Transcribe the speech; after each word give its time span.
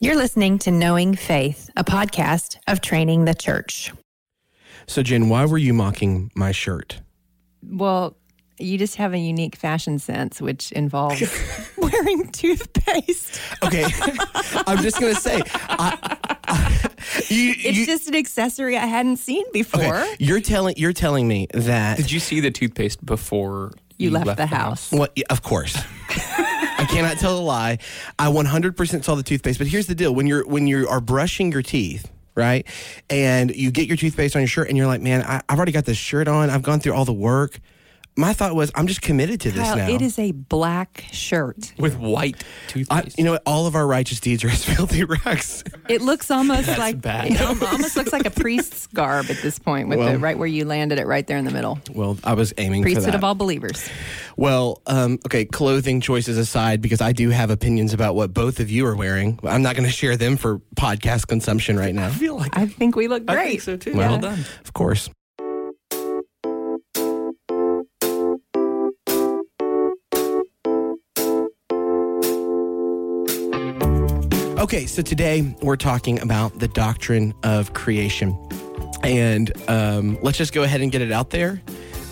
You're 0.00 0.16
listening 0.16 0.58
to 0.60 0.70
Knowing 0.70 1.16
Faith, 1.16 1.70
a 1.76 1.82
podcast 1.82 2.56
of 2.68 2.80
Training 2.80 3.24
the 3.24 3.34
Church. 3.34 3.92
So, 4.86 5.02
Jen, 5.02 5.28
why 5.28 5.44
were 5.44 5.58
you 5.58 5.74
mocking 5.74 6.30
my 6.36 6.52
shirt? 6.52 7.00
Well, 7.68 8.16
you 8.58 8.78
just 8.78 8.94
have 8.96 9.12
a 9.12 9.18
unique 9.18 9.56
fashion 9.56 9.98
sense, 9.98 10.40
which 10.40 10.70
involves 10.72 11.22
wearing 11.76 12.28
toothpaste. 12.30 13.40
Okay, 13.64 13.84
I'm 14.66 14.78
just 14.82 15.00
gonna 15.00 15.14
say, 15.16 15.42
I, 15.68 16.16
I, 16.46 16.90
you, 17.28 17.54
It's 17.58 17.78
you- 17.78 17.86
just 17.86 18.06
an 18.08 18.14
accessory 18.14 18.76
I 18.76 18.86
hadn't 18.86 19.16
seen 19.16 19.44
before. 19.52 19.82
okay, 19.96 20.16
you're 20.20 20.40
telling 20.40 20.74
you're 20.76 20.92
telling 20.92 21.26
me 21.26 21.48
that. 21.54 21.96
Did 21.96 22.12
you 22.12 22.20
see 22.20 22.38
the 22.40 22.50
toothpaste 22.52 23.04
before 23.04 23.72
You, 23.98 24.10
left, 24.12 24.36
the 24.36 24.46
house. 24.46 24.92
Well, 24.92 25.08
yeah, 25.16 25.24
of 25.28 25.42
course. 25.42 25.76
I 26.78 26.84
cannot 26.84 27.18
tell 27.18 27.36
a 27.36 27.40
lie. 27.40 27.78
I 28.18 28.28
100% 28.28 29.04
saw 29.04 29.14
the 29.16 29.22
toothpaste, 29.22 29.58
but 29.58 29.66
here's 29.66 29.86
the 29.88 29.94
deal: 29.94 30.14
when 30.14 30.26
you're 30.26 30.46
when 30.46 30.66
you 30.66 30.88
are 30.88 31.00
brushing 31.00 31.50
your 31.52 31.62
teeth, 31.62 32.10
right, 32.34 32.66
and 33.10 33.54
you 33.54 33.70
get 33.70 33.88
your 33.88 33.96
toothpaste 33.96 34.36
on 34.36 34.42
your 34.42 34.48
shirt, 34.48 34.68
and 34.68 34.76
you're 34.76 34.86
like, 34.86 35.02
"Man, 35.02 35.22
I, 35.22 35.42
I've 35.48 35.58
already 35.58 35.72
got 35.72 35.84
this 35.84 35.98
shirt 35.98 36.28
on. 36.28 36.50
I've 36.50 36.62
gone 36.62 36.80
through 36.80 36.94
all 36.94 37.04
the 37.04 37.12
work." 37.12 37.60
My 38.18 38.32
thought 38.32 38.56
was, 38.56 38.72
I'm 38.74 38.88
just 38.88 39.00
committed 39.00 39.40
to 39.42 39.52
this 39.52 39.62
Kyle, 39.62 39.76
now. 39.76 39.88
it 39.88 40.02
is 40.02 40.18
a 40.18 40.32
black 40.32 41.04
shirt. 41.12 41.72
with 41.78 41.96
white 41.96 42.42
I, 42.42 42.70
toothpaste? 42.72 43.16
you 43.16 43.22
know 43.22 43.30
what? 43.32 43.42
All 43.46 43.68
of 43.68 43.76
our 43.76 43.86
righteous 43.86 44.18
deeds 44.18 44.42
are 44.42 44.48
as 44.48 44.64
filthy 44.74 45.04
rags. 45.04 45.62
It 45.88 46.02
looks 46.02 46.28
almost 46.28 46.66
That's 46.66 46.80
like 46.80 47.00
bad. 47.00 47.30
it 47.30 47.40
almost 47.40 47.96
looks 47.96 48.12
like 48.12 48.26
a 48.26 48.30
priest's 48.30 48.86
garb 48.94 49.26
at 49.30 49.36
this 49.40 49.60
point, 49.60 49.88
with 49.88 50.00
Well- 50.00 50.12
the 50.12 50.18
right 50.18 50.36
where 50.36 50.48
you 50.48 50.64
landed 50.64 50.98
it, 50.98 51.06
right 51.06 51.24
there 51.28 51.36
in 51.36 51.44
the 51.44 51.52
middle. 51.52 51.78
Well, 51.92 52.18
I 52.24 52.34
was 52.34 52.52
aiming 52.58 52.82
for 52.82 52.86
Priesthood 52.86 53.06
that. 53.06 53.14
of 53.14 53.22
all 53.22 53.36
believers. 53.36 53.88
Well, 54.36 54.82
um, 54.88 55.20
okay, 55.26 55.44
clothing 55.44 56.00
choices 56.00 56.38
aside, 56.38 56.82
because 56.82 57.00
I 57.00 57.12
do 57.12 57.30
have 57.30 57.50
opinions 57.50 57.92
about 57.94 58.16
what 58.16 58.34
both 58.34 58.58
of 58.58 58.68
you 58.68 58.84
are 58.86 58.96
wearing. 58.96 59.38
I'm 59.44 59.62
not 59.62 59.76
going 59.76 59.86
to 59.88 59.94
share 59.94 60.16
them 60.16 60.36
for 60.36 60.58
podcast 60.76 61.28
consumption 61.28 61.78
right 61.78 61.94
now. 61.94 62.08
I 62.08 62.10
feel 62.10 62.36
like 62.36 62.58
I 62.58 62.66
think 62.66 62.96
we 62.96 63.06
look 63.06 63.22
I 63.28 63.34
great. 63.34 63.48
think 63.50 63.60
so 63.62 63.76
too. 63.76 63.94
Well- 63.94 64.10
Well 64.10 64.18
done. 64.18 64.44
Of 64.64 64.72
course. 64.72 65.08
Okay, 74.58 74.86
so 74.86 75.02
today 75.02 75.54
we're 75.62 75.76
talking 75.76 76.20
about 76.20 76.58
the 76.58 76.66
doctrine 76.66 77.32
of 77.44 77.74
creation. 77.74 78.36
And 79.04 79.52
um, 79.68 80.18
let's 80.20 80.36
just 80.36 80.52
go 80.52 80.64
ahead 80.64 80.80
and 80.80 80.90
get 80.90 81.00
it 81.00 81.12
out 81.12 81.30
there. 81.30 81.62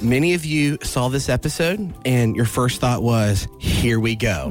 Many 0.02 0.34
of 0.34 0.44
you 0.44 0.76
saw 0.82 1.08
this 1.08 1.30
episode, 1.30 1.92
and 2.04 2.36
your 2.36 2.44
first 2.44 2.82
thought 2.82 3.02
was, 3.02 3.48
Here 3.58 3.98
we 3.98 4.14
go. 4.14 4.50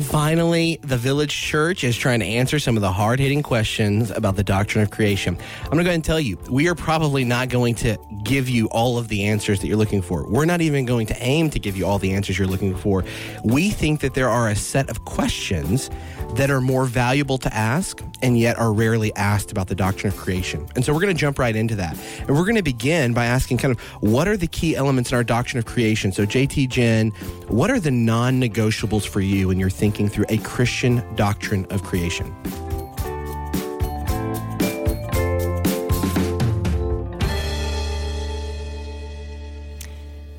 Finally, 0.00 0.78
the 0.82 0.96
village 0.96 1.38
church 1.38 1.84
is 1.84 1.94
trying 1.96 2.20
to 2.20 2.26
answer 2.26 2.58
some 2.58 2.76
of 2.76 2.80
the 2.80 2.90
hard 2.90 3.20
hitting 3.20 3.42
questions 3.42 4.10
about 4.10 4.36
the 4.36 4.42
doctrine 4.42 4.82
of 4.82 4.90
creation. 4.90 5.36
I'm 5.64 5.70
going 5.70 5.78
to 5.78 5.84
go 5.84 5.90
ahead 5.90 5.94
and 5.96 6.04
tell 6.04 6.18
you, 6.18 6.38
we 6.50 6.66
are 6.68 6.74
probably 6.74 7.24
not 7.24 7.50
going 7.50 7.74
to 7.76 7.98
give 8.24 8.48
you 8.48 8.66
all 8.68 8.96
of 8.96 9.08
the 9.08 9.24
answers 9.24 9.60
that 9.60 9.68
you're 9.68 9.76
looking 9.76 10.00
for. 10.00 10.26
We're 10.28 10.46
not 10.46 10.62
even 10.62 10.86
going 10.86 11.06
to 11.08 11.16
aim 11.22 11.50
to 11.50 11.58
give 11.58 11.76
you 11.76 11.86
all 11.86 11.98
the 11.98 12.14
answers 12.14 12.38
you're 12.38 12.48
looking 12.48 12.74
for. 12.74 13.04
We 13.44 13.70
think 13.70 14.00
that 14.00 14.14
there 14.14 14.30
are 14.30 14.48
a 14.48 14.56
set 14.56 14.88
of 14.88 15.04
questions 15.04 15.90
that 16.34 16.50
are 16.50 16.60
more 16.60 16.84
valuable 16.84 17.38
to 17.38 17.54
ask 17.54 18.02
and 18.22 18.38
yet 18.38 18.58
are 18.58 18.72
rarely 18.72 19.14
asked 19.14 19.50
about 19.52 19.68
the 19.68 19.74
doctrine 19.74 20.12
of 20.12 20.18
creation. 20.18 20.66
And 20.74 20.84
so 20.84 20.92
we're 20.92 21.00
going 21.00 21.14
to 21.14 21.18
jump 21.20 21.38
right 21.38 21.54
into 21.54 21.76
that. 21.76 21.96
And 22.20 22.30
we're 22.30 22.44
going 22.44 22.56
to 22.56 22.62
begin 22.62 23.14
by 23.14 23.26
asking 23.26 23.58
kind 23.58 23.72
of 23.72 23.80
what 24.02 24.28
are 24.28 24.36
the 24.36 24.46
key 24.46 24.76
elements 24.76 25.12
in 25.12 25.16
our 25.16 25.24
doctrine 25.24 25.58
of 25.58 25.64
creation? 25.64 26.12
So, 26.12 26.26
JT 26.26 26.68
Jen, 26.68 27.10
what 27.48 27.70
are 27.70 27.80
the 27.80 27.90
non 27.90 28.40
negotiables 28.40 29.06
for 29.06 29.20
you 29.20 29.48
when 29.48 29.58
you're 29.58 29.70
thinking 29.70 30.08
through 30.08 30.26
a 30.28 30.38
Christian 30.38 31.02
doctrine 31.14 31.66
of 31.66 31.82
creation? 31.82 32.34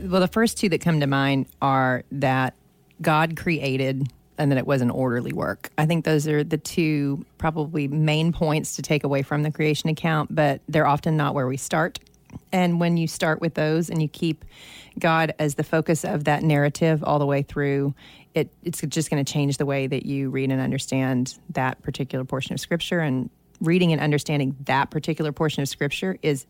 Well, 0.08 0.22
the 0.22 0.30
first 0.30 0.58
two 0.58 0.70
that 0.70 0.80
come 0.80 1.02
to 1.02 1.08
mind 1.08 1.47
are 1.62 2.03
that 2.14 2.56
God 3.02 3.36
created 3.36 4.08
and 4.38 4.52
that 4.52 4.58
it 4.58 4.68
was 4.68 4.81
an 4.81 4.90
orderly 4.90 5.34
work. 5.34 5.70
I 5.78 5.86
think 5.86 6.06
those 6.06 6.28
are 6.28 6.44
the 6.44 6.58
two 6.58 7.25
probably 7.38 7.88
main 7.88 8.31
points 8.31 8.75
to 8.75 8.81
take 8.81 9.03
away 9.03 9.22
from 9.22 9.44
the 9.44 9.52
creation 9.52 9.90
account, 9.90 10.34
but 10.34 10.62
they're 10.68 10.88
often 10.88 11.18
not 11.18 11.34
where 11.34 11.48
we 11.48 11.58
start. 11.58 12.00
And 12.52 12.80
when 12.80 12.97
you 12.97 13.08
start 13.08 13.42
with 13.42 13.53
those 13.53 13.90
and 13.90 14.02
you 14.02 14.08
keep 14.08 14.46
God 15.00 15.34
as 15.40 15.56
the 15.56 15.64
focus 15.64 16.03
of 16.03 16.26
that 16.26 16.44
narrative 16.44 17.03
all 17.03 17.20
the 17.20 17.26
way 17.26 17.42
through, 17.42 17.94
it, 18.34 18.53
it's 18.64 18.81
just 18.81 19.09
going 19.09 19.24
to 19.24 19.31
change 19.31 19.58
the 19.58 19.66
way 19.66 19.88
that 19.88 20.06
you 20.06 20.30
read 20.30 20.52
and 20.52 20.62
understand 20.62 21.38
that 21.52 21.81
particular 21.81 22.26
portion 22.26 22.53
of 22.53 22.59
Scripture. 22.59 23.00
And 23.00 23.30
reading 23.62 23.92
and 23.92 24.02
understanding 24.02 24.56
that 24.66 24.92
particular 24.92 25.31
portion 25.31 25.64
of 25.64 25.70
Scripture 25.70 26.18
is 26.22 26.46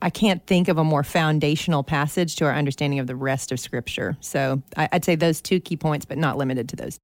I 0.00 0.10
can't 0.10 0.46
think 0.46 0.68
of 0.68 0.78
a 0.78 0.84
more 0.84 1.02
foundational 1.02 1.82
passage 1.82 2.36
to 2.36 2.44
our 2.44 2.54
understanding 2.54 3.00
of 3.00 3.08
the 3.08 3.16
rest 3.16 3.50
of 3.50 3.58
Scripture. 3.58 4.16
So 4.20 4.62
I, 4.76 4.88
I'd 4.92 5.04
say 5.04 5.16
those 5.16 5.40
two 5.40 5.58
key 5.58 5.76
points, 5.76 6.04
but 6.06 6.18
not 6.18 6.36
limited 6.36 6.68
to 6.70 6.76
those. 6.76 6.98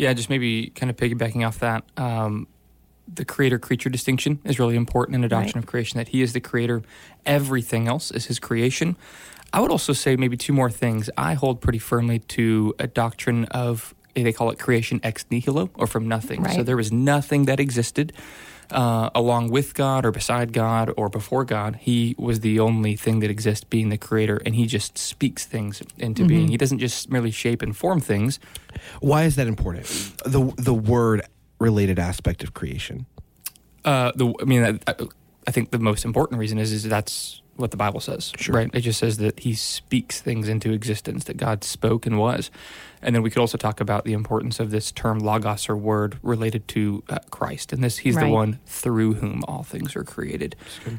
Yeah, 0.00 0.14
just 0.14 0.30
maybe 0.30 0.70
kind 0.70 0.88
of 0.88 0.96
piggybacking 0.96 1.46
off 1.46 1.58
that. 1.58 1.84
Um, 1.98 2.46
the 3.12 3.24
creator 3.24 3.58
creature 3.58 3.90
distinction 3.90 4.38
is 4.44 4.58
really 4.58 4.74
important 4.76 5.14
in 5.14 5.20
the 5.20 5.28
doctrine 5.28 5.56
Right. 5.56 5.64
of 5.64 5.66
creation, 5.66 5.98
that 5.98 6.08
he 6.08 6.22
is 6.22 6.32
the 6.32 6.40
creator. 6.40 6.80
Everything 7.26 7.86
else 7.86 8.10
is 8.10 8.24
his 8.26 8.38
creation. 8.38 8.96
I 9.52 9.60
would 9.60 9.70
also 9.70 9.92
say 9.92 10.16
maybe 10.16 10.38
two 10.38 10.54
more 10.54 10.70
things. 10.70 11.10
I 11.18 11.34
hold 11.34 11.60
pretty 11.60 11.80
firmly 11.80 12.20
to 12.20 12.74
a 12.78 12.86
doctrine 12.86 13.44
of, 13.46 13.94
they 14.14 14.32
call 14.32 14.50
it 14.50 14.58
creation 14.58 15.00
ex 15.02 15.26
nihilo, 15.30 15.68
or 15.74 15.86
from 15.86 16.08
nothing. 16.08 16.48
So 16.48 16.62
there 16.62 16.76
was 16.78 16.90
nothing 16.90 17.44
that 17.44 17.60
existed. 17.60 18.12
Uh, 18.70 19.10
along 19.16 19.50
with 19.50 19.74
God 19.74 20.04
or 20.06 20.12
beside 20.12 20.52
God 20.52 20.92
or 20.96 21.08
before 21.08 21.44
God, 21.44 21.76
He 21.80 22.14
was 22.18 22.40
the 22.40 22.60
only 22.60 22.94
thing 22.94 23.18
that 23.20 23.30
exists, 23.30 23.64
being 23.64 23.88
the 23.88 23.98
creator, 23.98 24.40
and 24.46 24.54
He 24.54 24.66
just 24.66 24.96
speaks 24.96 25.44
things 25.44 25.82
into 25.98 26.24
being. 26.24 26.48
He 26.48 26.56
doesn't 26.56 26.78
just 26.78 27.10
merely 27.10 27.32
shape 27.32 27.62
and 27.62 27.76
form 27.76 28.00
things, 28.00 28.38
Why 29.00 29.24
is 29.24 29.34
that 29.36 29.48
important? 29.48 29.86
The, 30.24 30.52
the 30.56 30.74
word 30.74 31.22
related 31.58 31.98
aspect 31.98 32.44
of 32.44 32.54
creation. 32.54 33.06
Uh, 33.84 34.12
the 34.14 34.32
I 34.40 34.44
mean, 34.44 34.78
I, 34.86 34.94
I 35.48 35.50
think 35.50 35.70
the 35.72 35.78
most 35.78 36.04
important 36.04 36.38
reason 36.38 36.58
is 36.58 36.70
is 36.72 36.84
that's 36.84 37.42
what 37.56 37.70
the 37.72 37.76
Bible 37.76 38.00
says, 38.00 38.32
Sure. 38.36 38.54
right? 38.54 38.70
It 38.72 38.80
just 38.80 38.98
says 39.00 39.16
that 39.18 39.40
He 39.40 39.54
speaks 39.54 40.20
things 40.20 40.48
into 40.48 40.72
existence, 40.72 41.24
that 41.24 41.36
God 41.36 41.64
spoke 41.64 42.06
and 42.06 42.18
was, 42.18 42.50
and 43.02 43.14
then 43.14 43.22
we 43.22 43.30
could 43.30 43.40
also 43.40 43.58
talk 43.58 43.80
about 43.80 44.04
the 44.04 44.12
importance 44.12 44.60
of 44.60 44.70
this 44.70 44.92
term 44.92 45.18
logos 45.18 45.68
or 45.68 45.76
word 45.76 46.18
related 46.22 46.68
to 46.68 47.02
uh, 47.08 47.18
Christ, 47.30 47.72
and 47.72 47.82
this 47.82 47.98
He's 47.98 48.16
the 48.16 48.28
one 48.28 48.58
through 48.66 49.14
whom 49.14 49.44
all 49.46 49.62
things 49.62 49.96
are 49.96 50.04
created. 50.04 50.56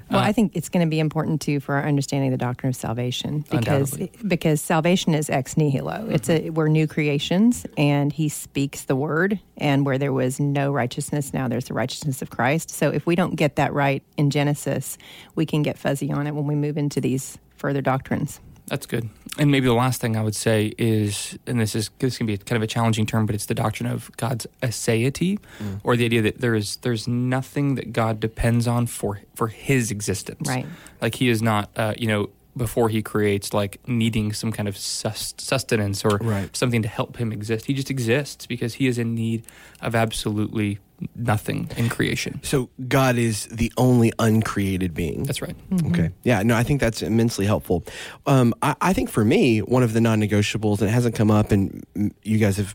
Well, 0.10 0.20
Uh, 0.20 0.24
I 0.24 0.32
think 0.32 0.56
it's 0.56 0.70
going 0.70 0.86
to 0.86 0.90
be 0.90 1.00
important 1.00 1.42
too 1.42 1.60
for 1.60 1.76
our 1.76 1.86
understanding 1.88 2.34
of 2.34 2.40
the 2.40 2.46
doctrine 2.46 2.70
of 2.70 2.76
salvation 2.76 3.46
because 3.50 3.98
because 4.28 4.62
salvation 4.62 5.14
is 5.14 5.30
ex 5.30 5.58
nihilo. 5.58 6.08
It's 6.10 6.30
a 6.30 6.50
we're 6.50 6.68
new 6.68 6.88
creations, 6.88 7.66
and 7.78 8.12
He 8.12 8.30
speaks 8.30 8.86
the 8.86 8.96
word, 8.96 9.40
and 9.58 9.86
where 9.86 9.98
there 9.98 10.14
was 10.14 10.40
no 10.40 10.72
righteousness, 10.72 11.34
now 11.34 11.48
there's 11.48 11.66
the 11.66 11.74
righteousness 11.74 12.22
of 12.22 12.30
Christ. 12.30 12.70
So 12.72 12.90
if 12.90 13.06
we 13.06 13.16
don't 13.16 13.36
get 13.36 13.56
that 13.58 13.74
right 13.74 14.04
in 14.18 14.30
Genesis, 14.30 14.98
we 15.36 15.46
can 15.46 15.62
get 15.62 15.78
fuzzy 15.78 16.12
on 16.12 16.28
it 16.28 16.34
when 16.36 16.48
we 16.48 16.56
move 16.56 16.78
into 16.78 17.02
these 17.02 17.38
further 17.58 17.82
doctrines. 17.82 18.40
That's 18.72 18.86
good. 18.86 19.10
And 19.38 19.52
maybe 19.52 19.66
the 19.68 19.74
last 19.74 20.00
thing 20.00 20.16
I 20.16 20.24
would 20.24 20.34
say 20.34 20.72
is, 20.78 21.38
and 21.46 21.60
this 21.60 21.76
is 21.76 21.90
this 22.00 22.18
can 22.18 22.26
be 22.26 22.38
kind 22.38 22.56
of 22.56 22.64
a 22.64 22.68
challenging 22.68 23.06
term, 23.06 23.26
but 23.26 23.36
it's 23.36 23.46
the 23.48 23.54
doctrine 23.54 23.90
of 23.92 24.10
God's 24.16 24.48
aseity, 24.64 25.40
or 25.84 25.98
the 25.98 26.06
idea 26.06 26.22
that 26.22 26.40
there 26.40 26.56
is 26.56 26.78
there's 26.78 27.06
nothing 27.06 27.76
that 27.76 27.92
God 27.92 28.22
depends 28.22 28.68
on 28.68 28.88
for 28.88 29.20
for 29.36 29.50
His 29.50 29.92
existence. 29.92 30.48
Right. 30.48 30.66
Like 31.02 31.16
He 31.16 31.28
is 31.28 31.42
not, 31.42 31.70
uh, 31.76 31.96
you 31.98 32.08
know, 32.08 32.30
before 32.56 32.88
He 32.88 33.02
creates, 33.02 33.54
like 33.54 33.86
needing 33.90 34.32
some 34.32 34.54
kind 34.54 34.70
of 34.70 34.78
sus- 34.78 35.34
sustenance 35.38 36.06
or 36.06 36.18
Right. 36.22 36.56
something 36.56 36.82
to 36.82 36.88
help 36.88 37.18
Him 37.18 37.34
exist. 37.34 37.66
He 37.66 37.74
just 37.74 37.90
exists 37.92 38.46
because 38.48 38.76
He 38.76 38.88
is 38.88 38.98
in 38.98 39.14
need 39.16 39.44
of 39.82 39.96
absolutely 39.96 40.80
nothing 41.16 41.70
in 41.78 41.90
creation. 41.90 42.40
So, 42.44 42.70
God 42.88 43.18
is 43.18 43.48
the 43.48 43.72
only 43.78 44.12
uncreated 44.20 44.94
being. 44.94 45.24
That's 45.24 45.42
right. 45.42 45.56
Okay. 45.88 46.12
Yeah. 46.24 46.44
No, 46.44 46.56
I 46.56 46.64
think 46.64 46.80
that's 46.82 47.02
immensely 47.02 47.46
helpful. 47.46 47.84
Um, 48.26 48.54
I, 48.62 48.76
I 48.82 48.94
think 48.94 49.10
for 49.10 49.26
me, 49.26 49.60
one 49.60 49.84
of 49.84 49.94
the 49.94 50.02
non-negotiables, 50.02 50.80
and 50.80 50.90
it 50.90 50.94
hasn't 50.94 51.16
come 51.16 51.32
up, 51.32 51.52
and 51.52 51.84
you 52.24 52.38
guys 52.38 52.58
have, 52.58 52.74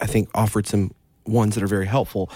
I 0.00 0.06
think, 0.06 0.28
offered 0.34 0.66
some 0.66 0.92
ones 1.26 1.54
that 1.54 1.64
are 1.64 1.68
very 1.68 1.86
helpful, 1.86 2.30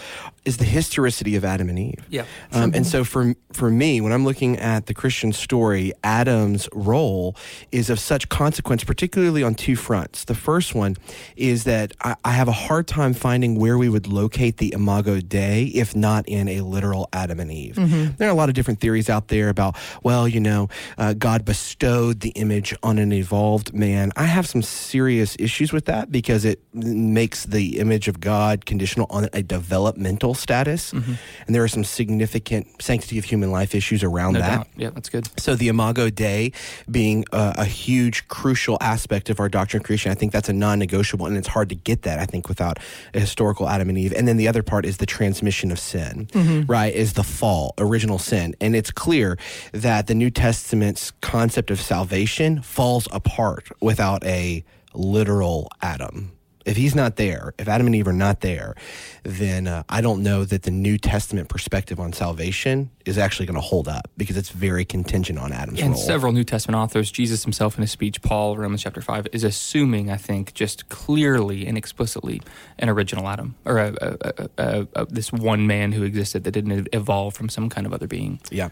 is 0.45 0.57
the 0.57 0.65
historicity 0.65 1.37
of 1.37 1.45
Adam 1.45 1.69
and 1.69 1.79
Eve. 1.79 2.05
Yeah. 2.09 2.25
Um, 2.53 2.73
and 2.75 2.87
so 2.87 3.05
for 3.05 3.35
for 3.53 3.71
me, 3.71 4.01
when 4.01 4.13
I'm 4.13 4.25
looking 4.25 4.57
at 4.59 4.87
the 4.87 4.95
Christian 4.95 5.33
story, 5.33 5.93
Adam's 6.03 6.69
role 6.73 7.37
is 7.73 7.91
of 7.91 7.99
such 8.01 8.29
consequence, 8.29 8.85
particularly 8.85 9.43
on 9.43 9.55
two 9.55 9.77
fronts. 9.77 10.25
The 10.25 10.35
first 10.35 10.75
one 10.75 10.97
is 11.37 11.65
that 11.65 11.93
I, 12.03 12.17
I 12.25 12.33
have 12.33 12.49
a 12.49 12.53
hard 12.53 12.87
time 12.87 13.15
finding 13.15 13.59
where 13.59 13.77
we 13.79 13.89
would 13.89 14.07
locate 14.07 14.57
the 14.57 14.73
Imago 14.73 15.21
Dei 15.21 15.65
if 15.65 15.95
not 15.95 16.29
in 16.29 16.49
a 16.49 16.61
literal 16.61 17.09
Adam 17.13 17.41
and 17.41 17.51
Eve. 17.53 17.77
There 18.19 18.29
are 18.29 18.33
a 18.33 18.35
lot 18.35 18.49
of 18.49 18.55
different 18.55 18.81
theories 18.81 19.09
out 19.09 19.29
there 19.29 19.49
about, 19.49 19.77
well, 20.03 20.27
you 20.27 20.41
know, 20.41 20.69
uh, 20.99 21.15
God 21.15 21.45
bestowed 21.45 22.21
the 22.21 22.31
image 22.31 22.75
on 22.83 22.99
an 22.99 23.13
evolved 23.13 23.73
man. 23.75 24.13
I 24.17 24.25
have 24.25 24.49
some 24.49 24.63
serious 24.63 25.37
issues 25.39 25.73
with 25.73 25.85
that 25.87 26.11
because 26.11 26.45
it 26.45 26.61
makes 26.73 27.45
the 27.45 27.79
image 27.79 28.09
of 28.09 28.21
God 28.21 28.67
conditional 28.67 28.80
conditional 28.81 29.06
on 29.11 29.29
a 29.35 29.43
developmental 29.43 30.32
status, 30.32 30.93
mm-hmm. 30.93 31.12
and 31.47 31.55
there 31.55 31.62
are 31.62 31.69
some 31.69 31.85
significant 31.85 32.67
sanctity 32.81 33.19
of 33.19 33.27
human 33.27 33.50
life 33.50 33.75
issues 33.75 34.03
around 34.03 34.32
No 34.32 34.41
that. 34.41 34.56
doubt. 34.56 34.69
Yeah, 34.75 34.91
that's 34.91 35.11
good. 35.11 35.29
So 35.38 35.55
the 35.55 35.69
Imago 35.69 36.09
Dei 36.09 36.53
being 36.91 37.27
a, 37.31 37.56
a 37.59 37.65
huge, 37.67 38.27
crucial 38.29 38.79
aspect 38.81 39.29
of 39.29 39.38
our 39.38 39.50
doctrine 39.50 39.82
of 39.82 39.85
creation, 39.85 40.11
I 40.11 40.15
think 40.15 40.32
that's 40.32 40.49
a 40.49 40.55
non-negotiable, 40.55 41.27
and 41.27 41.37
it's 41.37 41.49
hard 41.49 41.69
to 41.69 41.75
get 41.75 42.03
that. 42.03 42.19
I 42.19 42.25
think 42.25 42.49
without 42.49 42.79
a 43.12 43.21
historical 43.21 43.69
Adam 43.69 43.91
and 43.91 43.99
Eve. 43.99 44.15
And 44.17 44.27
then 44.27 44.38
the 44.38 44.49
other 44.49 44.62
part 44.62 44.87
is 44.87 44.97
the 44.97 45.06
transmission 45.06 45.71
of 45.71 45.79
sin, 45.79 46.26
mm-hmm. 46.33 46.71
right? 46.71 46.94
Is 46.94 47.12
the 47.12 47.25
fall, 47.25 47.75
original 47.76 48.19
sin, 48.19 48.55
and 48.62 48.75
it's 48.75 48.91
clear 48.91 49.37
that 49.73 50.06
the 50.06 50.15
New 50.15 50.31
Testament's 50.31 51.12
concept 51.21 51.71
of 51.71 51.81
salvation 51.81 52.62
falls 52.62 53.06
apart 53.12 53.69
without 53.81 54.25
a 54.25 54.65
literal 54.94 55.69
Adam. 55.83 56.33
If 56.71 56.77
he's 56.77 56.95
not 56.95 57.17
there, 57.17 57.53
if 57.59 57.67
Adam 57.67 57.89
and 57.89 57.97
Eve 57.97 58.07
are 58.07 58.13
not 58.13 58.43
there, 58.43 58.77
then 59.25 59.67
uh, 59.67 59.83
I 59.89 60.01
don't 60.01 60.23
know 60.23 60.45
that 60.45 60.63
the 60.63 60.71
New 60.71 60.99
Testament 60.99 61.49
perspective 61.49 61.99
on 61.99 62.13
salvation 62.13 62.91
is 63.06 63.19
actually 63.19 63.47
going 63.47 63.55
to 63.55 63.61
hold 63.61 63.88
up 63.88 64.11
because 64.17 64.37
it's 64.37 64.50
very 64.50 64.85
contingent 64.85 65.38
on 65.38 65.52
Adam's 65.52 65.81
And 65.81 65.93
role. 65.93 66.00
several 66.00 66.32
New 66.32 66.44
Testament 66.44 66.76
authors, 66.76 67.11
Jesus 67.11 67.43
himself 67.44 67.76
in 67.76 67.82
his 67.82 67.91
speech, 67.91 68.20
Paul, 68.23 68.56
Romans 68.56 68.82
chapter 68.82 69.00
5, 69.00 69.29
is 69.32 69.44
assuming, 69.44 70.11
I 70.11 70.17
think, 70.17 70.55
just 70.55 70.88
clearly 70.88 71.67
and 71.67 71.79
explicitly 71.79 72.43
an 72.79 72.88
original 72.88 73.26
Adam, 73.29 73.55
or 73.64 73.79
a, 73.79 74.17
a, 74.58 74.87
a, 74.94 75.06
this 75.06 75.32
one 75.32 75.67
man 75.67 75.93
who 75.93 76.02
existed 76.02 76.44
that 76.44 76.52
didn't 76.52 76.88
evolve 76.93 77.35
from 77.35 77.49
some 77.49 77.69
kind 77.69 77.87
of 77.87 77.93
other 77.93 78.06
being. 78.06 78.41
Yeah. 78.50 78.69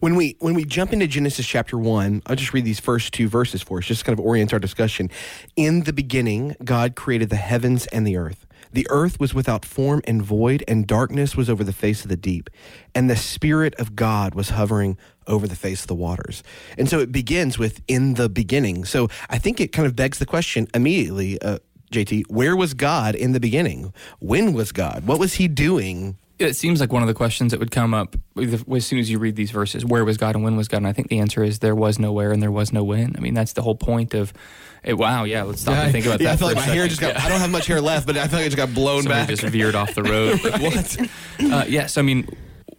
When 0.00 0.14
we 0.14 0.36
when 0.40 0.54
we 0.54 0.64
jump 0.64 0.92
into 0.92 1.06
Genesis 1.06 1.46
chapter 1.46 1.78
1, 1.78 2.22
I'll 2.26 2.36
just 2.36 2.52
read 2.52 2.64
these 2.64 2.80
first 2.80 3.12
two 3.12 3.28
verses 3.28 3.62
for 3.62 3.78
us 3.78 3.86
just 3.86 4.04
kind 4.04 4.18
of 4.18 4.24
orient 4.24 4.52
our 4.52 4.58
discussion. 4.58 5.10
In 5.56 5.82
the 5.82 5.92
beginning, 5.92 6.56
God 6.64 6.94
created 6.94 7.30
the 7.30 7.36
heavens 7.36 7.86
and 7.88 8.06
the 8.06 8.16
earth. 8.16 8.46
The 8.74 8.86
earth 8.90 9.20
was 9.20 9.32
without 9.32 9.64
form 9.64 10.02
and 10.04 10.20
void, 10.20 10.64
and 10.66 10.84
darkness 10.84 11.36
was 11.36 11.48
over 11.48 11.62
the 11.62 11.72
face 11.72 12.02
of 12.02 12.08
the 12.08 12.16
deep. 12.16 12.50
And 12.92 13.08
the 13.08 13.16
Spirit 13.16 13.72
of 13.76 13.94
God 13.94 14.34
was 14.34 14.50
hovering 14.50 14.98
over 15.28 15.46
the 15.46 15.54
face 15.54 15.82
of 15.82 15.86
the 15.86 15.94
waters. 15.94 16.42
And 16.76 16.88
so 16.88 16.98
it 16.98 17.12
begins 17.12 17.56
with 17.56 17.80
in 17.86 18.14
the 18.14 18.28
beginning. 18.28 18.84
So 18.84 19.08
I 19.30 19.38
think 19.38 19.60
it 19.60 19.70
kind 19.70 19.86
of 19.86 19.94
begs 19.94 20.18
the 20.18 20.26
question 20.26 20.66
immediately, 20.74 21.40
uh, 21.40 21.60
JT, 21.92 22.24
where 22.28 22.56
was 22.56 22.74
God 22.74 23.14
in 23.14 23.30
the 23.30 23.38
beginning? 23.38 23.92
When 24.18 24.52
was 24.52 24.72
God? 24.72 25.06
What 25.06 25.20
was 25.20 25.34
he 25.34 25.46
doing? 25.46 26.18
It 26.38 26.54
seems 26.54 26.80
like 26.80 26.92
one 26.92 27.02
of 27.02 27.06
the 27.06 27.14
questions 27.14 27.52
that 27.52 27.60
would 27.60 27.70
come 27.70 27.94
up 27.94 28.16
as 28.36 28.84
soon 28.84 28.98
as 28.98 29.08
you 29.08 29.20
read 29.20 29.36
these 29.36 29.52
verses 29.52 29.84
where 29.84 30.04
was 30.04 30.16
God 30.16 30.34
and 30.34 30.42
when 30.42 30.56
was 30.56 30.66
God? 30.66 30.78
And 30.78 30.88
I 30.88 30.92
think 30.92 31.08
the 31.08 31.20
answer 31.20 31.44
is 31.44 31.60
there 31.60 31.76
was 31.76 31.98
no 31.98 32.12
where 32.12 32.32
and 32.32 32.42
there 32.42 32.50
was 32.50 32.72
no 32.72 32.82
when. 32.82 33.14
I 33.16 33.20
mean, 33.20 33.34
that's 33.34 33.52
the 33.52 33.62
whole 33.62 33.76
point 33.76 34.14
of 34.14 34.32
it. 34.82 34.94
Wow, 34.94 35.24
yeah, 35.24 35.44
let's 35.44 35.60
stop 35.60 35.76
and 35.76 35.92
think 35.92 36.06
about 36.06 36.20
yeah, 36.20 36.28
that. 36.28 36.34
I 36.34 36.36
feel 36.36 36.48
like 36.48 36.56
my 36.56 36.62
hair 36.62 36.88
just 36.88 37.00
got, 37.00 37.16
I 37.16 37.28
don't 37.28 37.40
have 37.40 37.50
much 37.50 37.66
hair 37.66 37.80
left, 37.80 38.06
but 38.06 38.16
I 38.16 38.26
feel 38.26 38.40
like 38.40 38.46
it 38.46 38.50
just 38.50 38.56
got 38.56 38.74
blown 38.74 39.02
Somebody 39.02 39.20
back. 39.20 39.28
just 39.28 39.42
veered 39.44 39.74
off 39.76 39.94
the 39.94 40.02
road. 40.04 40.42
Like, 40.42 40.60
what? 40.60 41.10
Uh, 41.40 41.64
yes, 41.68 41.96
I 41.96 42.02
mean, 42.02 42.28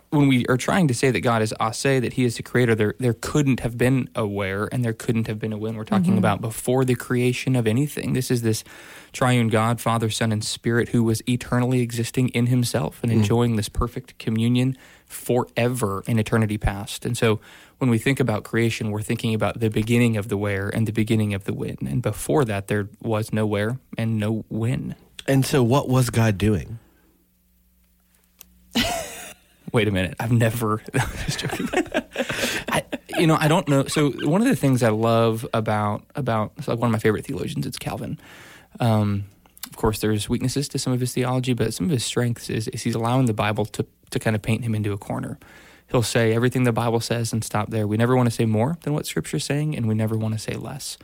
when 0.10 0.28
we 0.28 0.46
are 0.48 0.58
trying 0.58 0.88
to 0.88 0.94
say 0.94 1.12
that 1.12 1.22
God 1.22 1.42
is 1.42 1.54
ase, 1.60 1.84
that 1.84 2.14
He 2.14 2.26
is 2.26 2.38
the 2.38 2.44
Creator, 2.44 2.76
there 2.76 2.96
there 3.00 3.14
couldn't 3.14 3.62
have 3.62 3.78
been 3.78 4.10
a 4.16 4.26
where 4.26 4.68
and 4.72 4.84
there 4.84 4.94
couldn't 4.94 5.28
have 5.28 5.40
been 5.40 5.54
a 5.54 5.58
when. 5.58 5.76
We're 5.76 5.84
talking 5.84 6.18
about 6.18 6.42
before 6.42 6.86
the 6.86 6.96
creation 6.96 7.56
of 7.56 7.68
anything. 7.68 8.14
This 8.14 8.32
is 8.32 8.42
this 8.42 8.64
triune 9.16 9.48
God, 9.48 9.82
Father, 9.82 10.10
Son, 10.12 10.32
and 10.32 10.44
Spirit, 10.44 10.90
who 10.90 11.04
was 11.04 11.24
eternally 11.28 11.82
existing 11.82 12.30
in 12.30 12.48
Himself 12.48 13.02
and 13.02 13.12
hmm. 13.12 13.20
enjoying 13.20 13.56
this 13.56 13.70
perfect 13.70 14.18
communion 14.20 14.78
forever 15.08 16.04
in 16.08 16.20
eternity 16.20 16.58
past. 16.58 17.06
And 17.06 17.18
so. 17.18 17.40
When 17.78 17.90
we 17.90 17.98
think 17.98 18.22
about 18.22 18.46
creation, 18.46 18.90
we're 18.90 19.02
thinking 19.02 19.36
about 19.36 19.60
the 19.60 19.70
beginning 19.70 20.16
of 20.16 20.30
the 20.30 20.38
where 20.38 20.70
and 20.70 20.88
the 20.88 20.94
beginning 20.94 21.34
of 21.34 21.44
the 21.44 21.54
when. 21.54 21.76
And 21.82 22.02
before 22.02 22.46
that, 22.46 22.68
there 22.68 22.88
was 23.02 23.34
no 23.34 23.46
where 23.46 23.80
and 23.98 24.18
no 24.18 24.46
when. 24.48 24.96
And 25.28 25.46
so, 25.46 25.62
what 25.62 25.90
was 25.90 26.10
God 26.10 26.38
doing? 26.38 26.80
Wait 29.76 29.90
a 29.90 29.92
minute. 29.92 30.16
I've 30.22 30.32
never. 30.32 30.82
just 31.26 31.40
joking. 31.40 31.68
I, 32.70 32.84
you 33.18 33.28
know, 33.28 33.38
I 33.38 33.50
don't 33.50 33.68
know. 33.68 33.86
So 33.88 34.12
one 34.12 34.42
of 34.42 34.48
the 34.48 34.56
things 34.56 34.84
I 34.84 34.90
love 34.90 35.46
about 35.54 36.04
about 36.16 36.54
like 36.68 36.80
one 36.80 36.88
of 36.88 36.92
my 36.94 37.00
favorite 37.00 37.26
theologians, 37.26 37.66
it's 37.66 37.78
Calvin. 37.78 38.18
Um, 38.80 39.26
of 39.66 39.76
course, 39.76 40.00
there's 40.00 40.30
weaknesses 40.30 40.68
to 40.70 40.80
some 40.80 40.94
of 40.94 41.00
his 41.00 41.14
theology, 41.14 41.54
but 41.54 41.74
some 41.74 41.88
of 41.88 41.92
his 41.92 42.06
strengths 42.06 42.50
is, 42.50 42.68
is 42.70 42.84
he's 42.84 42.96
allowing 42.96 43.26
the 43.26 43.34
Bible 43.34 43.66
to 43.66 43.86
to 44.12 44.20
kind 44.20 44.36
of 44.36 44.42
paint 44.42 44.64
him 44.64 44.76
into 44.76 44.94
a 44.94 44.98
corner. 44.98 45.38
He'll 45.92 46.04
say 46.04 46.34
everything 46.34 46.64
the 46.64 46.72
Bible 46.72 47.00
says 47.00 47.34
and 47.34 47.44
stop 47.44 47.70
there. 47.70 47.88
We 47.88 47.98
never 47.98 48.16
want 48.16 48.28
to 48.28 48.36
say 48.36 48.46
more 48.46 48.78
than 48.82 48.94
what 48.94 49.06
Scripture's 49.06 49.44
saying, 49.44 49.76
and 49.76 49.88
we 49.88 49.96
never 49.96 50.18
want 50.18 50.34
to 50.34 50.40
say 50.40 50.54
less. 50.56 50.98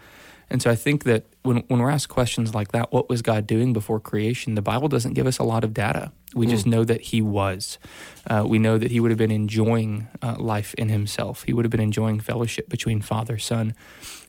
And 0.49 0.61
so 0.61 0.69
I 0.69 0.75
think 0.75 1.03
that 1.05 1.25
when, 1.43 1.57
when 1.67 1.79
we're 1.79 1.89
asked 1.89 2.09
questions 2.09 2.53
like 2.53 2.71
that, 2.71 2.91
what 2.91 3.09
was 3.09 3.21
God 3.21 3.47
doing 3.47 3.73
before 3.73 3.99
creation? 3.99 4.55
The 4.55 4.61
Bible 4.61 4.87
doesn't 4.87 5.13
give 5.13 5.27
us 5.27 5.37
a 5.37 5.43
lot 5.43 5.63
of 5.63 5.73
data. 5.73 6.11
We 6.33 6.47
just 6.47 6.65
know 6.65 6.83
that 6.83 7.01
He 7.01 7.21
was. 7.21 7.77
Uh, 8.29 8.45
we 8.47 8.59
know 8.59 8.77
that 8.77 8.91
He 8.91 8.99
would 8.99 9.11
have 9.11 9.17
been 9.17 9.31
enjoying 9.31 10.07
uh, 10.21 10.35
life 10.39 10.73
in 10.75 10.89
Himself. 10.89 11.43
He 11.43 11.53
would 11.53 11.65
have 11.65 11.71
been 11.71 11.81
enjoying 11.81 12.19
fellowship 12.19 12.69
between 12.69 13.01
Father, 13.01 13.37
Son, 13.37 13.73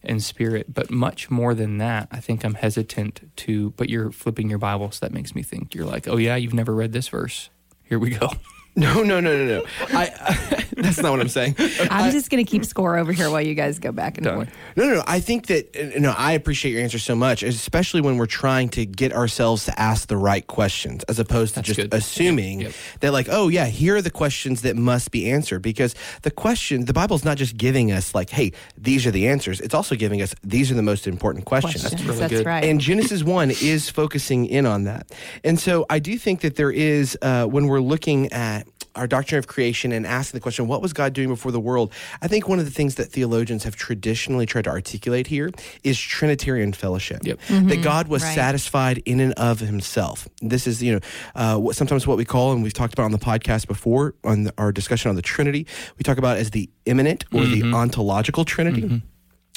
and 0.02 0.22
Spirit. 0.22 0.72
But 0.72 0.90
much 0.90 1.30
more 1.30 1.54
than 1.54 1.78
that, 1.78 2.08
I 2.10 2.20
think 2.20 2.44
I'm 2.44 2.54
hesitant 2.54 3.30
to. 3.36 3.70
But 3.70 3.88
you're 3.88 4.10
flipping 4.10 4.50
your 4.50 4.58
Bible, 4.58 4.90
so 4.90 5.06
that 5.06 5.12
makes 5.12 5.34
me 5.34 5.42
think 5.42 5.74
you're 5.74 5.86
like, 5.86 6.08
oh, 6.08 6.16
yeah, 6.16 6.36
you've 6.36 6.54
never 6.54 6.74
read 6.74 6.92
this 6.92 7.08
verse. 7.08 7.50
Here 7.84 7.98
we 7.98 8.10
go. 8.10 8.30
No, 8.74 9.02
no, 9.02 9.20
no, 9.20 9.36
no, 9.36 9.58
no. 9.58 9.64
I, 9.90 10.64
that's 10.78 10.96
not 10.98 11.10
what 11.10 11.20
I'm 11.20 11.28
saying. 11.28 11.56
I'm 11.90 12.10
just 12.10 12.30
going 12.30 12.42
to 12.42 12.50
keep 12.50 12.64
score 12.64 12.96
over 12.96 13.12
here 13.12 13.30
while 13.30 13.42
you 13.42 13.54
guys 13.54 13.78
go 13.78 13.92
back 13.92 14.16
and 14.16 14.24
Done. 14.24 14.34
forth. 14.36 14.50
No, 14.76 14.86
no, 14.88 14.94
no. 14.94 15.02
I 15.06 15.20
think 15.20 15.48
that 15.48 15.76
uh, 15.76 15.98
no. 16.00 16.14
I 16.16 16.32
appreciate 16.32 16.72
your 16.72 16.80
answer 16.82 16.98
so 16.98 17.14
much, 17.14 17.42
especially 17.42 18.00
when 18.00 18.16
we're 18.16 18.24
trying 18.26 18.70
to 18.70 18.86
get 18.86 19.12
ourselves 19.12 19.66
to 19.66 19.78
ask 19.78 20.08
the 20.08 20.16
right 20.16 20.46
questions, 20.46 21.04
as 21.04 21.18
opposed 21.18 21.52
to 21.54 21.60
That's 21.60 21.66
just 21.66 21.80
good. 21.80 21.92
assuming 21.94 22.60
Yep. 22.62 22.72
that, 23.00 23.12
like, 23.12 23.28
oh 23.30 23.48
yeah, 23.48 23.66
here 23.66 23.96
are 23.96 24.02
the 24.02 24.10
questions 24.10 24.62
that 24.62 24.74
must 24.76 25.10
be 25.10 25.30
answered. 25.30 25.60
Because 25.60 25.94
the 26.22 26.30
question, 26.30 26.86
the 26.86 26.94
Bible's 26.94 27.24
not 27.26 27.36
just 27.36 27.58
giving 27.58 27.92
us 27.92 28.14
like, 28.14 28.30
hey, 28.30 28.52
these 28.78 29.06
are 29.06 29.10
the 29.10 29.28
answers. 29.28 29.60
It's 29.60 29.74
also 29.74 29.94
giving 29.96 30.22
us 30.22 30.34
these 30.42 30.70
are 30.72 30.74
the 30.74 30.82
most 30.82 31.06
important 31.06 31.44
questions. 31.44 31.82
Questions. 31.82 32.04
really 32.06 32.18
That's 32.20 32.32
good. 32.32 32.46
right. 32.46 32.64
And 32.64 32.80
Genesis 32.80 33.22
1 33.22 33.50
is 33.50 33.90
focusing 33.90 34.46
in 34.46 34.64
on 34.64 34.84
that. 34.84 35.12
And 35.44 35.60
so 35.60 35.84
I 35.90 35.98
do 35.98 36.16
think 36.16 36.40
that 36.40 36.56
there 36.56 36.70
is, 36.70 37.18
uh, 37.20 37.44
when 37.44 37.66
we're 37.66 37.80
looking 37.80 38.32
at 38.32 38.62
our 38.94 39.06
doctrine 39.06 39.38
of 39.38 39.46
creation 39.46 39.92
and 39.92 40.06
asking 40.06 40.38
the 40.38 40.42
question, 40.42 40.66
what 40.66 40.82
was 40.82 40.92
God 40.92 41.12
doing 41.12 41.28
before 41.28 41.52
the 41.52 41.60
world? 41.60 41.92
I 42.20 42.28
think 42.28 42.48
one 42.48 42.58
of 42.58 42.64
the 42.64 42.70
things 42.70 42.96
that 42.96 43.06
theologians 43.06 43.64
have 43.64 43.76
traditionally 43.76 44.46
tried 44.46 44.64
to 44.64 44.70
articulate 44.70 45.26
here 45.26 45.50
is 45.82 45.98
Trinitarian 45.98 46.72
fellowship. 46.72 47.20
Yep. 47.22 47.38
That 47.38 47.54
mm-hmm. 47.54 47.82
God 47.82 48.08
was 48.08 48.22
right. 48.22 48.34
satisfied 48.34 49.02
in 49.04 49.20
and 49.20 49.32
of 49.34 49.60
himself. 49.60 50.28
This 50.40 50.66
is, 50.66 50.82
you 50.82 50.94
know, 50.94 51.00
uh, 51.34 51.58
what, 51.58 51.76
sometimes 51.76 52.06
what 52.06 52.16
we 52.16 52.24
call, 52.24 52.52
and 52.52 52.62
we've 52.62 52.72
talked 52.72 52.92
about 52.92 53.04
on 53.04 53.12
the 53.12 53.18
podcast 53.18 53.66
before, 53.66 54.14
on 54.24 54.44
the, 54.44 54.54
our 54.58 54.72
discussion 54.72 55.08
on 55.08 55.16
the 55.16 55.22
Trinity, 55.22 55.66
we 55.98 56.02
talk 56.02 56.18
about 56.18 56.36
as 56.36 56.50
the 56.50 56.68
immanent 56.86 57.24
or 57.32 57.44
the 57.44 57.62
mm-hmm. 57.62 57.74
ontological 57.74 58.44
Trinity 58.44 58.82
mm-hmm. 58.82 59.06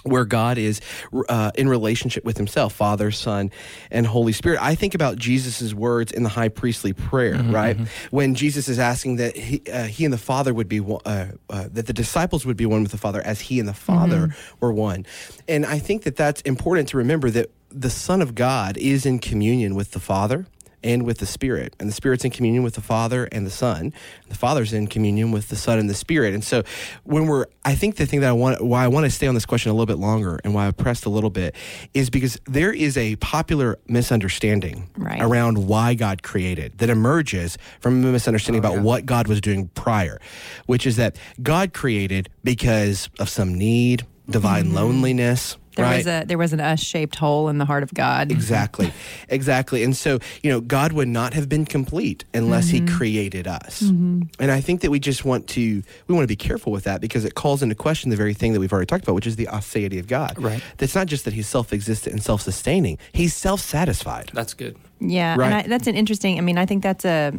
Where 0.05 0.25
God 0.25 0.57
is 0.57 0.81
uh, 1.29 1.51
in 1.55 1.67
relationship 1.67 2.23
with 2.23 2.37
Himself, 2.37 2.73
Father, 2.73 3.11
Son, 3.11 3.51
and 3.89 4.05
Holy 4.05 4.31
Spirit. 4.31 4.61
I 4.61 4.75
think 4.75 4.93
about 4.93 5.17
Jesus' 5.17 5.73
words 5.73 6.11
in 6.11 6.23
the 6.23 6.29
high 6.29 6.49
priestly 6.49 6.93
prayer, 6.93 7.41
right? 7.43 7.77
When 8.11 8.35
Jesus 8.35 8.69
is 8.69 8.79
asking 8.79 9.17
that 9.17 9.35
he, 9.35 9.61
uh, 9.71 9.83
he 9.83 10.05
and 10.05 10.13
the 10.13 10.17
Father 10.17 10.53
would 10.53 10.69
be 10.69 10.79
one, 10.79 11.01
uh, 11.05 11.27
uh, 11.49 11.67
that 11.73 11.87
the 11.87 11.93
disciples 11.93 12.45
would 12.45 12.57
be 12.57 12.65
one 12.65 12.83
with 12.83 12.91
the 12.91 12.97
Father 12.97 13.21
as 13.25 13.41
He 13.41 13.59
and 13.59 13.67
the 13.67 13.73
Father 13.73 14.35
were 14.59 14.71
one. 14.71 15.05
And 15.47 15.65
I 15.65 15.79
think 15.79 16.03
that 16.03 16.15
that's 16.15 16.41
important 16.41 16.89
to 16.89 16.97
remember 16.97 17.29
that 17.31 17.49
the 17.69 17.89
Son 17.89 18.21
of 18.21 18.35
God 18.35 18.77
is 18.77 19.05
in 19.05 19.19
communion 19.19 19.75
with 19.75 19.91
the 19.91 19.99
Father 19.99 20.45
and 20.85 21.03
with 21.03 21.17
the 21.17 21.25
Spirit. 21.25 21.75
And 21.79 21.89
the 21.89 21.93
Spirit's 21.93 22.23
in 22.23 22.31
communion 22.31 22.63
with 22.63 22.75
the 22.75 22.81
Father 22.81 23.27
and 23.31 23.45
the 23.45 23.51
Son. 23.51 23.91
The 24.29 24.35
Father's 24.35 24.71
in 24.71 24.87
communion 24.87 25.31
with 25.31 25.49
the 25.49 25.55
Son 25.55 25.79
and 25.79 25.89
the 25.89 25.95
Spirit. 25.95 26.33
And 26.33 26.43
so 26.43 26.63
when 27.03 27.25
we're 27.25 27.47
I 27.65 27.73
think 27.73 27.95
the 27.95 28.05
thing 28.05 28.21
that 28.21 28.29
I 28.29 28.33
want 28.33 28.63
why 28.63 28.83
I 28.83 28.87
want 28.87 29.05
to 29.05 29.09
stay 29.09 29.27
on 29.27 29.33
this 29.33 29.45
question 29.45 29.71
a 29.71 29.73
little 29.73 29.87
bit 29.87 29.97
longer 29.97 30.39
and 30.43 30.53
why 30.53 30.67
I 30.67 30.71
pressed 30.71 31.05
a 31.05 31.09
little 31.09 31.31
bit 31.31 31.55
is 31.93 32.09
because 32.09 32.39
there 32.45 32.71
is 32.71 32.95
a 32.95 33.15
popular 33.17 33.79
misunderstanding 33.87 34.87
Right. 34.97 35.21
around 35.21 35.67
why 35.67 35.95
God 35.95 36.21
created 36.23 36.77
that 36.77 36.89
emerges 36.89 37.57
from 37.79 38.05
a 38.05 38.11
misunderstanding 38.11 38.63
oh, 38.63 38.69
about 38.69 38.83
what 38.83 39.05
God 39.05 39.27
was 39.27 39.41
doing 39.41 39.69
prior, 39.69 40.19
which 40.67 40.85
is 40.85 40.95
that 40.97 41.17
God 41.41 41.73
created 41.73 42.29
because 42.43 43.09
of 43.19 43.29
some 43.29 43.55
need, 43.55 44.05
divine 44.29 44.65
mm-hmm. 44.65 44.75
loneliness. 44.75 45.57
There 45.75 45.85
right? 45.85 45.97
was 45.97 46.07
a 46.07 46.23
there 46.25 46.37
was 46.37 46.53
an 46.53 46.59
us 46.59 46.79
shaped 46.79 47.15
hole 47.15 47.49
in 47.49 47.57
the 47.57 47.65
heart 47.65 47.83
of 47.83 47.93
God. 47.93 48.31
Exactly. 48.31 48.91
Exactly. 49.29 49.83
And 49.83 49.95
so, 49.95 50.19
you 50.43 50.51
know, 50.51 50.61
God 50.61 50.93
would 50.93 51.07
not 51.07 51.33
have 51.33 51.49
been 51.49 51.65
complete 51.65 52.25
unless 52.33 52.69
he 52.69 52.79
mm-hmm. 52.79 52.95
created 52.95 53.47
us. 53.47 53.81
Mm-hmm. 53.81 54.23
And 54.39 54.51
I 54.51 54.61
think 54.61 54.81
that 54.81 54.91
we 54.91 54.99
just 54.99 55.25
want 55.25 55.47
to 55.49 55.83
we 56.07 56.15
want 56.15 56.23
to 56.23 56.27
be 56.27 56.35
careful 56.35 56.71
with 56.71 56.83
that 56.85 57.01
because 57.01 57.25
it 57.25 57.35
calls 57.35 57.63
into 57.63 57.75
question 57.75 58.09
the 58.11 58.15
very 58.15 58.33
thing 58.33 58.53
that 58.53 58.59
we've 58.59 58.71
already 58.71 58.85
talked 58.85 59.03
about, 59.03 59.15
which 59.15 59.27
is 59.27 59.35
the 59.35 59.47
aseity 59.47 59.99
of 59.99 60.07
God. 60.07 60.35
Right. 60.37 60.61
That's 60.77 60.95
not 60.95 61.07
just 61.07 61.25
that 61.25 61.33
he's 61.33 61.47
self-existent 61.47 62.13
and 62.13 62.23
self-sustaining. 62.23 62.97
He's 63.13 63.33
self-satisfied. 63.35 64.31
That's 64.33 64.53
good. 64.53 64.77
Yeah, 64.99 65.35
Right. 65.37 65.45
and 65.45 65.55
I, 65.55 65.61
that's 65.67 65.87
an 65.87 65.95
interesting. 65.95 66.37
I 66.37 66.41
mean, 66.41 66.57
I 66.57 66.65
think 66.65 66.83
that's 66.83 67.05
a 67.05 67.33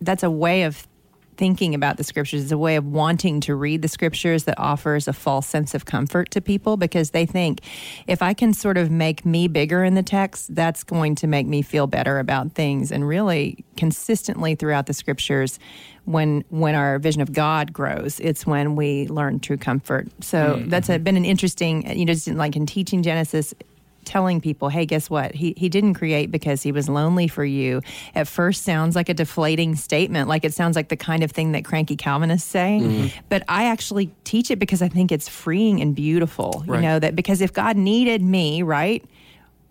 that's 0.00 0.22
a 0.22 0.30
way 0.30 0.62
of 0.62 0.86
thinking 1.38 1.74
about 1.74 1.96
the 1.96 2.04
scriptures. 2.04 2.42
It's 2.42 2.52
a 2.52 2.58
way 2.58 2.76
of 2.76 2.84
wanting 2.84 3.40
to 3.42 3.54
read 3.54 3.80
the 3.80 3.88
scriptures 3.88 4.44
that 4.44 4.58
offers 4.58 5.08
a 5.08 5.12
false 5.12 5.46
sense 5.46 5.74
of 5.74 5.86
comfort 5.86 6.30
to 6.32 6.40
people 6.40 6.76
because 6.76 7.10
they 7.10 7.24
think 7.24 7.60
if 8.06 8.20
I 8.20 8.34
can 8.34 8.52
sort 8.52 8.76
of 8.76 8.90
make 8.90 9.24
me 9.24 9.48
bigger 9.48 9.84
in 9.84 9.94
the 9.94 10.02
text, 10.02 10.54
that's 10.54 10.84
going 10.84 11.14
to 11.16 11.26
make 11.26 11.46
me 11.46 11.62
feel 11.62 11.86
better 11.86 12.18
about 12.18 12.52
things. 12.52 12.92
And 12.92 13.06
really, 13.06 13.64
consistently 13.76 14.56
throughout 14.56 14.86
the 14.86 14.94
scriptures, 14.94 15.58
when 16.04 16.42
when 16.50 16.74
our 16.74 16.98
vision 16.98 17.22
of 17.22 17.32
God 17.32 17.72
grows, 17.72 18.18
it's 18.20 18.46
when 18.46 18.76
we 18.76 19.06
learn 19.08 19.40
true 19.40 19.56
comfort. 19.56 20.08
So 20.20 20.56
mm-hmm. 20.56 20.68
that's 20.68 20.88
a, 20.88 20.98
been 20.98 21.16
an 21.16 21.24
interesting, 21.24 21.96
you 21.96 22.04
know, 22.04 22.12
just 22.12 22.28
like 22.28 22.56
in 22.56 22.66
teaching 22.66 23.02
Genesis, 23.02 23.54
telling 24.08 24.40
people, 24.40 24.70
hey, 24.70 24.86
guess 24.86 25.08
what? 25.10 25.34
He, 25.34 25.54
he 25.56 25.68
didn't 25.68 25.94
create 25.94 26.30
because 26.30 26.62
he 26.62 26.72
was 26.72 26.88
lonely 26.88 27.28
for 27.28 27.44
you. 27.44 27.82
At 28.14 28.26
first 28.26 28.64
sounds 28.64 28.96
like 28.96 29.08
a 29.08 29.14
deflating 29.14 29.76
statement, 29.76 30.28
like 30.28 30.44
it 30.44 30.54
sounds 30.54 30.74
like 30.74 30.88
the 30.88 30.96
kind 30.96 31.22
of 31.22 31.30
thing 31.30 31.52
that 31.52 31.64
cranky 31.64 31.94
Calvinists 31.94 32.48
say. 32.48 32.80
Mm-hmm. 32.82 33.18
But 33.28 33.44
I 33.48 33.66
actually 33.66 34.10
teach 34.24 34.50
it 34.50 34.58
because 34.58 34.82
I 34.82 34.88
think 34.88 35.12
it's 35.12 35.28
freeing 35.28 35.80
and 35.80 35.94
beautiful. 35.94 36.64
Right. 36.66 36.76
You 36.76 36.82
know, 36.82 36.98
that 36.98 37.14
because 37.14 37.40
if 37.40 37.52
God 37.52 37.76
needed 37.76 38.22
me, 38.22 38.62
right? 38.62 39.04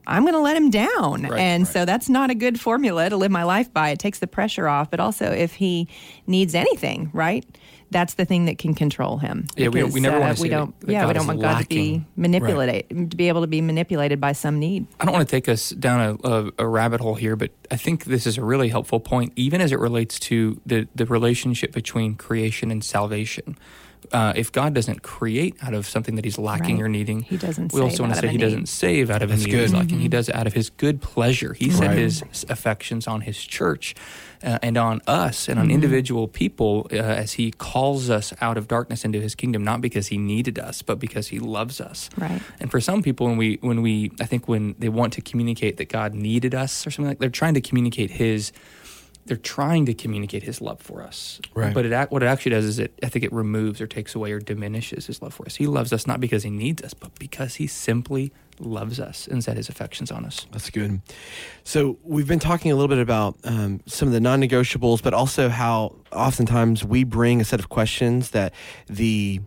I'm 0.06 0.22
going 0.24 0.36
to 0.36 0.39
let 0.39 0.56
him 0.56 0.70
down. 0.70 1.24
Right, 1.24 1.39
and 1.39 1.63
right. 1.63 1.74
so 1.74 1.84
that's 1.84 2.08
not 2.08 2.29
a 2.29 2.36
good 2.36 2.60
formula 2.60 3.10
to 3.10 3.17
live 3.17 3.29
my 3.29 3.44
life 3.44 3.74
by. 3.74 3.89
It 3.89 4.00
takes 4.00 4.20
the 4.20 4.27
pressure 4.27 4.67
off. 4.70 4.89
But 4.89 5.01
also, 5.01 5.29
if 5.32 5.56
he 5.56 5.89
needs 6.27 6.56
anything, 6.56 7.10
right? 7.13 7.46
That's 7.89 8.15
the 8.15 8.25
thing 8.25 8.46
that 8.46 8.58
can 8.58 8.74
control 8.74 9.17
him. 9.17 9.48
Yeah, 9.56 9.70
because, 9.70 9.94
we, 9.94 10.00
we 10.00 10.00
never 10.01 10.17
uh, 10.17 10.22
want 10.22 10.38
to. 10.38 10.44
We 10.44 10.50
don't. 10.50 10.75
yeah, 10.86 11.01
God 11.01 11.08
we 11.08 11.13
don't 11.13 11.27
want 11.27 11.41
God 11.41 11.62
to 11.62 11.67
be 11.67 12.03
manipulated, 12.15 12.86
right. 12.91 13.10
to 13.12 13.17
be 13.17 13.29
able 13.29 13.41
to 13.41 13.48
be 13.48 13.62
manipulated 13.62 14.20
by 14.20 14.34
some 14.34 14.60
need. 14.60 14.88
I 15.00 15.06
don't 15.06 15.13
want 15.13 15.27
to 15.27 15.32
take 15.32 15.48
us 15.48 15.70
down 15.70 16.20
a, 16.24 16.27
a, 16.27 16.51
a, 16.60 16.67
rabbit 16.67 17.00
hole 17.00 17.15
here, 17.15 17.36
but 17.36 17.51
I 17.72 17.77
think 17.77 18.06
this 18.06 18.27
is 18.27 18.38
a 18.38 18.44
really 18.44 18.70
helpful 18.70 19.00
point, 19.00 19.32
even 19.36 19.62
as 19.62 19.72
it 19.72 19.79
relates 19.79 20.20
to 20.20 20.60
the 20.65 20.88
the 20.96 21.06
relationship 21.06 21.72
between 21.72 22.15
creation 22.15 22.72
and 22.72 22.84
salvation 22.84 23.58
uh, 24.11 24.33
if 24.35 24.51
God 24.51 24.73
doesn't 24.73 25.01
create 25.01 25.55
out 25.61 25.73
of 25.73 25.87
something 25.87 26.15
that 26.15 26.25
He's 26.25 26.37
lacking 26.37 26.77
right. 26.77 26.85
or 26.85 26.89
needing, 26.89 27.21
He 27.23 27.37
doesn't. 27.37 27.73
We 27.73 27.81
also 27.81 28.03
want 28.03 28.15
to 28.15 28.21
say 28.21 28.27
He 28.27 28.37
doesn't 28.37 28.67
save 28.67 29.09
out 29.09 29.21
of 29.21 29.29
That's 29.29 29.43
a 29.43 29.45
need 29.45 29.51
good. 29.51 29.61
He's 29.61 29.73
lacking. 29.73 29.89
Mm-hmm. 29.89 29.99
He 29.99 30.07
does 30.07 30.29
it 30.29 30.35
out 30.35 30.47
of 30.47 30.53
His 30.53 30.69
good 30.69 31.01
pleasure. 31.01 31.53
He 31.53 31.69
set 31.69 31.87
right. 31.87 31.97
His 31.97 32.23
affections 32.49 33.07
on 33.07 33.21
His 33.21 33.37
church 33.43 33.95
uh, 34.43 34.59
and 34.61 34.77
on 34.77 35.01
us 35.07 35.47
and 35.47 35.59
on 35.59 35.65
mm-hmm. 35.65 35.75
individual 35.75 36.27
people 36.27 36.87
uh, 36.91 36.95
as 36.95 37.33
He 37.33 37.51
calls 37.51 38.09
us 38.09 38.33
out 38.41 38.57
of 38.57 38.67
darkness 38.67 39.03
into 39.05 39.19
His 39.19 39.35
kingdom, 39.35 39.63
not 39.63 39.81
because 39.81 40.07
He 40.07 40.17
needed 40.17 40.59
us, 40.59 40.81
but 40.81 40.99
because 40.99 41.27
He 41.27 41.39
loves 41.39 41.81
us. 41.81 42.09
Right. 42.17 42.41
And 42.59 42.71
for 42.71 42.79
some 42.79 43.01
people, 43.01 43.27
when 43.27 43.37
we 43.37 43.57
when 43.61 43.81
we 43.81 44.11
I 44.19 44.25
think 44.25 44.47
when 44.47 44.75
they 44.79 44.89
want 44.89 45.13
to 45.13 45.21
communicate 45.21 45.77
that 45.77 45.89
God 45.89 46.13
needed 46.13 46.55
us 46.55 46.85
or 46.85 46.91
something 46.91 47.09
like, 47.09 47.19
they're 47.19 47.29
trying 47.29 47.53
to 47.55 47.61
communicate 47.61 48.11
His 48.11 48.51
they're 49.27 49.38
trying 49.38 49.86
to 49.86 49.93
communicate 49.93 50.43
his 50.43 50.62
love 50.62 50.81
for 50.81 51.03
us. 51.03 51.39
Right. 51.53 51.74
But 51.74 51.86
it 51.86 52.12
what 52.12 52.24
it 52.24 52.27
actually 52.27 52.51
does 52.51 52.65
is 52.65 52.79
it 52.79 52.98
I 53.03 53.10
think 53.10 53.25
it 53.25 53.34
removes 53.34 53.81
or 53.81 53.88
takes 53.88 54.15
away 54.15 54.31
or 54.31 54.39
diminishes 54.39 55.07
his 55.07 55.22
love 55.22 55.34
for 55.34 55.46
us. 55.46 55.55
He 55.55 55.67
loves 55.67 55.93
us 55.93 56.07
not 56.07 56.19
because 56.19 56.43
he 56.43 56.50
needs 56.50 56.81
us, 56.81 56.93
but 56.93 57.17
because 57.19 57.55
he 57.55 57.67
simply 57.67 58.31
loves 58.60 59.00
us 59.00 59.27
and 59.27 59.43
set 59.43 59.57
his 59.57 59.69
affections 59.69 60.12
on 60.12 60.25
us. 60.25 60.48
That's 60.51 60.69
good. 60.69 61.01
So 61.63 62.00
we've 62.03 62.27
been 62.27 62.39
talking 62.39 62.72
a 62.72 62.75
little 62.75 62.88
bit 62.88 62.98
about 62.98 63.38
um, 63.43 63.81
some 63.86 64.07
of 64.07 64.13
the 64.13 64.19
non-negotiables, 64.19 65.03
but 65.03 65.13
also 65.13 65.50
how 65.50 65.96
oftentimes 66.12 66.84
we 66.84 67.03
bring 67.03 67.39
a 67.39 67.46
set 67.46 67.60
of 67.60 67.69
questions 67.69 68.31
that 68.31 68.53
the 68.88 69.41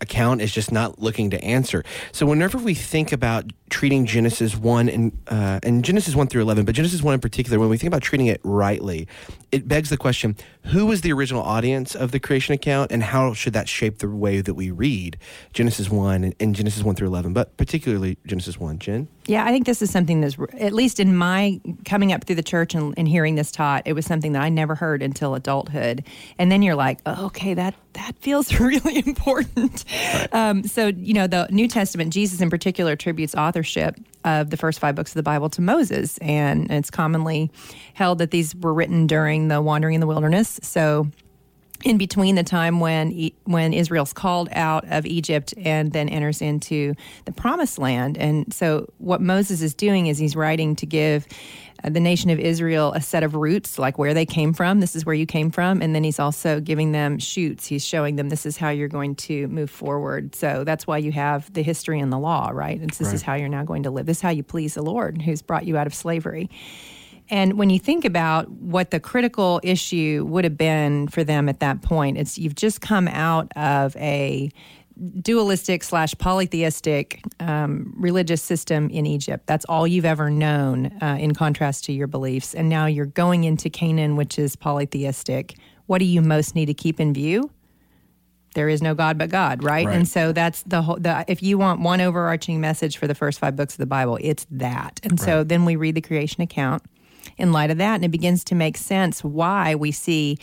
account 0.00 0.40
is 0.40 0.52
just 0.52 0.72
not 0.72 0.98
looking 0.98 1.30
to 1.30 1.42
answer. 1.42 1.84
So 2.12 2.26
whenever 2.26 2.58
we 2.58 2.74
think 2.74 3.12
about 3.12 3.44
treating 3.70 4.06
Genesis 4.06 4.56
1 4.56 4.88
and, 4.88 5.18
uh, 5.28 5.60
and 5.62 5.84
Genesis 5.84 6.14
1 6.14 6.28
through 6.28 6.42
11, 6.42 6.64
but 6.64 6.74
Genesis 6.74 7.02
1 7.02 7.14
in 7.14 7.20
particular, 7.20 7.58
when 7.58 7.68
we 7.68 7.76
think 7.76 7.88
about 7.88 8.02
treating 8.02 8.26
it 8.26 8.40
rightly, 8.44 9.08
it 9.52 9.66
begs 9.66 9.90
the 9.90 9.96
question, 9.96 10.36
who 10.64 10.86
was 10.86 11.00
the 11.00 11.12
original 11.12 11.42
audience 11.42 11.94
of 11.94 12.12
the 12.12 12.20
creation 12.20 12.54
account 12.54 12.92
and 12.92 13.02
how 13.02 13.32
should 13.32 13.52
that 13.52 13.68
shape 13.68 13.98
the 13.98 14.08
way 14.08 14.40
that 14.40 14.54
we 14.54 14.70
read 14.70 15.16
Genesis 15.52 15.90
1 15.90 16.24
and, 16.24 16.34
and 16.38 16.54
Genesis 16.54 16.82
1 16.82 16.94
through 16.94 17.08
11, 17.08 17.32
but 17.32 17.56
particularly 17.56 18.18
Genesis 18.26 18.58
1. 18.58 18.78
Jen? 18.78 19.08
Yeah, 19.26 19.44
I 19.44 19.50
think 19.50 19.66
this 19.66 19.82
is 19.82 19.90
something 19.90 20.20
that's, 20.20 20.36
at 20.58 20.72
least 20.72 21.00
in 21.00 21.16
my 21.16 21.60
coming 21.84 22.12
up 22.12 22.24
through 22.24 22.36
the 22.36 22.42
church 22.42 22.74
and, 22.74 22.94
and 22.96 23.08
hearing 23.08 23.34
this 23.34 23.50
taught, 23.50 23.82
it 23.84 23.92
was 23.92 24.06
something 24.06 24.32
that 24.32 24.42
I 24.42 24.48
never 24.48 24.74
heard 24.74 25.02
until 25.02 25.34
adulthood. 25.34 26.04
And 26.38 26.50
then 26.50 26.62
you're 26.62 26.76
like, 26.76 27.00
oh, 27.06 27.26
okay, 27.26 27.54
that, 27.54 27.74
that 27.94 28.16
feels 28.18 28.54
really 28.60 29.02
important. 29.06 29.84
Right. 29.90 30.28
Um, 30.32 30.62
so, 30.62 30.88
you 30.88 31.14
know, 31.14 31.26
the 31.26 31.48
New 31.50 31.66
Testament, 31.66 32.12
Jesus 32.12 32.40
in 32.40 32.50
particular 32.50 32.92
attributes 32.92 33.34
authorship 33.34 33.96
of 34.24 34.50
the 34.50 34.56
first 34.56 34.78
five 34.78 34.94
books 34.94 35.10
of 35.10 35.16
the 35.16 35.22
Bible 35.22 35.50
to 35.50 35.60
Moses. 35.60 36.18
And 36.18 36.70
it's 36.70 36.90
commonly 36.90 37.50
held 37.94 38.18
that 38.18 38.30
these 38.30 38.54
were 38.54 38.74
written 38.74 39.06
during 39.06 39.48
the 39.48 39.60
wandering 39.60 39.94
in 39.94 40.00
the 40.00 40.06
wilderness. 40.06 40.60
So, 40.62 41.08
in 41.84 41.98
between 41.98 42.34
the 42.34 42.42
time 42.42 42.80
when 42.80 43.30
when 43.44 43.72
Israel's 43.72 44.12
called 44.12 44.48
out 44.52 44.84
of 44.88 45.06
Egypt 45.06 45.54
and 45.58 45.92
then 45.92 46.08
enters 46.08 46.40
into 46.40 46.94
the 47.24 47.32
promised 47.32 47.78
land. 47.78 48.16
And 48.18 48.52
so 48.52 48.92
what 48.98 49.20
Moses 49.20 49.62
is 49.62 49.74
doing 49.74 50.06
is 50.06 50.18
he's 50.18 50.36
writing 50.36 50.76
to 50.76 50.86
give 50.86 51.26
uh, 51.84 51.90
the 51.90 52.00
nation 52.00 52.30
of 52.30 52.38
Israel 52.38 52.92
a 52.94 53.00
set 53.00 53.22
of 53.22 53.34
roots, 53.34 53.78
like 53.78 53.98
where 53.98 54.14
they 54.14 54.26
came 54.26 54.52
from. 54.52 54.80
This 54.80 54.96
is 54.96 55.04
where 55.04 55.14
you 55.14 55.26
came 55.26 55.50
from. 55.50 55.82
And 55.82 55.94
then 55.94 56.04
he's 56.04 56.18
also 56.18 56.60
giving 56.60 56.92
them 56.92 57.18
shoots. 57.18 57.66
He's 57.66 57.84
showing 57.84 58.16
them 58.16 58.28
this 58.28 58.46
is 58.46 58.56
how 58.56 58.70
you're 58.70 58.88
going 58.88 59.14
to 59.16 59.46
move 59.48 59.70
forward. 59.70 60.34
So 60.34 60.64
that's 60.64 60.86
why 60.86 60.98
you 60.98 61.12
have 61.12 61.52
the 61.52 61.62
history 61.62 62.00
and 62.00 62.12
the 62.12 62.18
law, 62.18 62.50
right? 62.52 62.80
And 62.80 62.90
this 62.90 63.02
right. 63.02 63.14
is 63.14 63.22
how 63.22 63.34
you're 63.34 63.48
now 63.48 63.64
going 63.64 63.82
to 63.84 63.90
live. 63.90 64.06
This 64.06 64.18
is 64.18 64.22
how 64.22 64.30
you 64.30 64.42
please 64.42 64.74
the 64.74 64.82
Lord 64.82 65.22
who's 65.22 65.42
brought 65.42 65.66
you 65.66 65.76
out 65.76 65.86
of 65.86 65.94
slavery. 65.94 66.48
And 67.28 67.58
when 67.58 67.70
you 67.70 67.78
think 67.78 68.04
about 68.04 68.50
what 68.50 68.90
the 68.90 69.00
critical 69.00 69.60
issue 69.62 70.24
would 70.28 70.44
have 70.44 70.56
been 70.56 71.08
for 71.08 71.24
them 71.24 71.48
at 71.48 71.60
that 71.60 71.82
point, 71.82 72.18
it's 72.18 72.38
you've 72.38 72.54
just 72.54 72.80
come 72.80 73.08
out 73.08 73.50
of 73.56 73.96
a 73.96 74.50
dualistic 75.20 75.84
slash 75.84 76.14
polytheistic 76.18 77.22
um, 77.40 77.92
religious 77.98 78.42
system 78.42 78.88
in 78.90 79.06
Egypt. 79.06 79.46
That's 79.46 79.64
all 79.66 79.86
you've 79.86 80.06
ever 80.06 80.30
known, 80.30 80.86
uh, 81.02 81.18
in 81.20 81.34
contrast 81.34 81.84
to 81.84 81.92
your 81.92 82.06
beliefs. 82.06 82.54
And 82.54 82.68
now 82.68 82.86
you're 82.86 83.06
going 83.06 83.44
into 83.44 83.68
Canaan, 83.68 84.16
which 84.16 84.38
is 84.38 84.56
polytheistic. 84.56 85.56
What 85.86 85.98
do 85.98 86.04
you 86.04 86.22
most 86.22 86.54
need 86.54 86.66
to 86.66 86.74
keep 86.74 86.98
in 86.98 87.12
view? 87.12 87.50
There 88.54 88.70
is 88.70 88.80
no 88.80 88.94
God 88.94 89.18
but 89.18 89.28
God, 89.28 89.62
right? 89.62 89.84
right. 89.84 89.94
And 89.94 90.08
so 90.08 90.32
that's 90.32 90.62
the 90.62 90.80
whole. 90.80 90.96
The, 90.96 91.26
if 91.28 91.42
you 91.42 91.58
want 91.58 91.82
one 91.82 92.00
overarching 92.00 92.58
message 92.58 92.96
for 92.96 93.06
the 93.06 93.14
first 93.14 93.38
five 93.38 93.54
books 93.54 93.74
of 93.74 93.78
the 93.78 93.86
Bible, 93.86 94.18
it's 94.22 94.46
that. 94.50 94.98
And 95.02 95.12
right. 95.12 95.20
so 95.20 95.44
then 95.44 95.66
we 95.66 95.76
read 95.76 95.94
the 95.94 96.00
creation 96.00 96.40
account 96.40 96.82
in 97.38 97.52
light 97.52 97.70
of 97.70 97.78
that. 97.78 97.96
And 97.96 98.04
it 98.04 98.10
begins 98.10 98.44
to 98.44 98.54
make 98.54 98.76
sense 98.76 99.22
why 99.22 99.74
we 99.74 99.92
see 99.92 100.38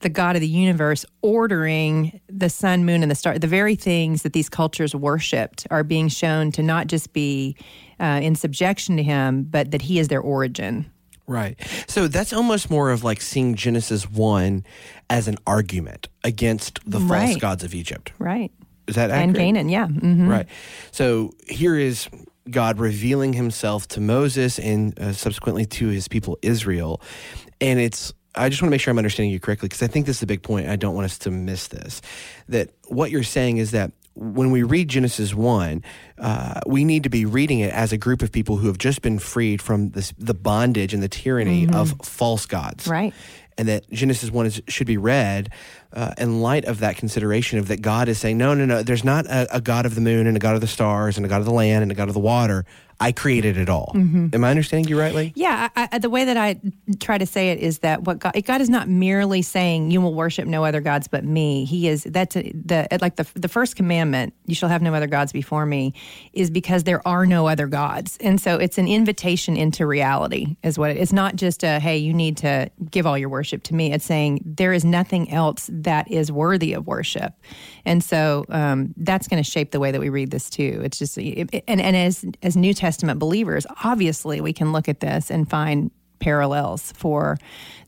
the 0.00 0.08
God 0.08 0.36
of 0.36 0.40
the 0.40 0.48
universe 0.48 1.04
ordering 1.22 2.20
the 2.28 2.48
sun, 2.48 2.84
moon, 2.84 3.02
and 3.02 3.10
the 3.10 3.14
star. 3.16 3.38
The 3.38 3.46
very 3.46 3.74
things 3.74 4.22
that 4.22 4.32
these 4.32 4.48
cultures 4.48 4.94
worshipped 4.94 5.66
are 5.70 5.84
being 5.84 6.08
shown 6.08 6.52
to 6.52 6.62
not 6.62 6.86
just 6.86 7.12
be 7.12 7.56
uh, 8.00 8.20
in 8.22 8.34
subjection 8.34 8.96
to 8.96 9.02
him, 9.02 9.44
but 9.44 9.70
that 9.72 9.82
he 9.82 9.98
is 9.98 10.08
their 10.08 10.20
origin. 10.20 10.90
Right. 11.26 11.58
So 11.86 12.08
that's 12.08 12.32
almost 12.32 12.70
more 12.70 12.90
of 12.90 13.04
like 13.04 13.20
seeing 13.20 13.54
Genesis 13.54 14.10
1 14.10 14.64
as 15.10 15.28
an 15.28 15.36
argument 15.46 16.08
against 16.24 16.80
the 16.86 16.98
false 16.98 17.10
right. 17.10 17.40
gods 17.40 17.64
of 17.64 17.74
Egypt. 17.74 18.12
Right. 18.18 18.50
Is 18.86 18.94
that 18.94 19.10
accurate? 19.10 19.28
And 19.28 19.36
Canaan, 19.36 19.68
yeah. 19.68 19.86
Mm-hmm. 19.86 20.28
Right. 20.28 20.46
So 20.90 21.34
here 21.46 21.76
is 21.76 22.08
God 22.50 22.78
revealing 22.78 23.32
himself 23.32 23.88
to 23.88 24.00
Moses 24.00 24.58
and 24.58 24.98
uh, 24.98 25.12
subsequently 25.12 25.66
to 25.66 25.88
his 25.88 26.08
people 26.08 26.38
Israel. 26.42 27.00
And 27.60 27.78
it's, 27.78 28.12
I 28.34 28.48
just 28.48 28.62
want 28.62 28.68
to 28.68 28.72
make 28.72 28.80
sure 28.80 28.92
I'm 28.92 28.98
understanding 28.98 29.32
you 29.32 29.40
correctly 29.40 29.68
because 29.68 29.82
I 29.82 29.88
think 29.88 30.06
this 30.06 30.18
is 30.18 30.22
a 30.22 30.26
big 30.26 30.42
point. 30.42 30.68
I 30.68 30.76
don't 30.76 30.94
want 30.94 31.06
us 31.06 31.18
to 31.18 31.30
miss 31.30 31.68
this. 31.68 32.00
That 32.48 32.70
what 32.86 33.10
you're 33.10 33.22
saying 33.22 33.58
is 33.58 33.72
that 33.72 33.92
when 34.14 34.50
we 34.50 34.64
read 34.64 34.88
Genesis 34.88 35.32
1, 35.32 35.82
uh, 36.18 36.60
we 36.66 36.84
need 36.84 37.04
to 37.04 37.08
be 37.08 37.24
reading 37.24 37.60
it 37.60 37.72
as 37.72 37.92
a 37.92 37.98
group 37.98 38.20
of 38.22 38.32
people 38.32 38.56
who 38.56 38.66
have 38.66 38.78
just 38.78 39.00
been 39.00 39.18
freed 39.18 39.62
from 39.62 39.90
this, 39.90 40.12
the 40.18 40.34
bondage 40.34 40.92
and 40.92 41.02
the 41.02 41.08
tyranny 41.08 41.66
mm-hmm. 41.66 41.76
of 41.76 41.94
false 42.02 42.44
gods. 42.44 42.88
Right. 42.88 43.14
And 43.56 43.68
that 43.68 43.88
Genesis 43.90 44.30
1 44.30 44.46
is, 44.46 44.62
should 44.68 44.86
be 44.86 44.96
read 44.96 45.50
uh, 45.92 46.12
in 46.18 46.42
light 46.42 46.64
of 46.66 46.80
that 46.80 46.96
consideration 46.96 47.58
of 47.58 47.68
that 47.68 47.80
God 47.80 48.08
is 48.08 48.18
saying, 48.18 48.36
no, 48.36 48.54
no, 48.54 48.66
no, 48.66 48.82
there's 48.82 49.04
not 49.04 49.26
a, 49.26 49.56
a, 49.56 49.60
God 49.60 49.86
of 49.86 49.94
the 49.94 50.00
moon 50.00 50.26
and 50.26 50.36
a 50.36 50.40
God 50.40 50.54
of 50.54 50.60
the 50.60 50.66
stars 50.66 51.16
and 51.16 51.24
a 51.24 51.28
God 51.28 51.40
of 51.40 51.46
the 51.46 51.52
land 51.52 51.82
and 51.82 51.90
a 51.90 51.94
God 51.94 52.08
of 52.08 52.14
the 52.14 52.20
water. 52.20 52.66
I 53.00 53.12
created 53.12 53.56
it 53.56 53.68
all. 53.68 53.92
Mm-hmm. 53.94 54.28
Am 54.32 54.44
I 54.44 54.50
understanding 54.50 54.88
you 54.88 54.98
rightly? 54.98 55.32
Yeah. 55.36 55.68
I, 55.76 55.88
I, 55.92 55.98
the 55.98 56.10
way 56.10 56.24
that 56.24 56.36
I 56.36 56.60
try 56.98 57.16
to 57.16 57.26
say 57.26 57.50
it 57.50 57.60
is 57.60 57.78
that 57.80 58.02
what 58.02 58.18
God, 58.18 58.34
God 58.44 58.60
is 58.60 58.68
not 58.68 58.88
merely 58.88 59.40
saying 59.40 59.92
you 59.92 60.00
will 60.00 60.14
worship 60.14 60.46
no 60.46 60.64
other 60.64 60.80
gods 60.80 61.06
but 61.06 61.24
me. 61.24 61.64
He 61.64 61.86
is 61.86 62.02
that's 62.02 62.36
a, 62.36 62.50
the 62.52 62.88
like 63.00 63.14
the 63.14 63.26
the 63.34 63.46
first 63.46 63.76
commandment, 63.76 64.34
you 64.46 64.56
shall 64.56 64.68
have 64.68 64.82
no 64.82 64.94
other 64.94 65.06
gods 65.06 65.30
before 65.30 65.64
me, 65.64 65.94
is 66.32 66.50
because 66.50 66.84
there 66.84 67.06
are 67.06 67.24
no 67.24 67.46
other 67.46 67.68
gods, 67.68 68.18
and 68.20 68.40
so 68.40 68.56
it's 68.56 68.78
an 68.78 68.88
invitation 68.88 69.56
into 69.56 69.86
reality. 69.86 70.56
Is 70.64 70.76
what 70.76 70.90
it, 70.90 70.96
it's 70.96 71.12
not 71.12 71.36
just 71.36 71.62
a 71.62 71.78
hey, 71.78 71.98
you 71.98 72.12
need 72.12 72.38
to 72.38 72.68
give 72.90 73.06
all 73.06 73.16
your 73.16 73.28
worship 73.28 73.62
to 73.64 73.74
me. 73.74 73.92
It's 73.92 74.04
saying 74.04 74.40
there 74.44 74.72
is 74.72 74.84
nothing 74.84 75.30
else 75.30 75.70
that 75.84 76.10
is 76.10 76.30
worthy 76.30 76.72
of 76.72 76.86
worship. 76.86 77.34
And 77.84 78.02
so 78.02 78.44
um, 78.48 78.94
that's 78.96 79.28
going 79.28 79.42
to 79.42 79.48
shape 79.48 79.70
the 79.70 79.80
way 79.80 79.90
that 79.90 80.00
we 80.00 80.08
read 80.08 80.30
this 80.30 80.50
too. 80.50 80.80
It's 80.84 80.98
just, 80.98 81.18
it, 81.18 81.64
and, 81.66 81.80
and 81.80 81.96
as, 81.96 82.24
as 82.42 82.56
New 82.56 82.74
Testament 82.74 83.18
believers, 83.18 83.66
obviously 83.84 84.40
we 84.40 84.52
can 84.52 84.72
look 84.72 84.88
at 84.88 85.00
this 85.00 85.30
and 85.30 85.48
find 85.48 85.90
parallels 86.18 86.92
for 86.92 87.38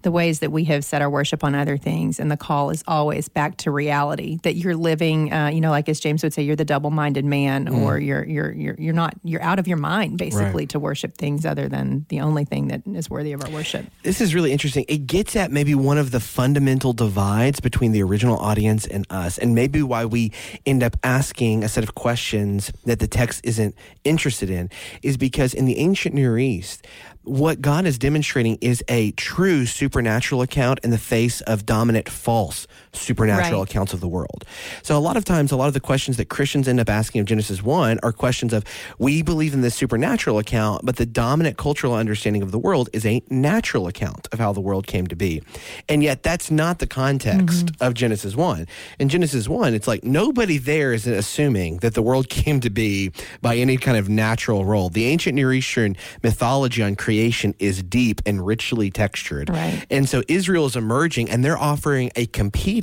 the 0.02 0.10
ways 0.10 0.38
that 0.38 0.50
we 0.50 0.64
have 0.64 0.84
set 0.84 1.02
our 1.02 1.10
worship 1.10 1.44
on 1.44 1.54
other 1.54 1.76
things. 1.76 2.18
And 2.18 2.30
the 2.30 2.36
call 2.36 2.70
is 2.70 2.82
always 2.88 3.28
back 3.28 3.58
to 3.58 3.70
reality 3.70 4.38
that 4.44 4.56
you're 4.56 4.76
living, 4.76 5.32
uh, 5.32 5.48
you 5.48 5.60
know, 5.60 5.70
like 5.70 5.88
as 5.88 6.00
James 6.00 6.22
would 6.22 6.32
say, 6.32 6.42
you're 6.42 6.56
the 6.56 6.64
double 6.64 6.90
minded 6.90 7.24
man, 7.24 7.66
mm. 7.66 7.82
or 7.82 7.98
you're, 7.98 8.24
you're, 8.24 8.52
you're, 8.52 8.74
you're 8.78 8.94
not, 8.94 9.14
you're 9.24 9.42
out 9.42 9.58
of 9.58 9.68
your 9.68 9.76
mind 9.76 10.16
basically 10.16 10.62
right. 10.62 10.68
to 10.70 10.78
worship 10.78 11.16
things 11.18 11.44
other 11.44 11.68
than 11.68 12.06
the 12.08 12.20
only 12.20 12.44
thing 12.44 12.68
that 12.68 12.82
is 12.86 13.10
worthy 13.10 13.32
of 13.32 13.44
our 13.44 13.50
worship. 13.50 13.84
This 14.02 14.20
is 14.20 14.34
really 14.34 14.52
interesting. 14.52 14.86
It 14.88 15.06
gets 15.06 15.36
at 15.36 15.52
maybe 15.52 15.74
one 15.74 15.98
of 15.98 16.12
the 16.12 16.20
fundamental 16.20 16.92
divides 16.92 17.60
between 17.60 17.92
the 17.92 18.02
original 18.02 18.38
audience 18.38 18.86
and 18.86 19.06
us, 19.10 19.36
and 19.36 19.54
maybe 19.54 19.82
why 19.82 20.06
we 20.06 20.32
end 20.64 20.82
up 20.82 20.96
asking 21.02 21.62
a 21.62 21.68
set 21.68 21.84
of 21.84 21.94
questions 21.94 22.72
that 22.86 23.00
the 23.00 23.06
text 23.06 23.42
isn't 23.44 23.74
interested 24.04 24.48
in 24.48 24.70
is 25.02 25.16
because 25.18 25.52
in 25.52 25.66
the 25.66 25.78
ancient 25.78 26.14
Near 26.14 26.38
East, 26.38 26.86
what 27.22 27.60
God 27.60 27.84
is 27.84 27.98
demonstrating 27.98 28.56
is 28.62 28.82
a 28.88 29.10
true 29.12 29.66
supernatural 29.66 30.40
account 30.40 30.80
in 30.82 30.90
the 30.90 30.98
face 30.98 31.42
of 31.42 31.66
dominant 31.66 32.08
false 32.08 32.66
supernatural 32.92 33.60
right. 33.60 33.70
accounts 33.70 33.92
of 33.92 34.00
the 34.00 34.08
world. 34.08 34.44
So 34.82 34.96
a 34.96 35.00
lot 35.00 35.16
of 35.16 35.24
times, 35.24 35.52
a 35.52 35.56
lot 35.56 35.68
of 35.68 35.74
the 35.74 35.80
questions 35.80 36.16
that 36.16 36.28
Christians 36.28 36.68
end 36.68 36.80
up 36.80 36.88
asking 36.88 37.20
of 37.20 37.26
Genesis 37.26 37.62
1 37.62 38.00
are 38.02 38.12
questions 38.12 38.52
of, 38.52 38.64
we 38.98 39.22
believe 39.22 39.54
in 39.54 39.60
this 39.60 39.74
supernatural 39.74 40.38
account, 40.38 40.84
but 40.84 40.96
the 40.96 41.06
dominant 41.06 41.56
cultural 41.56 41.94
understanding 41.94 42.42
of 42.42 42.50
the 42.50 42.58
world 42.58 42.88
is 42.92 43.06
a 43.06 43.22
natural 43.30 43.86
account 43.86 44.28
of 44.32 44.38
how 44.38 44.52
the 44.52 44.60
world 44.60 44.86
came 44.86 45.06
to 45.06 45.16
be. 45.16 45.42
And 45.88 46.02
yet 46.02 46.22
that's 46.22 46.50
not 46.50 46.78
the 46.78 46.86
context 46.86 47.66
mm-hmm. 47.66 47.84
of 47.84 47.94
Genesis 47.94 48.34
1. 48.34 48.66
In 48.98 49.08
Genesis 49.08 49.48
1, 49.48 49.74
it's 49.74 49.86
like 49.86 50.04
nobody 50.04 50.58
there 50.58 50.92
is 50.92 51.06
assuming 51.06 51.78
that 51.78 51.94
the 51.94 52.02
world 52.02 52.28
came 52.28 52.60
to 52.60 52.70
be 52.70 53.12
by 53.40 53.56
any 53.56 53.76
kind 53.76 53.96
of 53.96 54.08
natural 54.08 54.64
role. 54.64 54.88
The 54.88 55.06
ancient 55.06 55.34
Near 55.34 55.52
Eastern 55.52 55.96
mythology 56.22 56.82
on 56.82 56.96
creation 56.96 57.54
is 57.58 57.82
deep 57.82 58.20
and 58.26 58.44
richly 58.44 58.90
textured. 58.90 59.48
Right. 59.48 59.86
And 59.90 60.08
so 60.08 60.22
Israel 60.28 60.66
is 60.66 60.76
emerging 60.76 61.30
and 61.30 61.44
they're 61.44 61.58
offering 61.58 62.10
a 62.16 62.26
competing 62.26 62.79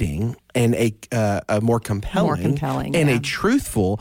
and 0.55 0.75
a, 0.75 0.93
uh, 1.11 1.41
a 1.49 1.61
more 1.61 1.79
compelling, 1.79 2.27
more 2.27 2.37
compelling 2.37 2.95
and 2.95 3.09
yeah. 3.09 3.15
a 3.15 3.19
truthful 3.19 3.99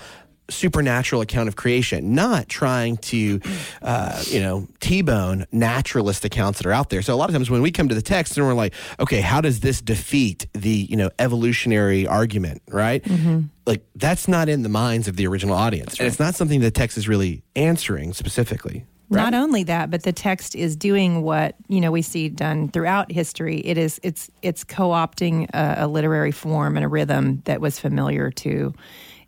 supernatural 0.49 1.21
account 1.23 1.49
of 1.49 1.57
creation, 1.57 2.15
not 2.15 2.49
trying 2.49 2.97
to, 2.99 3.41
uh, 3.83 4.23
you 4.29 4.41
know, 4.41 4.67
T-bone 4.81 5.47
naturalist 5.53 6.25
accounts 6.25 6.59
that 6.59 6.67
are 6.67 6.73
out 6.73 6.91
there. 6.91 7.03
So 7.03 7.15
a 7.15 7.17
lot 7.17 7.29
of 7.29 7.35
times 7.35 7.50
when 7.50 7.62
we 7.62 7.71
come 7.71 7.88
to 7.88 7.95
the 7.95 8.03
text 8.03 8.37
and 8.37 8.47
we're 8.47 8.55
like, 8.55 8.75
okay, 9.00 9.21
how 9.21 9.41
does 9.41 9.61
this 9.61 9.81
defeat 9.81 10.47
the, 10.53 10.71
you 10.71 10.97
know, 10.97 11.11
evolutionary 11.19 12.07
argument, 12.07 12.62
right? 12.69 13.03
Mm-hmm. 13.03 13.43
Like 13.67 13.85
that's 13.97 14.29
not 14.29 14.49
in 14.49 14.62
the 14.62 14.69
minds 14.69 15.09
of 15.09 15.17
the 15.17 15.26
original 15.26 15.57
audience. 15.57 15.95
Right. 15.95 16.00
And 16.00 16.09
it's 16.09 16.21
not 16.21 16.35
something 16.35 16.61
the 16.61 16.71
text 16.71 16.97
is 16.97 17.09
really 17.09 17.43
answering 17.57 18.12
specifically. 18.12 18.85
Right. 19.09 19.31
Not 19.31 19.35
only 19.35 19.63
that, 19.65 19.91
but 19.91 20.03
the 20.03 20.13
text 20.13 20.57
is 20.57 20.75
doing 20.75 21.23
what 21.23 21.55
you 21.69 21.81
know 21.81 21.93
we 21.93 22.03
see 22.03 22.29
done 22.29 22.69
throughout 22.69 23.13
history. 23.13 23.59
It 23.61 23.79
is 23.79 24.01
it's 24.03 24.31
it's 24.43 24.65
co-opting 24.65 25.49
a, 25.55 25.85
a 25.85 25.87
literary 25.87 26.33
form 26.33 26.77
and 26.77 26.85
a 26.85 26.89
rhythm 26.89 27.43
that 27.45 27.61
was 27.61 27.79
familiar 27.79 28.33
to 28.33 28.75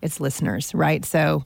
its 0.03 0.19
listeners, 0.21 0.75
right? 0.75 1.05
So 1.05 1.45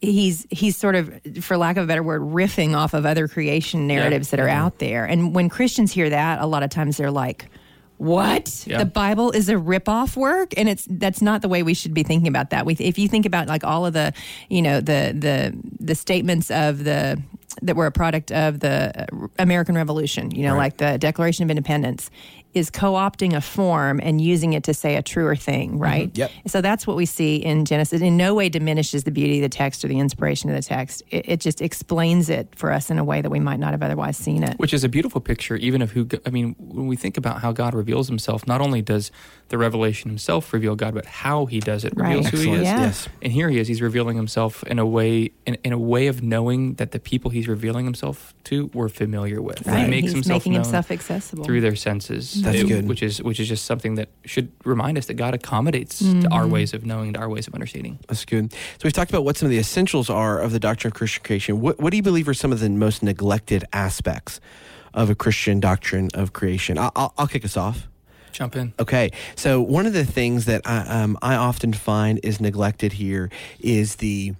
he's 0.00 0.46
he's 0.50 0.76
sort 0.76 0.94
of 0.94 1.20
for 1.40 1.56
lack 1.56 1.76
of 1.76 1.84
a 1.84 1.86
better 1.86 2.02
word 2.02 2.22
riffing 2.22 2.76
off 2.76 2.94
of 2.94 3.04
other 3.04 3.26
creation 3.26 3.86
narratives 3.86 4.28
yeah. 4.28 4.36
that 4.36 4.42
are 4.42 4.48
mm-hmm. 4.48 4.64
out 4.64 4.78
there 4.78 5.04
and 5.04 5.34
when 5.34 5.48
christians 5.48 5.92
hear 5.92 6.08
that 6.08 6.40
a 6.40 6.46
lot 6.46 6.62
of 6.62 6.70
times 6.70 6.98
they're 6.98 7.10
like 7.10 7.48
what 7.96 8.64
yeah. 8.64 8.78
the 8.78 8.84
bible 8.84 9.32
is 9.32 9.48
a 9.48 9.54
ripoff 9.54 10.16
work 10.16 10.54
and 10.56 10.68
it's 10.68 10.86
that's 10.88 11.20
not 11.20 11.42
the 11.42 11.48
way 11.48 11.64
we 11.64 11.74
should 11.74 11.94
be 11.94 12.04
thinking 12.04 12.28
about 12.28 12.50
that 12.50 12.64
we, 12.64 12.74
if 12.74 12.96
you 12.96 13.08
think 13.08 13.26
about 13.26 13.48
like 13.48 13.64
all 13.64 13.84
of 13.84 13.92
the 13.92 14.12
you 14.48 14.62
know 14.62 14.80
the 14.80 15.12
the 15.18 15.52
the 15.80 15.96
statements 15.96 16.48
of 16.52 16.84
the 16.84 17.20
that 17.62 17.76
were 17.76 17.86
a 17.86 17.92
product 17.92 18.30
of 18.32 18.60
the 18.60 19.06
uh, 19.12 19.26
American 19.38 19.74
Revolution, 19.74 20.30
you 20.30 20.42
know, 20.42 20.52
right. 20.52 20.58
like 20.58 20.76
the 20.78 20.98
Declaration 20.98 21.44
of 21.44 21.50
Independence, 21.50 22.10
is 22.54 22.70
co 22.70 22.94
opting 22.94 23.34
a 23.34 23.40
form 23.40 24.00
and 24.02 24.20
using 24.20 24.52
it 24.52 24.64
to 24.64 24.74
say 24.74 24.96
a 24.96 25.02
truer 25.02 25.36
thing, 25.36 25.72
mm-hmm. 25.72 25.82
right? 25.82 26.08
Mm-hmm. 26.08 26.20
Yep. 26.20 26.30
So 26.46 26.60
that's 26.60 26.86
what 26.86 26.96
we 26.96 27.06
see 27.06 27.36
in 27.36 27.64
Genesis. 27.64 28.00
In 28.00 28.16
no 28.16 28.34
way 28.34 28.48
diminishes 28.48 29.04
the 29.04 29.10
beauty 29.10 29.38
of 29.38 29.42
the 29.42 29.48
text 29.48 29.84
or 29.84 29.88
the 29.88 29.98
inspiration 29.98 30.50
of 30.50 30.56
the 30.56 30.62
text. 30.62 31.02
It, 31.10 31.28
it, 31.28 31.40
just 31.40 31.62
explains 31.62 32.28
it 32.28 32.52
for 32.56 32.72
us 32.72 32.90
in 32.90 32.98
a 32.98 33.04
way 33.04 33.20
that 33.22 33.30
we 33.30 33.38
might 33.38 33.60
not 33.60 33.70
have 33.70 33.82
otherwise 33.82 34.16
seen 34.16 34.42
it. 34.42 34.58
Which 34.58 34.74
is 34.74 34.82
a 34.82 34.88
beautiful 34.88 35.20
picture, 35.20 35.56
even 35.56 35.82
of 35.82 35.92
who, 35.92 36.08
I 36.26 36.30
mean, 36.30 36.56
when 36.58 36.86
we 36.88 36.96
think 36.96 37.16
about 37.16 37.40
how 37.40 37.52
God 37.52 37.74
reveals 37.74 38.08
himself, 38.08 38.46
not 38.46 38.60
only 38.60 38.82
does 38.82 39.12
the 39.48 39.58
revelation 39.58 40.10
himself 40.10 40.52
reveal 40.52 40.74
God, 40.74 40.94
but 40.94 41.06
how 41.06 41.46
he 41.46 41.60
does 41.60 41.84
it 41.84 41.94
reveals 41.96 42.24
right. 42.24 42.34
who 42.34 42.40
he 42.40 42.52
is. 42.52 42.62
Yeah. 42.62 42.80
Yes. 42.80 43.08
And 43.22 43.32
here 43.32 43.48
he 43.48 43.58
is, 43.58 43.68
he's 43.68 43.80
revealing 43.80 44.16
himself 44.16 44.62
in 44.64 44.78
a 44.78 44.86
way, 44.86 45.30
in, 45.46 45.54
in, 45.64 45.72
a 45.72 45.78
way 45.78 46.08
of 46.08 46.22
knowing 46.22 46.74
that 46.74 46.90
the 46.90 46.98
people 46.98 47.30
he's 47.30 47.48
revealing 47.48 47.84
himself 47.84 48.34
to 48.44 48.70
were 48.74 48.88
familiar 48.88 49.40
with. 49.40 49.66
Right. 49.66 49.84
He 49.84 49.90
makes 49.90 50.04
he's 50.06 50.12
himself 50.12 50.40
making 50.40 50.52
himself 50.54 50.90
accessible 50.90 51.44
through 51.44 51.60
their 51.60 51.76
senses. 51.76 52.37
That's 52.42 52.58
it, 52.58 52.68
good. 52.68 52.88
Which 52.88 53.02
is 53.02 53.22
which 53.22 53.40
is 53.40 53.48
just 53.48 53.64
something 53.64 53.96
that 53.96 54.08
should 54.24 54.52
remind 54.64 54.98
us 54.98 55.06
that 55.06 55.14
God 55.14 55.34
accommodates 55.34 56.02
mm-hmm. 56.02 56.20
to 56.20 56.28
our 56.30 56.42
mm-hmm. 56.42 56.52
ways 56.52 56.74
of 56.74 56.84
knowing, 56.84 57.14
to 57.14 57.20
our 57.20 57.28
ways 57.28 57.46
of 57.46 57.54
understanding. 57.54 57.98
That's 58.08 58.24
good. 58.24 58.52
So 58.52 58.58
we've 58.84 58.92
talked 58.92 59.10
about 59.10 59.24
what 59.24 59.36
some 59.36 59.46
of 59.46 59.50
the 59.50 59.58
essentials 59.58 60.10
are 60.10 60.40
of 60.40 60.52
the 60.52 60.60
doctrine 60.60 60.92
of 60.92 60.96
Christian 60.96 61.22
creation. 61.24 61.60
What, 61.60 61.80
what 61.80 61.90
do 61.90 61.96
you 61.96 62.02
believe 62.02 62.28
are 62.28 62.34
some 62.34 62.52
of 62.52 62.60
the 62.60 62.68
most 62.68 63.02
neglected 63.02 63.64
aspects 63.72 64.40
of 64.94 65.10
a 65.10 65.14
Christian 65.14 65.60
doctrine 65.60 66.08
of 66.14 66.32
creation? 66.32 66.78
I'll, 66.78 66.92
I'll, 66.96 67.14
I'll 67.18 67.26
kick 67.26 67.44
us 67.44 67.56
off. 67.56 67.88
Jump 68.32 68.56
in. 68.56 68.72
Okay. 68.78 69.10
So 69.36 69.60
one 69.60 69.86
of 69.86 69.92
the 69.92 70.04
things 70.04 70.44
that 70.44 70.62
I, 70.64 71.02
um, 71.02 71.18
I 71.22 71.34
often 71.34 71.72
find 71.72 72.20
is 72.22 72.40
neglected 72.40 72.92
here 72.92 73.30
is 73.58 73.96
the 73.96 74.34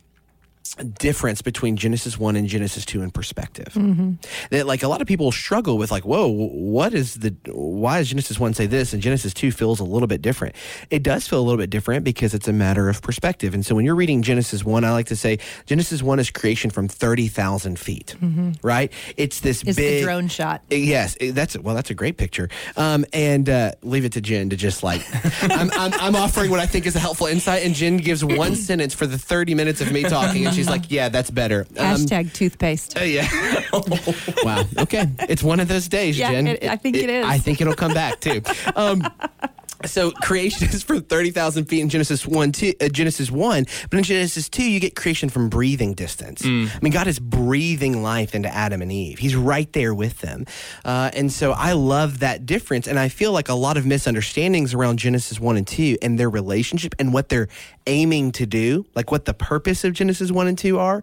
difference 0.74 1.42
between 1.42 1.76
Genesis 1.76 2.18
1 2.18 2.36
and 2.36 2.48
Genesis 2.48 2.84
2 2.84 3.02
in 3.02 3.10
perspective. 3.10 3.72
Mm-hmm. 3.74 4.14
That 4.50 4.66
like 4.66 4.82
a 4.82 4.88
lot 4.88 5.00
of 5.00 5.06
people 5.06 5.30
struggle 5.32 5.78
with 5.78 5.90
like, 5.90 6.04
whoa, 6.04 6.28
what 6.28 6.94
is 6.94 7.14
the 7.14 7.34
why 7.46 7.98
does 7.98 8.08
Genesis 8.08 8.38
1 8.38 8.54
say 8.54 8.66
this 8.66 8.92
and 8.92 9.02
Genesis 9.02 9.34
2 9.34 9.52
feels 9.52 9.80
a 9.80 9.84
little 9.84 10.08
bit 10.08 10.22
different? 10.22 10.54
It 10.90 11.02
does 11.02 11.26
feel 11.26 11.40
a 11.40 11.42
little 11.42 11.58
bit 11.58 11.70
different 11.70 12.04
because 12.04 12.34
it's 12.34 12.48
a 12.48 12.52
matter 12.52 12.88
of 12.88 13.02
perspective. 13.02 13.54
And 13.54 13.64
so 13.64 13.74
when 13.74 13.84
you're 13.84 13.94
reading 13.94 14.22
Genesis 14.22 14.64
1, 14.64 14.84
I 14.84 14.92
like 14.92 15.06
to 15.06 15.16
say 15.16 15.38
Genesis 15.66 16.02
1 16.02 16.18
is 16.18 16.30
creation 16.30 16.70
from 16.70 16.88
30,000 16.88 17.78
feet, 17.78 18.16
mm-hmm. 18.20 18.52
right? 18.62 18.92
It's 19.16 19.40
this 19.40 19.62
it's 19.62 19.76
big 19.76 20.04
drone 20.04 20.28
shot. 20.28 20.62
Yes, 20.70 21.16
that's 21.20 21.56
well, 21.58 21.74
that's 21.74 21.90
a 21.90 21.94
great 21.94 22.16
picture. 22.16 22.48
Um, 22.76 23.04
and 23.12 23.48
uh, 23.48 23.72
leave 23.82 24.04
it 24.04 24.12
to 24.12 24.20
Jen 24.20 24.50
to 24.50 24.56
just 24.56 24.82
like, 24.82 25.02
I'm, 25.42 25.70
I'm, 25.72 25.92
I'm 25.94 26.16
offering 26.16 26.50
what 26.50 26.60
I 26.60 26.66
think 26.66 26.86
is 26.86 26.96
a 26.96 27.00
helpful 27.00 27.26
insight, 27.26 27.64
and 27.64 27.74
Jen 27.74 27.96
gives 27.98 28.24
one 28.24 28.54
sentence 28.68 28.94
for 28.94 29.06
the 29.06 29.18
30 29.18 29.54
minutes 29.54 29.80
of 29.80 29.92
me 29.92 30.02
talking, 30.02 30.46
and 30.46 30.54
she's 30.58 30.68
like, 30.68 30.90
yeah, 30.90 31.08
that's 31.08 31.30
better. 31.30 31.66
Um, 31.76 31.96
Hashtag 31.96 32.32
toothpaste. 32.32 32.98
Uh, 32.98 33.02
yeah. 33.02 33.28
wow. 34.42 34.64
Okay. 34.78 35.06
It's 35.28 35.42
one 35.42 35.60
of 35.60 35.68
those 35.68 35.88
days, 35.88 36.18
yeah, 36.18 36.32
Jen. 36.32 36.46
It, 36.48 36.64
I 36.64 36.76
think 36.76 36.96
it, 36.96 37.04
it 37.04 37.10
is. 37.10 37.26
I 37.26 37.38
think 37.38 37.60
it'll 37.60 37.74
come 37.74 37.94
back 37.94 38.20
too. 38.20 38.42
Um, 38.76 39.02
so 39.86 40.10
creation 40.10 40.68
is 40.68 40.82
from 40.82 41.02
30,000 41.02 41.66
feet 41.66 41.80
in 41.80 41.88
Genesis 41.88 42.26
1, 42.26 42.52
two, 42.52 42.72
uh, 42.80 42.88
Genesis 42.88 43.30
1, 43.30 43.66
but 43.90 43.98
in 43.98 44.04
Genesis 44.04 44.48
2, 44.48 44.68
you 44.68 44.80
get 44.80 44.96
creation 44.96 45.28
from 45.28 45.48
breathing 45.48 45.94
distance. 45.94 46.42
Mm. 46.42 46.74
I 46.74 46.78
mean, 46.80 46.92
God 46.92 47.06
is 47.06 47.18
breathing 47.18 48.02
life 48.02 48.34
into 48.34 48.52
Adam 48.52 48.82
and 48.82 48.90
Eve. 48.90 49.18
He's 49.18 49.36
right 49.36 49.72
there 49.72 49.94
with 49.94 50.20
them. 50.20 50.46
Uh, 50.84 51.10
and 51.14 51.32
so 51.32 51.52
I 51.52 51.72
love 51.72 52.20
that 52.20 52.46
difference. 52.46 52.86
And 52.86 52.98
I 52.98 53.08
feel 53.08 53.32
like 53.32 53.48
a 53.48 53.54
lot 53.54 53.76
of 53.76 53.86
misunderstandings 53.86 54.74
around 54.74 54.98
Genesis 54.98 55.38
1 55.38 55.56
and 55.56 55.66
2 55.66 55.98
and 56.02 56.18
their 56.18 56.30
relationship 56.30 56.94
and 56.98 57.12
what 57.12 57.28
they're 57.28 57.48
aiming 57.86 58.32
to 58.32 58.46
do, 58.46 58.84
like 58.94 59.10
what 59.10 59.24
the 59.24 59.34
purpose 59.34 59.84
of 59.84 59.92
Genesis 59.92 60.30
1 60.30 60.46
and 60.46 60.58
2 60.58 60.78
are, 60.78 61.02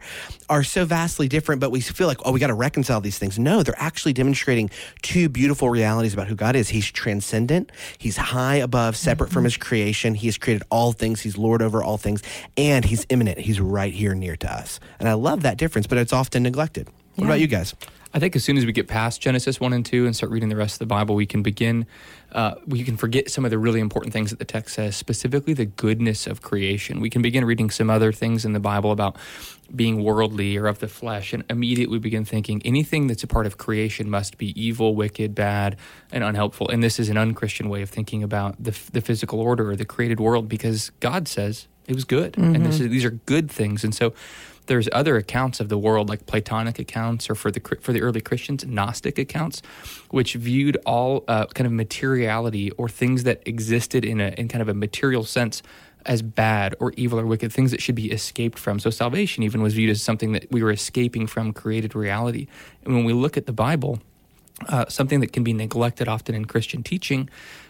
are 0.49 0.63
so 0.63 0.85
vastly 0.85 1.27
different, 1.27 1.59
but 1.61 1.71
we 1.71 1.81
feel 1.81 2.07
like, 2.07 2.19
oh, 2.25 2.31
we 2.31 2.39
got 2.39 2.47
to 2.47 2.53
reconcile 2.53 3.01
these 3.01 3.17
things. 3.17 3.39
No, 3.39 3.63
they're 3.63 3.73
actually 3.77 4.13
demonstrating 4.13 4.69
two 5.01 5.29
beautiful 5.29 5.69
realities 5.69 6.13
about 6.13 6.27
who 6.27 6.35
God 6.35 6.55
is. 6.55 6.69
He's 6.69 6.89
transcendent, 6.91 7.71
He's 7.97 8.17
high 8.17 8.64
above, 8.65 8.97
separate 8.97 9.29
from 9.29 9.41
mm-hmm. 9.41 9.45
his 9.45 9.57
creation. 9.57 10.15
He 10.15 10.27
has 10.27 10.37
created 10.37 10.63
all 10.69 10.91
things. 10.91 11.21
He's 11.21 11.37
Lord 11.37 11.61
over 11.61 11.81
all 11.81 11.97
things, 11.97 12.21
and 12.57 12.83
he's 12.83 13.05
immanent. 13.09 13.37
He's 13.37 13.61
right 13.61 13.93
here 13.93 14.13
near 14.13 14.35
to 14.35 14.51
us. 14.51 14.81
And 14.99 15.07
I 15.07 15.13
love 15.13 15.43
that 15.43 15.57
difference, 15.57 15.87
but 15.87 15.97
it's 15.97 16.11
often 16.11 16.43
neglected. 16.43 16.89
What 17.15 17.23
yeah. 17.23 17.25
about 17.25 17.39
you 17.39 17.47
guys? 17.47 17.73
I 18.15 18.19
think 18.19 18.33
as 18.37 18.45
soon 18.45 18.55
as 18.57 18.65
we 18.65 18.71
get 18.71 18.87
past 18.87 19.19
Genesis 19.19 19.59
1 19.59 19.73
and 19.73 19.85
2 19.85 20.05
and 20.05 20.15
start 20.15 20.31
reading 20.31 20.47
the 20.47 20.55
rest 20.55 20.75
of 20.75 20.79
the 20.79 20.85
Bible, 20.85 21.15
we 21.15 21.25
can 21.25 21.43
begin, 21.43 21.85
uh, 22.31 22.55
we 22.65 22.81
can 22.85 22.95
forget 22.95 23.29
some 23.29 23.43
of 23.43 23.51
the 23.51 23.57
really 23.59 23.81
important 23.81 24.13
things 24.13 24.29
that 24.29 24.39
the 24.39 24.45
text 24.45 24.75
says, 24.75 24.95
specifically 24.95 25.53
the 25.53 25.65
goodness 25.65 26.25
of 26.25 26.41
creation. 26.41 27.01
We 27.01 27.09
can 27.09 27.21
begin 27.21 27.43
reading 27.43 27.69
some 27.69 27.89
other 27.89 28.13
things 28.13 28.45
in 28.45 28.53
the 28.53 28.59
Bible 28.61 28.93
about 28.93 29.17
being 29.75 30.01
worldly 30.01 30.55
or 30.55 30.67
of 30.67 30.79
the 30.79 30.87
flesh, 30.87 31.33
and 31.33 31.43
immediately 31.49 31.99
begin 31.99 32.23
thinking 32.23 32.61
anything 32.63 33.07
that's 33.07 33.23
a 33.23 33.27
part 33.27 33.45
of 33.45 33.57
creation 33.57 34.09
must 34.09 34.37
be 34.37 34.57
evil, 34.59 34.95
wicked, 34.95 35.35
bad, 35.35 35.75
and 36.09 36.23
unhelpful. 36.23 36.69
And 36.69 36.81
this 36.81 37.01
is 37.01 37.09
an 37.09 37.17
unchristian 37.17 37.67
way 37.67 37.81
of 37.81 37.89
thinking 37.89 38.23
about 38.23 38.55
the, 38.63 38.79
the 38.93 39.01
physical 39.01 39.41
order 39.41 39.71
or 39.71 39.75
the 39.75 39.83
created 39.83 40.21
world 40.21 40.47
because 40.47 40.91
God 41.01 41.27
says 41.27 41.67
it 41.85 41.93
was 41.93 42.05
good. 42.05 42.33
Mm-hmm. 42.33 42.55
And 42.55 42.67
is, 42.67 42.79
these 42.79 43.03
are 43.03 43.11
good 43.11 43.51
things. 43.51 43.83
And 43.83 43.93
so, 43.93 44.13
there's 44.67 44.89
other 44.91 45.17
accounts 45.17 45.59
of 45.59 45.69
the 45.69 45.77
world, 45.77 46.09
like 46.09 46.25
Platonic 46.25 46.79
accounts, 46.79 47.29
or 47.29 47.35
for 47.35 47.51
the 47.51 47.61
for 47.81 47.93
the 47.93 48.01
early 48.01 48.21
Christians, 48.21 48.65
Gnostic 48.65 49.17
accounts, 49.17 49.61
which 50.09 50.33
viewed 50.33 50.77
all 50.85 51.23
uh, 51.27 51.45
kind 51.47 51.67
of 51.67 51.73
materiality 51.73 52.71
or 52.71 52.89
things 52.89 53.23
that 53.23 53.41
existed 53.45 54.05
in 54.05 54.19
a 54.21 54.29
in 54.29 54.47
kind 54.47 54.61
of 54.61 54.69
a 54.69 54.73
material 54.73 55.23
sense 55.23 55.61
as 56.05 56.21
bad 56.21 56.75
or 56.79 56.93
evil 56.97 57.19
or 57.19 57.25
wicked, 57.25 57.51
things 57.51 57.71
that 57.71 57.81
should 57.81 57.95
be 57.95 58.11
escaped 58.11 58.59
from. 58.59 58.79
So 58.79 58.89
salvation 58.89 59.43
even 59.43 59.61
was 59.61 59.73
viewed 59.73 59.89
as 59.89 60.01
something 60.01 60.33
that 60.33 60.51
we 60.51 60.61
were 60.61 60.71
escaping 60.71 61.25
from 61.25 61.51
created 61.51 61.95
reality. 61.95 62.47
And 62.83 62.93
when 62.93 63.05
we 63.05 63.13
look 63.13 63.37
at 63.37 63.47
the 63.47 63.53
Bible, 63.53 63.99
uh, 64.67 64.85
something 64.87 65.19
that 65.21 65.33
can 65.33 65.43
be 65.43 65.53
neglected 65.53 66.07
often 66.07 66.35
in 66.35 66.45
Christian 66.45 66.83
teaching 66.83 67.29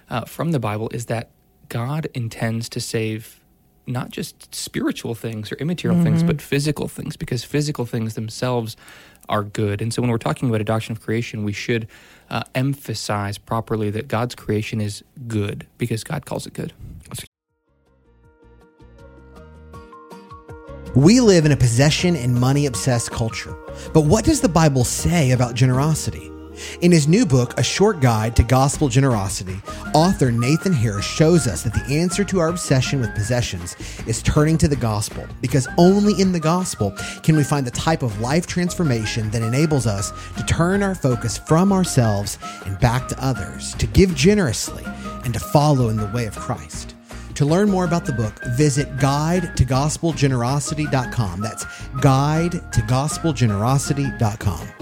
uh, 0.09 0.25
from 0.25 0.51
the 0.51 0.59
Bible 0.59 0.89
is 0.89 1.05
that 1.05 1.29
God 1.69 2.07
intends 2.13 2.69
to 2.69 2.79
save 2.79 3.39
not 3.87 4.09
just 4.09 4.53
spiritual 4.53 5.15
things 5.15 5.51
or 5.51 5.55
immaterial 5.55 6.01
things, 6.01 6.23
but 6.23 6.41
physical 6.41 6.87
things, 6.87 7.15
because 7.15 7.43
physical 7.43 7.85
things 7.85 8.15
themselves 8.15 8.75
are 9.29 9.43
good. 9.43 9.81
And 9.81 9.93
so 9.93 10.01
when 10.01 10.11
we're 10.11 10.17
talking 10.17 10.49
about 10.49 10.61
a 10.61 10.65
doctrine 10.65 10.95
of 10.95 11.03
creation, 11.03 11.43
we 11.43 11.53
should 11.53 11.87
uh, 12.29 12.43
emphasize 12.53 13.37
properly 13.37 13.89
that 13.91 14.07
God's 14.07 14.35
creation 14.35 14.81
is 14.81 15.03
good 15.27 15.67
because 15.77 16.03
God 16.03 16.25
calls 16.25 16.45
it 16.45 16.53
good. 16.53 16.73
We 20.95 21.19
live 21.19 21.45
in 21.45 21.51
a 21.51 21.57
possession 21.57 22.15
and 22.15 22.39
money 22.39 22.67
obsessed 22.67 23.11
culture. 23.11 23.53
But 23.93 24.01
what 24.01 24.23
does 24.23 24.39
the 24.39 24.47
Bible 24.47 24.85
say 24.85 25.31
about 25.31 25.53
generosity? 25.53 26.31
In 26.81 26.91
his 26.91 27.07
new 27.07 27.25
book, 27.25 27.59
A 27.59 27.63
Short 27.63 27.99
Guide 27.99 28.35
to 28.35 28.43
Gospel 28.43 28.89
Generosity, 28.89 29.61
author 29.93 30.31
Nathan 30.31 30.73
Harris 30.73 31.05
shows 31.05 31.47
us 31.47 31.63
that 31.63 31.73
the 31.73 31.95
answer 31.95 32.23
to 32.23 32.39
our 32.39 32.49
obsession 32.49 32.99
with 32.99 33.13
possessions 33.13 33.75
is 34.07 34.21
turning 34.21 34.57
to 34.59 34.67
the 34.67 34.75
gospel, 34.75 35.25
because 35.41 35.67
only 35.77 36.19
in 36.21 36.31
the 36.31 36.39
gospel 36.39 36.93
can 37.23 37.35
we 37.35 37.43
find 37.43 37.65
the 37.65 37.71
type 37.71 38.03
of 38.03 38.19
life 38.19 38.47
transformation 38.47 39.29
that 39.31 39.41
enables 39.41 39.87
us 39.87 40.11
to 40.37 40.43
turn 40.45 40.83
our 40.83 40.95
focus 40.95 41.37
from 41.37 41.71
ourselves 41.71 42.37
and 42.65 42.79
back 42.79 43.07
to 43.07 43.23
others, 43.23 43.73
to 43.75 43.87
give 43.87 44.13
generously, 44.15 44.83
and 45.23 45.33
to 45.33 45.39
follow 45.39 45.89
in 45.89 45.97
the 45.97 46.07
way 46.07 46.25
of 46.25 46.35
Christ. 46.35 46.95
To 47.35 47.45
learn 47.45 47.69
more 47.69 47.83
about 47.83 48.05
the 48.05 48.13
book, 48.13 48.33
visit 48.55 48.97
guide 48.97 49.57
to 49.57 49.65
gospelgenerosity.com. 49.65 51.41
That's 51.41 51.65
guide 51.99 52.51
to 52.51 52.81
gospelgenerosity.com. 52.81 54.74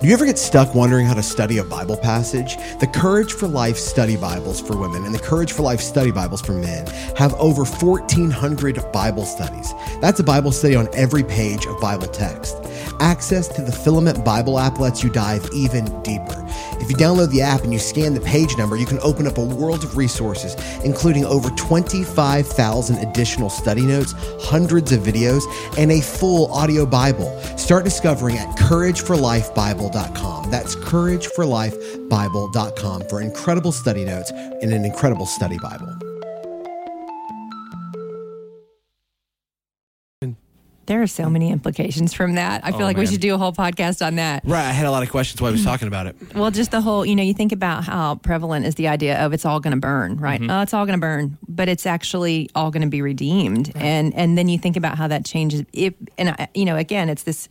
Do 0.00 0.06
you 0.06 0.14
ever 0.14 0.26
get 0.26 0.38
stuck 0.38 0.76
wondering 0.76 1.06
how 1.06 1.14
to 1.14 1.24
study 1.24 1.58
a 1.58 1.64
Bible 1.64 1.96
passage? 1.96 2.56
The 2.78 2.86
Courage 2.86 3.32
for 3.32 3.48
Life 3.48 3.76
study 3.76 4.16
Bibles 4.16 4.60
for 4.60 4.76
women 4.76 5.04
and 5.04 5.12
the 5.12 5.18
Courage 5.18 5.50
for 5.50 5.62
Life 5.62 5.80
study 5.80 6.12
Bibles 6.12 6.40
for 6.40 6.52
men 6.52 6.86
have 7.16 7.34
over 7.34 7.64
1,400 7.64 8.92
Bible 8.92 9.24
studies. 9.24 9.74
That's 10.00 10.20
a 10.20 10.22
Bible 10.22 10.52
study 10.52 10.76
on 10.76 10.88
every 10.92 11.24
page 11.24 11.66
of 11.66 11.80
Bible 11.80 12.06
text. 12.06 12.62
Access 13.00 13.48
to 13.48 13.62
the 13.62 13.72
Filament 13.72 14.24
Bible 14.24 14.56
app 14.58 14.78
lets 14.78 15.02
you 15.02 15.10
dive 15.10 15.48
even 15.52 15.84
deeper. 16.02 16.44
If 16.80 16.88
you 16.90 16.96
download 16.96 17.30
the 17.30 17.42
app 17.42 17.62
and 17.62 17.72
you 17.72 17.78
scan 17.78 18.14
the 18.14 18.20
page 18.20 18.56
number, 18.56 18.76
you 18.76 18.86
can 18.86 18.98
open 19.00 19.26
up 19.26 19.36
a 19.38 19.44
world 19.44 19.84
of 19.84 19.96
resources, 19.96 20.54
including 20.84 21.24
over 21.24 21.50
25,000 21.50 22.98
additional 22.98 23.50
study 23.50 23.82
notes, 23.82 24.14
hundreds 24.40 24.92
of 24.92 25.00
videos, 25.00 25.42
and 25.76 25.90
a 25.92 26.00
full 26.00 26.52
audio 26.52 26.86
Bible. 26.86 27.38
Start 27.56 27.84
discovering 27.84 28.38
at 28.38 28.56
courageforlifebible.com. 28.56 30.50
That's 30.50 30.74
courageforlifebible.com 30.76 33.02
for 33.08 33.20
incredible 33.20 33.72
study 33.72 34.04
notes 34.04 34.30
and 34.30 34.72
an 34.72 34.84
incredible 34.84 35.26
study 35.26 35.58
Bible. 35.58 36.07
There 40.88 41.02
are 41.02 41.06
so 41.06 41.28
many 41.28 41.50
implications 41.50 42.14
from 42.14 42.36
that. 42.36 42.64
I 42.64 42.70
feel 42.70 42.80
Oh, 42.80 42.84
like 42.84 42.96
we 42.96 43.06
should 43.06 43.20
do 43.20 43.34
a 43.34 43.38
whole 43.38 43.52
podcast 43.52 44.04
on 44.04 44.16
that. 44.16 44.42
Right. 44.44 44.64
I 44.64 44.72
had 44.72 44.86
a 44.86 44.90
lot 44.90 45.02
of 45.02 45.10
questions 45.10 45.38
while 45.38 45.50
I 45.50 45.52
was 45.52 45.60
mm-hmm. 45.60 45.68
talking 45.68 45.86
about 45.86 46.06
it. 46.06 46.16
Well, 46.34 46.50
just 46.50 46.70
the 46.70 46.80
whole, 46.80 47.04
you 47.04 47.14
know, 47.14 47.22
you 47.22 47.34
think 47.34 47.52
about 47.52 47.84
how 47.84 48.14
prevalent 48.14 48.64
is 48.64 48.76
the 48.76 48.88
idea 48.88 49.22
of 49.22 49.34
it's 49.34 49.44
all 49.44 49.60
going 49.60 49.74
to 49.74 49.80
burn, 49.80 50.16
right? 50.16 50.40
Oh, 50.48 50.62
it's 50.62 50.72
all 50.72 50.86
going 50.86 50.98
to 50.98 51.00
burn, 51.00 51.36
but 51.46 51.68
it's 51.68 51.84
actually 51.84 52.48
all 52.54 52.70
going 52.70 52.82
to 52.82 52.88
be 52.88 53.02
redeemed. 53.02 53.70
And 53.76 54.14
and 54.14 54.38
then 54.38 54.48
you 54.48 54.58
think 54.58 54.78
about 54.78 54.96
how 54.96 55.08
that 55.08 55.26
changes 55.26 55.62
if 55.74 55.92
and 56.16 56.30
I, 56.30 56.48
you 56.54 56.64
know, 56.64 56.76
again, 56.76 57.10
it's 57.10 57.24
this 57.24 57.50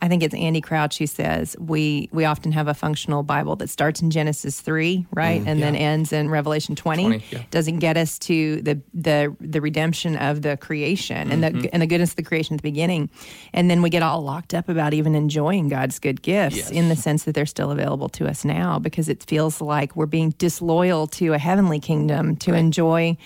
I 0.00 0.08
think 0.08 0.22
it's 0.22 0.34
Andy 0.34 0.60
Crouch 0.60 0.98
who 0.98 1.06
says 1.06 1.56
we 1.58 2.08
we 2.12 2.24
often 2.24 2.52
have 2.52 2.68
a 2.68 2.74
functional 2.74 3.22
Bible 3.22 3.56
that 3.56 3.68
starts 3.68 4.00
in 4.00 4.10
Genesis 4.10 4.60
three, 4.60 5.06
right, 5.12 5.42
and 5.44 5.60
then 5.60 5.74
ends 5.74 6.12
in 6.12 6.30
Revelation 6.30 6.76
twenty. 6.76 7.04
20, 7.04 7.24
yeah. 7.30 7.42
Doesn't 7.50 7.78
get 7.80 7.96
us 7.96 8.18
to 8.20 8.62
the 8.62 8.80
the 8.94 9.34
the 9.40 9.60
redemption 9.60 10.16
of 10.16 10.42
the 10.42 10.56
creation 10.56 11.32
and 11.32 11.42
the 11.42 11.68
and 11.72 11.82
the 11.82 11.86
goodness 11.86 12.10
of 12.10 12.16
the 12.16 12.22
creation 12.22 12.54
at 12.54 12.58
the 12.62 12.68
beginning, 12.70 13.10
and 13.52 13.68
then 13.70 13.82
we 13.82 13.90
get 13.90 14.02
all 14.02 14.22
locked 14.22 14.54
up 14.54 14.68
about 14.68 14.94
even 14.94 15.14
enjoying 15.14 15.68
God's 15.68 15.98
good 15.98 16.22
gifts 16.22 16.56
Yes. 16.56 16.70
in 16.70 16.88
the 16.88 16.96
sense 16.96 17.24
that 17.24 17.34
they're 17.34 17.44
still 17.46 17.70
available 17.70 18.08
to 18.10 18.28
us 18.28 18.44
now 18.44 18.78
because 18.78 19.08
it 19.08 19.24
feels 19.24 19.60
like 19.60 19.96
we're 19.96 20.06
being 20.06 20.30
disloyal 20.38 21.06
to 21.08 21.32
a 21.32 21.38
heavenly 21.38 21.80
kingdom 21.80 22.36
to 22.36 22.54
enjoy 22.54 23.16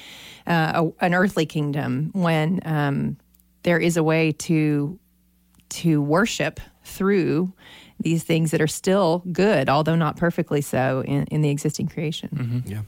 uh, 0.46 0.86
a, 1.00 1.04
an 1.04 1.14
earthly 1.14 1.44
kingdom 1.46 2.10
when 2.14 2.60
um, 2.64 3.16
there 3.62 3.78
is 3.78 3.96
a 3.96 4.02
way 4.02 4.32
to 4.32 4.98
to 5.72 6.00
worship 6.00 6.60
through 6.84 7.52
these 8.00 8.24
things 8.24 8.50
that 8.50 8.60
are 8.60 8.66
still 8.66 9.22
good, 9.32 9.68
although 9.68 9.94
not 9.94 10.16
perfectly 10.16 10.60
so, 10.60 11.02
in, 11.06 11.24
in 11.24 11.40
the 11.40 11.50
existing 11.50 11.88
creation. 11.88 12.28
Mm-hmm. 12.34 12.70
Yeah. 12.70 12.82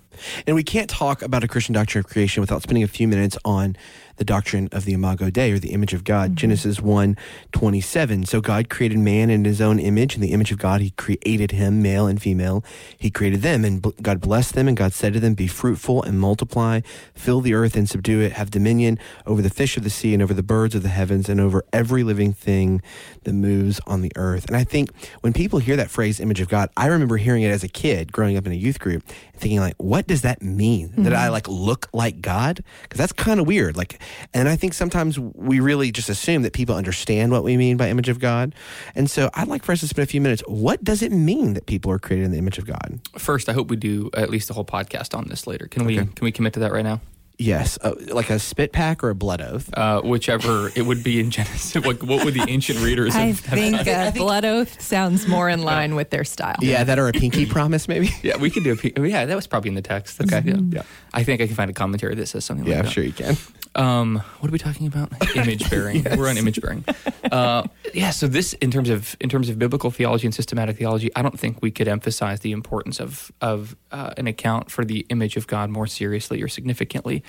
And 0.46 0.56
we 0.56 0.64
can't 0.64 0.90
talk 0.90 1.22
about 1.22 1.44
a 1.44 1.48
Christian 1.48 1.72
doctrine 1.72 2.00
of 2.00 2.10
creation 2.10 2.40
without 2.40 2.62
spending 2.62 2.82
a 2.82 2.88
few 2.88 3.06
minutes 3.06 3.38
on 3.44 3.76
the 4.16 4.24
doctrine 4.24 4.68
of 4.72 4.84
the 4.84 4.92
Imago 4.92 5.30
Dei 5.30 5.52
or 5.52 5.58
the 5.58 5.72
image 5.72 5.94
of 5.94 6.04
God. 6.04 6.30
Mm-hmm. 6.30 6.36
Genesis 6.36 6.80
1 6.80 7.16
27. 7.52 8.26
So 8.26 8.40
God 8.40 8.68
created 8.68 8.98
man 8.98 9.30
in 9.30 9.44
his 9.44 9.60
own 9.60 9.78
image. 9.78 10.14
In 10.14 10.20
the 10.20 10.32
image 10.32 10.52
of 10.52 10.58
God, 10.58 10.80
he 10.80 10.90
created 10.90 11.52
him, 11.52 11.82
male 11.82 12.06
and 12.06 12.20
female. 12.20 12.64
He 12.98 13.10
created 13.10 13.42
them, 13.42 13.64
and 13.64 13.82
God 14.02 14.20
blessed 14.20 14.54
them, 14.54 14.68
and 14.68 14.76
God 14.76 14.92
said 14.92 15.12
to 15.14 15.20
them, 15.20 15.34
Be 15.34 15.46
fruitful 15.46 16.02
and 16.02 16.18
multiply, 16.18 16.80
fill 17.14 17.40
the 17.40 17.54
earth 17.54 17.76
and 17.76 17.88
subdue 17.88 18.20
it, 18.20 18.32
have 18.32 18.50
dominion 18.50 18.98
over 19.26 19.42
the 19.42 19.50
fish 19.50 19.76
of 19.76 19.84
the 19.84 19.90
sea 19.90 20.14
and 20.14 20.22
over 20.22 20.34
the 20.34 20.42
birds 20.42 20.74
of 20.74 20.82
the 20.82 20.88
heavens 20.88 21.28
and 21.28 21.40
over 21.40 21.64
every 21.72 22.02
living 22.02 22.32
thing 22.32 22.82
that 23.24 23.32
moves 23.32 23.80
on 23.86 24.02
the 24.02 24.12
earth. 24.16 24.46
And 24.46 24.56
I 24.56 24.64
think 24.64 24.90
when 25.20 25.32
people 25.32 25.58
hear 25.58 25.76
that 25.76 25.90
phrase, 25.90 26.20
image 26.20 26.40
of 26.40 26.48
God, 26.48 26.70
I 26.76 26.86
remember 26.86 27.16
hearing 27.16 27.42
it 27.42 27.50
as 27.50 27.64
a 27.64 27.68
kid 27.68 28.12
growing 28.12 28.36
up 28.36 28.46
in 28.46 28.52
a 28.52 28.56
youth 28.56 28.78
group 28.78 29.02
thinking 29.36 29.60
like, 29.60 29.74
what 29.78 30.06
does 30.06 30.22
that 30.22 30.42
mean? 30.42 30.92
That 30.96 31.12
I 31.12 31.24
mm-hmm. 31.24 31.32
like 31.32 31.48
look 31.48 31.88
like 31.92 32.20
God? 32.20 32.62
Because 32.82 32.98
that's 32.98 33.12
kind 33.12 33.40
of 33.40 33.46
weird. 33.46 33.76
Like, 33.76 34.00
and 34.32 34.48
I 34.48 34.56
think 34.56 34.74
sometimes 34.74 35.18
we 35.18 35.60
really 35.60 35.90
just 35.92 36.08
assume 36.08 36.42
that 36.42 36.52
people 36.52 36.74
understand 36.74 37.32
what 37.32 37.44
we 37.44 37.56
mean 37.56 37.76
by 37.76 37.88
image 37.88 38.08
of 38.08 38.18
God. 38.18 38.54
And 38.94 39.10
so 39.10 39.30
I'd 39.34 39.48
like 39.48 39.62
for 39.64 39.72
us 39.72 39.80
to 39.80 39.88
spend 39.88 40.04
a 40.08 40.10
few 40.10 40.20
minutes. 40.20 40.42
What 40.46 40.82
does 40.84 41.02
it 41.02 41.12
mean 41.12 41.54
that 41.54 41.66
people 41.66 41.90
are 41.90 41.98
created 41.98 42.24
in 42.26 42.30
the 42.32 42.38
image 42.38 42.58
of 42.58 42.66
God? 42.66 43.00
First, 43.18 43.48
I 43.48 43.52
hope 43.52 43.68
we 43.68 43.76
do 43.76 44.10
at 44.14 44.30
least 44.30 44.50
a 44.50 44.52
whole 44.54 44.64
podcast 44.64 45.16
on 45.16 45.26
this 45.28 45.46
later. 45.46 45.66
Can 45.66 45.84
we 45.84 45.96
can 45.96 46.12
we 46.22 46.32
commit 46.32 46.52
to 46.54 46.60
that 46.60 46.72
right 46.72 46.84
now? 46.84 47.00
Yes, 47.36 47.78
uh, 47.82 47.94
like 48.12 48.30
a 48.30 48.38
spit 48.38 48.70
pack 48.70 49.02
or 49.02 49.10
a 49.10 49.14
blood 49.16 49.40
oath. 49.40 49.68
Uh, 49.76 50.00
whichever 50.02 50.70
it 50.76 50.82
would 50.82 51.02
be 51.02 51.18
in 51.18 51.32
Genesis. 51.32 51.74
Like, 51.84 52.00
what 52.00 52.24
would 52.24 52.32
the 52.34 52.44
ancient 52.48 52.78
readers 52.78 53.12
I 53.16 53.22
have, 53.22 53.44
have 53.46 53.58
think 53.58 53.86
a 53.88 54.12
blood 54.16 54.44
oath 54.44 54.80
sounds 54.80 55.26
more 55.26 55.48
in 55.48 55.62
line 55.62 55.96
with 55.96 56.10
their 56.10 56.22
style. 56.22 56.54
Yeah, 56.60 56.84
that 56.84 56.96
or 57.00 57.08
a 57.08 57.12
pinky 57.12 57.44
promise, 57.56 57.88
maybe. 57.88 58.10
Yeah, 58.22 58.36
we 58.36 58.50
could 58.50 58.62
do 58.62 58.72
a. 58.74 58.76
pe- 58.76 58.92
Yeah, 59.10 59.26
that 59.26 59.34
was 59.34 59.48
probably 59.48 59.70
in 59.70 59.74
the 59.74 59.82
text. 59.82 60.18
That's- 60.18 60.46
Okay. 60.46 60.56
Yeah. 60.70 60.82
I 61.12 61.24
think 61.24 61.40
I 61.40 61.48
can 61.48 61.56
find 61.56 61.68
a 61.70 61.74
commentary 61.74 62.14
that 62.14 62.26
says 62.28 62.44
something 62.44 62.66
Yeah, 62.66 62.74
like 62.74 62.78
I'm 62.78 62.84
that. 62.84 62.92
sure 62.92 63.02
you 63.04 63.12
can. 63.12 63.36
Um, 63.74 64.22
what 64.40 64.48
are 64.48 64.52
we 64.52 64.58
talking 64.58 64.86
about? 64.86 65.10
Image 65.36 65.68
bearing. 65.68 66.04
We're 66.16 66.28
on 66.28 66.38
image 66.38 66.60
bearing. 66.60 66.84
Uh, 67.30 67.64
yeah. 67.92 68.10
So 68.10 68.26
this, 68.26 68.52
in 68.54 68.70
terms 68.70 68.88
of 68.88 69.16
in 69.20 69.28
terms 69.28 69.48
of 69.48 69.58
biblical 69.58 69.90
theology 69.90 70.26
and 70.26 70.34
systematic 70.34 70.76
theology, 70.76 71.10
I 71.16 71.22
don't 71.22 71.38
think 71.38 71.60
we 71.60 71.70
could 71.70 71.88
emphasize 71.88 72.40
the 72.40 72.52
importance 72.52 73.00
of 73.00 73.32
of 73.40 73.76
uh, 73.90 74.12
an 74.16 74.26
account 74.26 74.70
for 74.70 74.84
the 74.84 75.06
image 75.10 75.36
of 75.36 75.46
God 75.46 75.70
more 75.70 75.86
seriously 75.86 76.42
or 76.42 76.48
significantly. 76.48 77.22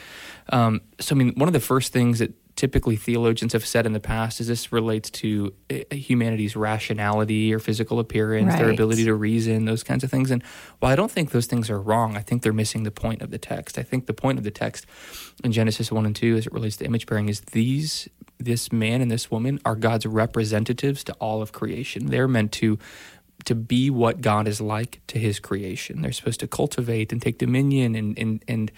Um, 0.49 0.81
so, 0.99 1.15
I 1.15 1.17
mean, 1.17 1.33
one 1.35 1.49
of 1.49 1.53
the 1.53 1.59
first 1.59 1.91
things 1.91 2.19
that 2.19 2.33
typically 2.55 2.95
theologians 2.95 3.53
have 3.53 3.65
said 3.65 3.85
in 3.85 3.93
the 3.93 3.99
past 3.99 4.39
is 4.39 4.47
this 4.47 4.71
relates 4.71 5.09
to 5.09 5.53
uh, 5.69 5.93
humanity's 5.93 6.55
rationality 6.55 7.53
or 7.53 7.59
physical 7.59 7.99
appearance, 7.99 8.55
their 8.55 8.69
ability 8.69 9.03
to 9.03 9.13
reason, 9.13 9.65
those 9.65 9.83
kinds 9.83 10.03
of 10.03 10.11
things. 10.11 10.31
And 10.31 10.41
while 10.79 10.91
I 10.91 10.95
don't 10.95 11.11
think 11.11 11.31
those 11.31 11.47
things 11.47 11.69
are 11.69 11.79
wrong, 11.79 12.15
I 12.15 12.21
think 12.21 12.43
they're 12.43 12.53
missing 12.53 12.83
the 12.83 12.91
point 12.91 13.21
of 13.21 13.29
the 13.29 13.37
text. 13.37 13.77
I 13.77 13.83
think 13.83 14.05
the 14.05 14.13
point 14.13 14.37
of 14.37 14.43
the 14.45 14.51
text 14.51 14.85
in 15.43 15.51
Genesis 15.51 15.91
1 15.91 16.05
and 16.05 16.15
2 16.15 16.35
as 16.37 16.47
it 16.47 16.53
relates 16.53 16.77
to 16.77 16.85
image 16.85 17.05
bearing 17.05 17.29
is 17.29 17.41
these 17.41 18.09
this 18.37 18.71
man 18.71 19.01
and 19.01 19.09
this 19.09 19.31
woman 19.31 19.59
are 19.63 19.75
God's 19.75 20.05
representatives 20.05 21.03
to 21.05 21.13
all 21.13 21.41
of 21.41 21.51
creation. 21.51 22.07
They're 22.07 22.27
meant 22.27 22.51
to 22.53 22.77
to 23.43 23.53
be 23.53 23.89
what 23.89 24.21
God 24.21 24.47
is 24.47 24.61
like 24.61 25.01
to 25.07 25.19
his 25.19 25.39
creation. 25.39 26.01
They're 26.01 26.11
supposed 26.11 26.39
to 26.39 26.47
cultivate 26.47 27.11
and 27.11 27.21
take 27.21 27.37
dominion 27.37 27.95
and 27.95 28.17
and 28.17 28.43
and 28.47 28.71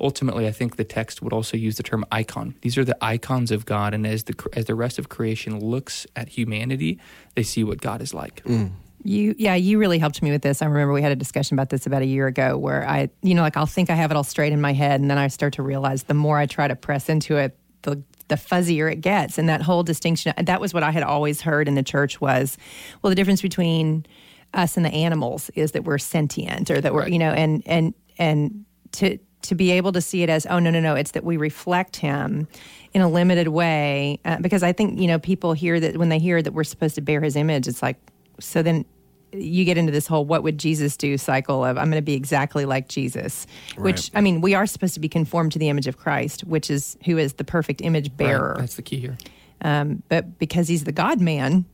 ultimately 0.00 0.46
I 0.46 0.52
think 0.52 0.76
the 0.76 0.84
text 0.84 1.22
would 1.22 1.32
also 1.32 1.56
use 1.56 1.76
the 1.76 1.82
term 1.82 2.04
icon. 2.10 2.54
These 2.62 2.78
are 2.78 2.84
the 2.84 2.96
icons 3.00 3.50
of 3.50 3.66
God 3.66 3.94
and 3.94 4.06
as 4.06 4.24
the 4.24 4.34
as 4.52 4.64
the 4.66 4.74
rest 4.74 4.98
of 4.98 5.08
creation 5.08 5.60
looks 5.60 6.06
at 6.16 6.28
humanity, 6.30 6.98
they 7.34 7.42
see 7.42 7.64
what 7.64 7.80
God 7.80 8.00
is 8.02 8.12
like. 8.14 8.42
Mm. 8.44 8.70
You, 9.02 9.34
yeah, 9.38 9.54
you 9.54 9.78
really 9.78 9.98
helped 9.98 10.20
me 10.22 10.30
with 10.30 10.42
this. 10.42 10.60
I 10.60 10.66
remember 10.66 10.92
we 10.92 11.00
had 11.00 11.10
a 11.10 11.16
discussion 11.16 11.54
about 11.54 11.70
this 11.70 11.86
about 11.86 12.02
a 12.02 12.06
year 12.06 12.26
ago 12.26 12.58
where 12.58 12.86
I, 12.86 13.08
you 13.22 13.34
know, 13.34 13.40
like 13.40 13.56
I'll 13.56 13.64
think 13.64 13.88
I 13.88 13.94
have 13.94 14.10
it 14.10 14.16
all 14.16 14.24
straight 14.24 14.52
in 14.52 14.60
my 14.60 14.74
head, 14.74 15.00
and 15.00 15.10
then 15.10 15.16
I 15.16 15.28
start 15.28 15.54
to 15.54 15.62
realize 15.62 16.02
the 16.02 16.12
more 16.12 16.36
I 16.36 16.44
try 16.44 16.68
to 16.68 16.76
press 16.76 17.08
into 17.08 17.36
it, 17.36 17.56
the 17.82 18.02
the 18.28 18.34
fuzzier 18.36 18.92
it 18.92 19.00
gets. 19.00 19.38
And 19.38 19.48
that 19.48 19.62
whole 19.62 19.82
distinction, 19.82 20.34
that 20.36 20.60
was 20.60 20.74
what 20.74 20.82
I 20.82 20.90
had 20.90 21.02
always 21.02 21.40
heard 21.40 21.66
in 21.66 21.74
the 21.76 21.82
church 21.82 22.20
was, 22.20 22.58
well, 23.00 23.08
the 23.08 23.14
difference 23.14 23.40
between 23.42 24.04
us 24.52 24.76
and 24.76 24.84
the 24.84 24.92
animals 24.92 25.50
is 25.54 25.72
that 25.72 25.84
we're 25.84 25.96
sentient, 25.98 26.70
or 26.70 26.80
that 26.82 26.92
we're, 26.92 27.00
Right. 27.04 27.12
you 27.12 27.18
know, 27.18 27.30
and 27.32 27.62
and 27.64 27.94
and 28.18 28.66
to 28.92 29.16
to 29.42 29.54
be 29.54 29.70
able 29.70 29.92
to 29.92 30.00
see 30.00 30.22
it 30.22 30.28
as, 30.28 30.46
oh, 30.46 30.58
no, 30.58 30.70
no, 30.70 30.80
no, 30.80 30.94
it's 30.94 31.12
that 31.12 31.24
we 31.24 31.36
reflect 31.36 31.96
him 31.96 32.46
in 32.92 33.00
a 33.00 33.08
limited 33.08 33.48
way. 33.48 34.18
Uh, 34.24 34.38
because 34.40 34.62
I 34.62 34.72
think, 34.72 34.98
you 34.98 35.06
know, 35.06 35.18
people 35.18 35.52
hear 35.52 35.80
that 35.80 35.96
when 35.96 36.08
they 36.08 36.18
hear 36.18 36.42
that 36.42 36.52
we're 36.52 36.64
supposed 36.64 36.94
to 36.96 37.00
bear 37.00 37.20
his 37.20 37.36
image, 37.36 37.66
it's 37.68 37.82
like, 37.82 37.96
so 38.38 38.62
then 38.62 38.84
you 39.32 39.64
get 39.64 39.78
into 39.78 39.92
this 39.92 40.06
whole 40.06 40.24
what 40.24 40.42
would 40.42 40.58
Jesus 40.58 40.96
do 40.96 41.16
cycle 41.16 41.64
of 41.64 41.78
I'm 41.78 41.90
going 41.90 42.02
to 42.02 42.04
be 42.04 42.14
exactly 42.14 42.64
like 42.64 42.88
Jesus, 42.88 43.46
which 43.76 44.10
I 44.14 44.20
mean, 44.20 44.40
we 44.40 44.54
are 44.54 44.66
supposed 44.66 44.94
to 44.94 45.00
be 45.00 45.08
conformed 45.08 45.52
to 45.52 45.58
the 45.58 45.68
image 45.68 45.86
of 45.86 45.96
Christ, 45.96 46.42
which 46.42 46.70
is 46.70 46.96
who 47.04 47.16
is 47.16 47.34
the 47.34 47.44
perfect 47.44 47.80
image 47.80 48.16
bearer. 48.16 48.54
Right, 48.54 48.60
that's 48.60 48.74
the 48.74 48.82
key 48.82 48.98
here. 48.98 49.16
Um, 49.60 50.02
but 50.08 50.38
because 50.38 50.68
he's 50.68 50.84
the 50.84 50.92
God 50.92 51.20
man, 51.20 51.64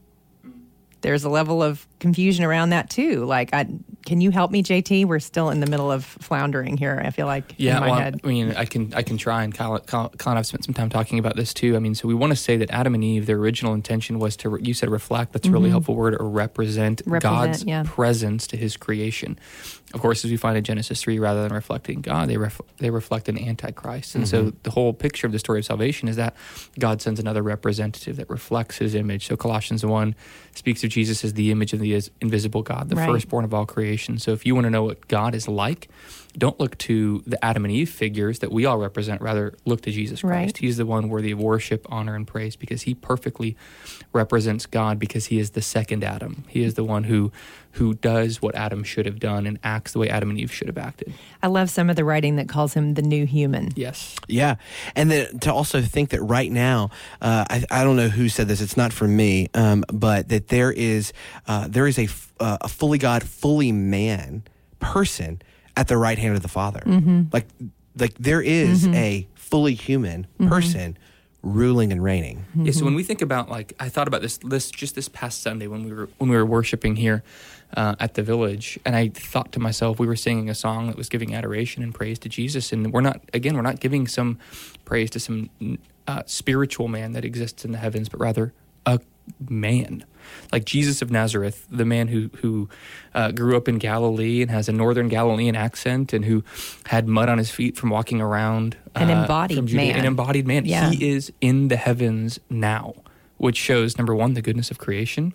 there's 1.02 1.24
a 1.24 1.28
level 1.28 1.62
of 1.62 1.87
confusion 2.00 2.44
around 2.44 2.70
that 2.70 2.90
too. 2.90 3.24
Like, 3.24 3.54
I, 3.54 3.66
can 4.04 4.20
you 4.20 4.30
help 4.30 4.50
me, 4.50 4.62
JT? 4.62 5.04
We're 5.06 5.20
still 5.20 5.50
in 5.50 5.61
the 5.61 5.66
middle 5.66 5.90
of 5.92 6.04
floundering 6.04 6.76
here. 6.76 7.00
I 7.04 7.11
feel 7.11 7.26
like 7.26 7.54
Yeah, 7.59 7.76
in 7.76 7.80
my 7.80 7.87
well, 7.90 7.98
head. 8.00 8.20
I 8.22 8.26
mean, 8.26 8.52
I 8.56 8.64
can 8.64 8.92
I 8.94 9.02
can 9.02 9.16
try, 9.18 9.44
and 9.44 9.54
Kyle, 9.54 9.78
Kyle 9.78 10.11
I've 10.26 10.46
spent 10.46 10.64
some 10.64 10.74
time 10.74 10.88
talking 10.90 11.18
about 11.18 11.37
this 11.37 11.52
too. 11.54 11.76
I 11.76 11.78
mean, 11.78 11.94
so 11.94 12.09
we 12.09 12.14
want 12.14 12.32
to 12.32 12.37
say 12.37 12.56
that 12.56 12.70
Adam 12.70 12.94
and 12.94 13.04
Eve, 13.04 13.26
their 13.26 13.37
original 13.37 13.74
intention 13.74 14.18
was 14.18 14.37
to, 14.38 14.59
you 14.61 14.74
said 14.74 14.90
reflect. 14.90 15.32
That's 15.32 15.46
a 15.46 15.50
really 15.50 15.70
helpful 15.70 15.94
word, 15.94 16.14
or 16.20 16.28
represent, 16.28 17.02
Mm-hmm. 17.02 17.12
Represent, 17.12 17.37
God's 17.46 17.64
yeah. 17.64 17.82
presence 17.87 18.46
to 18.48 18.56
His 18.56 18.76
creation. 18.76 19.38
Of 19.96 20.02
course, 20.02 20.24
as 20.24 20.30
we 20.30 20.37
find 20.37 20.56
in 20.59 20.62
Genesis 20.62 21.00
three, 21.02 21.18
rather 21.18 21.42
than 21.42 21.52
reflecting 21.52 22.02
God, 22.02 22.28
they 22.28 22.37
ref, 22.37 22.61
they 22.76 22.90
reflect 22.90 23.28
an 23.28 23.38
antichrist, 23.38 24.14
and 24.14 24.28
so 24.28 24.37
Mm-hmm. 24.44 24.56
the 24.62 24.70
whole 24.70 24.92
picture 24.92 25.26
of 25.26 25.32
the 25.32 25.38
story 25.38 25.59
of 25.61 25.64
salvation 25.64 26.06
is 26.06 26.16
that 26.16 26.37
God 26.78 27.00
sends 27.00 27.18
another 27.18 27.42
representative 27.42 28.16
that 28.16 28.28
reflects 28.28 28.76
His 28.78 28.94
image. 28.94 29.26
So 29.26 29.37
Colossians 29.37 29.85
one 29.85 30.14
speaks 30.54 30.85
of 30.85 30.90
Jesus 30.90 31.24
as 31.24 31.32
the 31.32 31.50
image 31.50 31.72
of 31.72 31.80
the 31.80 31.94
is- 31.94 32.11
invisible 32.20 32.62
God, 32.62 32.88
the 32.90 32.96
Right. 32.96 33.09
firstborn 33.11 33.44
of 33.44 33.52
all 33.54 33.66
creation. 33.66 34.18
So 34.18 34.32
if 34.32 34.44
you 34.46 34.54
want 34.54 34.66
to 34.66 34.70
know 34.70 34.85
what 34.85 35.09
God 35.09 35.35
is 35.35 35.48
like, 35.48 35.88
don't 36.37 36.61
look 36.61 36.76
to 36.78 37.22
the 37.26 37.42
Adam 37.42 37.64
and 37.64 37.72
Eve 37.72 37.88
figures 37.88 38.40
that 38.40 38.52
we 38.52 38.66
all 38.66 38.76
represent. 38.76 39.22
Rather, 39.22 39.54
look 39.64 39.80
to 39.82 39.90
Jesus 39.90 40.20
Christ. 40.20 40.30
Right. 40.46 40.56
He's 40.59 40.76
the 40.76 40.85
one 40.85 41.09
worthy 41.09 41.30
of 41.32 41.38
worship, 41.40 41.87
honor, 41.90 42.14
and 42.14 42.26
praise 42.26 42.56
because 42.56 42.82
he 42.82 42.92
perfectly 42.94 43.56
represents 44.12 44.66
God 44.66 44.98
because 44.98 45.26
he 45.26 45.38
is 45.38 45.50
the 45.52 45.62
second 45.62 46.04
Adam. 46.04 46.44
He 46.48 46.62
is 46.62 46.74
the 46.74 46.85
one 46.85 47.04
who 47.04 47.32
who 47.76 47.94
does 47.94 48.40
what 48.42 48.54
Adam 48.54 48.82
should 48.84 49.06
have 49.06 49.18
done 49.18 49.46
and 49.46 49.58
acts 49.62 49.92
the 49.92 49.98
way 49.98 50.08
Adam 50.08 50.30
and 50.30 50.38
Eve 50.40 50.52
should 50.52 50.66
have 50.66 50.78
acted. 50.78 51.12
I 51.42 51.46
love 51.48 51.70
some 51.70 51.88
of 51.90 51.96
the 51.96 52.04
writing 52.04 52.36
that 52.36 52.48
calls 52.48 52.74
him 52.74 52.94
the 52.94 53.02
new 53.02 53.26
human. 53.26 53.70
Yes. 53.76 54.16
Yeah, 54.28 54.56
and 54.94 55.10
then 55.10 55.38
to 55.40 55.52
also 55.52 55.80
think 55.82 56.10
that 56.10 56.22
right 56.22 56.50
now, 56.50 56.90
uh, 57.20 57.44
I, 57.48 57.64
I 57.70 57.84
don't 57.84 57.96
know 57.96 58.08
who 58.08 58.28
said 58.28 58.48
this. 58.48 58.60
It's 58.60 58.76
not 58.76 58.92
for 58.92 59.06
me, 59.06 59.48
um, 59.54 59.84
but 59.92 60.28
that 60.28 60.48
there 60.48 60.72
is 60.72 61.12
uh, 61.46 61.66
there 61.68 61.86
is 61.86 61.98
a 61.98 62.04
f- 62.04 62.32
uh, 62.40 62.58
a 62.60 62.68
fully 62.68 62.98
God, 62.98 63.22
fully 63.22 63.72
man 63.72 64.42
person 64.78 65.40
at 65.76 65.88
the 65.88 65.96
right 65.96 66.18
hand 66.18 66.36
of 66.36 66.42
the 66.42 66.48
Father. 66.48 66.82
Like 67.32 67.46
like 67.98 68.14
there 68.18 68.40
is 68.42 68.86
a 68.88 69.26
fully 69.34 69.74
human 69.74 70.26
person 70.48 70.96
ruling 71.42 71.92
and 71.92 72.02
reigning. 72.02 72.44
Yeah, 72.56 72.72
so 72.72 72.84
when 72.84 72.94
we 72.94 73.04
think 73.04 73.22
about 73.22 73.48
like 73.48 73.72
I 73.78 73.88
thought 73.88 74.08
about 74.08 74.20
this 74.22 74.38
this 74.38 74.70
just 74.70 74.94
this 74.94 75.08
past 75.08 75.42
Sunday 75.42 75.66
when 75.66 75.84
we 75.84 75.92
were 75.92 76.08
when 76.18 76.28
we 76.30 76.36
were 76.36 76.46
worshiping 76.46 76.96
here 76.96 77.22
uh, 77.74 77.96
at 78.00 78.14
the 78.14 78.22
village, 78.22 78.79
and 78.85 78.94
I 78.94 79.09
thought 79.09 79.52
to 79.52 79.61
myself, 79.61 79.98
we 79.98 80.07
were 80.07 80.16
singing 80.16 80.48
a 80.50 80.55
song 80.55 80.87
that 80.88 80.96
was 80.96 81.09
giving 81.09 81.35
adoration 81.35 81.83
and 81.83 81.94
praise 81.94 82.18
to 82.20 82.29
Jesus, 82.29 82.72
and 82.72 82.92
we're 82.92 83.00
not 83.00 83.20
again 83.35 83.57
we're 83.57 83.62
not 83.62 83.81
giving 83.81 84.07
some 84.07 84.38
praise 84.85 85.11
to 85.11 85.20
some 85.20 85.50
uh, 86.07 86.22
spiritual 86.26 86.88
man 86.88 87.12
that 87.12 87.24
exists 87.24 87.64
in 87.64 87.72
the 87.72 87.79
heavens, 87.79 88.09
but 88.09 88.20
rather 88.20 88.52
a 88.85 89.00
man 89.48 90.05
like 90.52 90.64
Jesus 90.64 91.02
of 91.02 91.11
Nazareth, 91.11 91.66
the 91.70 91.85
man 91.85 92.09
who 92.09 92.31
who 92.38 92.68
uh, 93.14 93.33
grew 93.33 93.57
up 93.57 93.68
in 93.68 93.79
Galilee 93.79 94.42
and 94.42 94.50
has 94.50 94.68
a 94.68 94.72
northern 94.72 95.09
Galilean 95.09 95.57
accent, 95.57 96.12
and 96.12 96.24
who 96.24 96.44
had 96.87 97.09
mud 97.09 97.29
on 97.29 97.38
his 97.38 97.50
feet 97.50 97.76
from 97.76 97.90
walking 97.90 98.20
around. 98.20 98.76
An 98.94 99.11
uh, 99.11 99.22
embodied 99.22 99.66
Judea- 99.66 99.92
man. 99.92 100.00
An 100.00 100.05
embodied 100.05 100.46
man. 100.46 100.64
Yeah. 100.64 100.90
He 100.90 101.11
is 101.11 101.33
in 101.40 101.68
the 101.68 101.76
heavens 101.76 102.38
now, 102.48 102.94
which 103.37 103.57
shows 103.57 103.98
number 103.98 104.14
one 104.14 104.35
the 104.35 104.42
goodness 104.42 104.70
of 104.70 104.79
creation, 104.79 105.35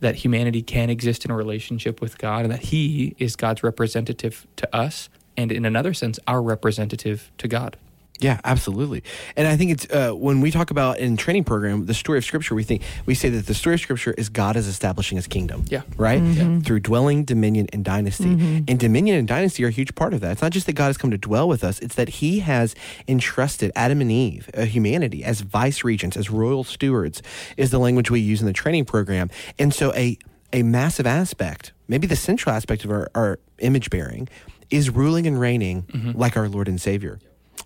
that 0.00 0.16
humanity 0.16 0.62
can 0.62 0.90
exist 0.90 1.24
in 1.24 1.30
a 1.30 1.36
relationship 1.36 2.00
with 2.00 2.18
God, 2.18 2.44
and 2.44 2.52
that 2.52 2.64
He 2.64 3.14
is 3.18 3.36
God's 3.36 3.62
representative 3.62 4.46
to 4.56 4.76
us, 4.76 5.08
and 5.36 5.50
in 5.52 5.64
another 5.64 5.94
sense, 5.94 6.18
our 6.26 6.42
representative 6.42 7.30
to 7.38 7.48
God. 7.48 7.76
Yeah, 8.20 8.40
absolutely. 8.44 9.04
And 9.36 9.46
I 9.46 9.56
think 9.56 9.70
it's 9.70 9.86
uh, 9.90 10.10
when 10.12 10.40
we 10.40 10.50
talk 10.50 10.70
about 10.72 10.98
in 10.98 11.16
training 11.16 11.44
program 11.44 11.86
the 11.86 11.94
story 11.94 12.18
of 12.18 12.24
Scripture, 12.24 12.54
we 12.56 12.64
think 12.64 12.82
we 13.06 13.14
say 13.14 13.28
that 13.28 13.46
the 13.46 13.54
story 13.54 13.74
of 13.74 13.80
Scripture 13.80 14.12
is 14.18 14.28
God 14.28 14.56
is 14.56 14.66
establishing 14.66 15.16
His 15.16 15.26
kingdom. 15.28 15.64
Yeah. 15.68 15.82
right 15.96 16.20
Mm-hmm. 16.20 16.60
through 16.60 16.80
dwelling, 16.80 17.24
dominion, 17.24 17.68
and 17.72 17.84
dynasty. 17.84 18.24
And 18.68 18.78
dominion 18.78 19.16
and 19.18 19.28
dynasty 19.28 19.62
are 19.64 19.68
a 19.68 19.70
huge 19.70 19.94
part 19.94 20.14
of 20.14 20.20
that. 20.20 20.32
It's 20.32 20.42
not 20.42 20.50
just 20.52 20.66
that 20.66 20.72
God 20.72 20.86
has 20.86 20.98
come 20.98 21.10
to 21.12 21.18
dwell 21.18 21.46
with 21.48 21.62
us; 21.62 21.78
it's 21.78 21.94
that 21.94 22.08
He 22.08 22.40
has 22.40 22.74
entrusted 23.06 23.70
Adam 23.76 24.00
and 24.00 24.10
Eve, 24.10 24.50
uh, 24.56 24.62
humanity, 24.64 25.22
as 25.24 25.40
vice 25.42 25.84
regents, 25.84 26.16
as 26.16 26.28
royal 26.30 26.64
stewards, 26.64 27.22
is 27.56 27.70
the 27.70 27.78
language 27.78 28.10
we 28.10 28.20
use 28.20 28.40
in 28.40 28.46
the 28.46 28.52
training 28.52 28.84
program. 28.84 29.30
And 29.58 29.72
so, 29.72 29.94
a 29.94 30.18
a 30.52 30.62
massive 30.62 31.06
aspect, 31.06 31.72
maybe 31.88 32.06
the 32.06 32.16
central 32.16 32.54
aspect 32.54 32.84
of 32.84 32.90
our, 32.90 33.08
our 33.14 33.38
image 33.58 33.90
bearing, 33.90 34.28
is 34.70 34.90
ruling 34.90 35.26
and 35.26 35.38
reigning 35.38 35.86
like 36.16 36.36
our 36.36 36.48
Lord 36.48 36.68
and 36.68 36.80
Savior. 36.80 37.20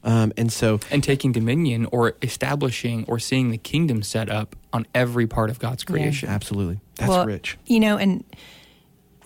Um, 0.05 0.33
and 0.37 0.53
so, 0.53 0.81
And 0.91 1.03
taking 1.03 1.33
dominion 1.33 1.87
or 1.93 2.15
establishing 2.23 3.05
or 3.07 3.19
seeing 3.19 3.51
the 3.51 3.59
kingdom 3.59 4.03
set 4.03 4.29
up 4.29 4.57
on 4.73 4.87
every 4.95 5.27
part 5.27 5.51
of 5.51 5.59
God's 5.59 5.85
creation. 5.85 6.29
absolutely, 6.29 6.81
that's 6.97 7.09
well, 7.09 7.27
rich. 7.27 7.59
You 7.67 7.81
know, 7.81 7.97
and 7.99 8.25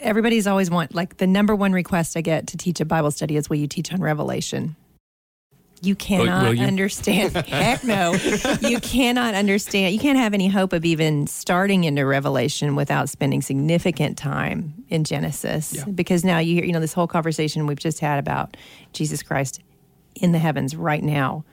everybody's 0.01 0.47
always 0.47 0.71
want 0.71 0.95
like 0.95 1.17
the 1.17 1.27
number 1.27 1.55
one 1.55 1.73
request 1.73 2.17
I 2.17 2.21
get 2.21 2.49
to 2.49 2.57
teach 2.57 2.81
a 2.81 2.85
Bible 2.85 3.11
study 3.11 3.37
is 3.37 3.49
will 3.49 3.57
you 3.57 3.67
teach 3.67 3.93
on 3.93 4.01
Revelation? 4.01 4.77
You 5.83 5.95
cannot 5.95 6.45
will 6.45 6.55
you? 6.55 6.65
understand. 6.65 7.37
Heck 7.47 7.85
no. 7.85 8.13
You 8.63 8.81
cannot 8.81 9.35
understand. 9.35 9.93
You 9.95 10.01
can't 10.01 10.19
have 10.19 10.33
any 10.33 10.49
hope 10.49 10.73
of 10.73 10.85
even 10.87 11.27
starting 11.27 11.85
into 11.85 12.05
Revelation 12.07 12.77
without 12.77 13.11
spending 13.11 13.43
significant 13.43 14.17
time 14.17 14.85
in 14.89 15.05
Genesis. 15.05 15.75
Yeah. 15.75 15.85
Because 15.85 16.25
now 16.25 16.39
you 16.39 16.55
hear, 16.55 16.65
you 16.65 16.73
know, 16.73 16.81
this 16.81 16.95
whole 16.95 17.07
conversation 17.07 17.67
we've 17.67 17.79
just 17.79 18.01
had 18.01 18.19
about 18.19 18.57
Jesus 18.95 19.23
Christ 19.23 19.61
in 20.17 20.33
the 20.33 20.39
heavens 20.39 20.75
right 20.77 21.03
now. 21.03 21.45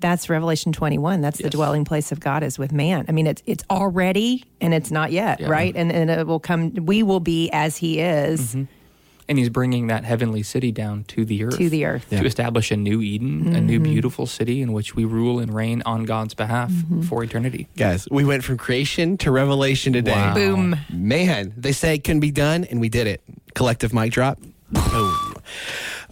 That's 0.00 0.28
Revelation 0.28 0.72
21. 0.72 1.20
That's 1.20 1.38
the 1.38 1.48
dwelling 1.50 1.84
place 1.84 2.10
of 2.10 2.18
God 2.18 2.42
is 2.42 2.58
with 2.58 2.72
man. 2.72 3.04
I 3.08 3.12
mean, 3.12 3.26
it's 3.28 3.42
it's 3.46 3.62
already 3.70 4.44
and 4.60 4.74
it's 4.74 4.90
not 4.90 5.12
yet, 5.12 5.38
Yeah. 5.40 5.48
right? 5.48 5.72
And 5.76 5.92
and 5.92 6.10
it 6.10 6.26
will 6.26 6.40
come. 6.40 6.74
We 6.74 7.02
will 7.04 7.20
be 7.20 7.50
as 7.52 7.76
He 7.76 8.00
is 8.00 8.40
Mm-hmm. 8.54 8.64
And 9.28 9.38
he's 9.38 9.48
bringing 9.50 9.86
that 9.86 10.04
heavenly 10.04 10.42
city 10.42 10.72
down 10.72 11.04
to 11.04 11.24
the 11.24 11.44
earth. 11.44 11.56
to 11.56 11.70
the 11.70 11.84
earth. 11.86 12.10
To 12.10 12.26
establish 12.26 12.72
a 12.72 12.76
new 12.76 13.00
Eden, 13.00 13.54
a 13.54 13.60
new 13.60 13.78
beautiful 13.78 14.26
city 14.26 14.60
in 14.60 14.72
which 14.72 14.96
we 14.96 15.04
rule 15.04 15.38
and 15.38 15.54
reign 15.54 15.80
on 15.86 16.04
God's 16.04 16.34
behalf 16.34 16.72
for 17.08 17.22
eternity. 17.22 17.68
Guys, 17.76 18.06
we 18.10 18.24
went 18.24 18.42
from 18.42 18.58
creation 18.58 19.16
to 19.18 19.30
revelation 19.30 19.92
today. 19.92 20.10
Wow. 20.10 20.34
Boom. 20.34 20.76
Man, 20.92 21.54
they 21.56 21.70
say 21.72 21.94
it 21.94 22.02
couldn't 22.02 22.20
be 22.20 22.32
done, 22.32 22.64
and 22.64 22.80
we 22.80 22.88
did 22.88 23.06
it. 23.06 23.22
Collective 23.54 23.94
mic 23.94 24.10
drop. 24.12 24.38
Boom. 24.72 25.34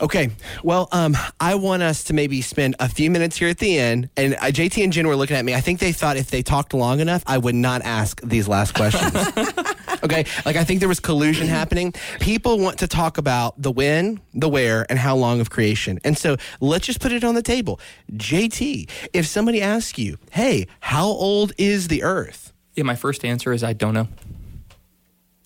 Okay, 0.01 0.31
well, 0.65 0.89
um, 0.93 1.15
I 1.39 1.57
want 1.57 1.83
us 1.83 2.05
to 2.05 2.15
maybe 2.15 2.41
spend 2.41 2.75
a 2.81 2.89
few 2.89 3.11
minutes 3.11 3.37
here 3.37 3.49
at 3.49 3.59
the 3.59 3.79
end. 3.79 4.09
And 4.17 4.35
uh, 4.35 4.45
JT 4.45 4.83
and 4.83 4.93
Jen 4.93 5.07
were 5.07 5.17
looking 5.17 5.37
at 5.37 5.45
me. 5.45 5.55
I 5.55 5.61
think 5.61 5.79
they 5.79 5.93
thought 5.93 6.17
if 6.17 6.31
they 6.31 6.43
talked 6.43 6.73
long 6.73 7.01
enough, 7.01 7.23
I 7.27 7.37
would 7.37 7.55
not 7.55 7.83
ask 7.83 8.19
these 8.23 8.49
last 8.49 8.75
questions. 8.75 9.15
okay, 10.03 10.25
like 10.47 10.57
I 10.57 10.65
think 10.65 10.81
there 10.81 10.89
was 10.89 11.01
collusion 11.01 11.49
happening. 11.49 11.93
People 12.19 12.59
want 12.59 12.79
to 12.79 12.89
talk 12.89 13.19
about 13.19 13.61
the 13.61 13.71
when, 13.71 14.21
the 14.33 14.49
where, 14.49 14.87
and 14.89 14.99
how 14.99 15.17
long 15.17 15.39
of 15.39 15.51
creation. 15.51 16.01
And 16.03 16.17
so 16.17 16.39
let's 16.61 16.87
just 16.87 17.01
put 17.01 17.13
it 17.13 17.23
on 17.23 17.35
the 17.35 17.43
table. 17.43 17.79
JT, 18.13 18.89
if 19.13 19.27
somebody 19.27 19.61
asks 19.61 19.99
you, 19.99 20.17
hey, 20.31 20.67
how 20.81 21.07
old 21.07 21.53
is 21.59 21.89
the 21.89 22.03
earth? 22.03 22.55
Yeah, 22.75 22.85
my 22.85 22.97
first 22.97 23.23
answer 23.23 23.53
is 23.53 23.63
I 23.63 23.75
don't 23.75 23.93
know. 23.93 24.09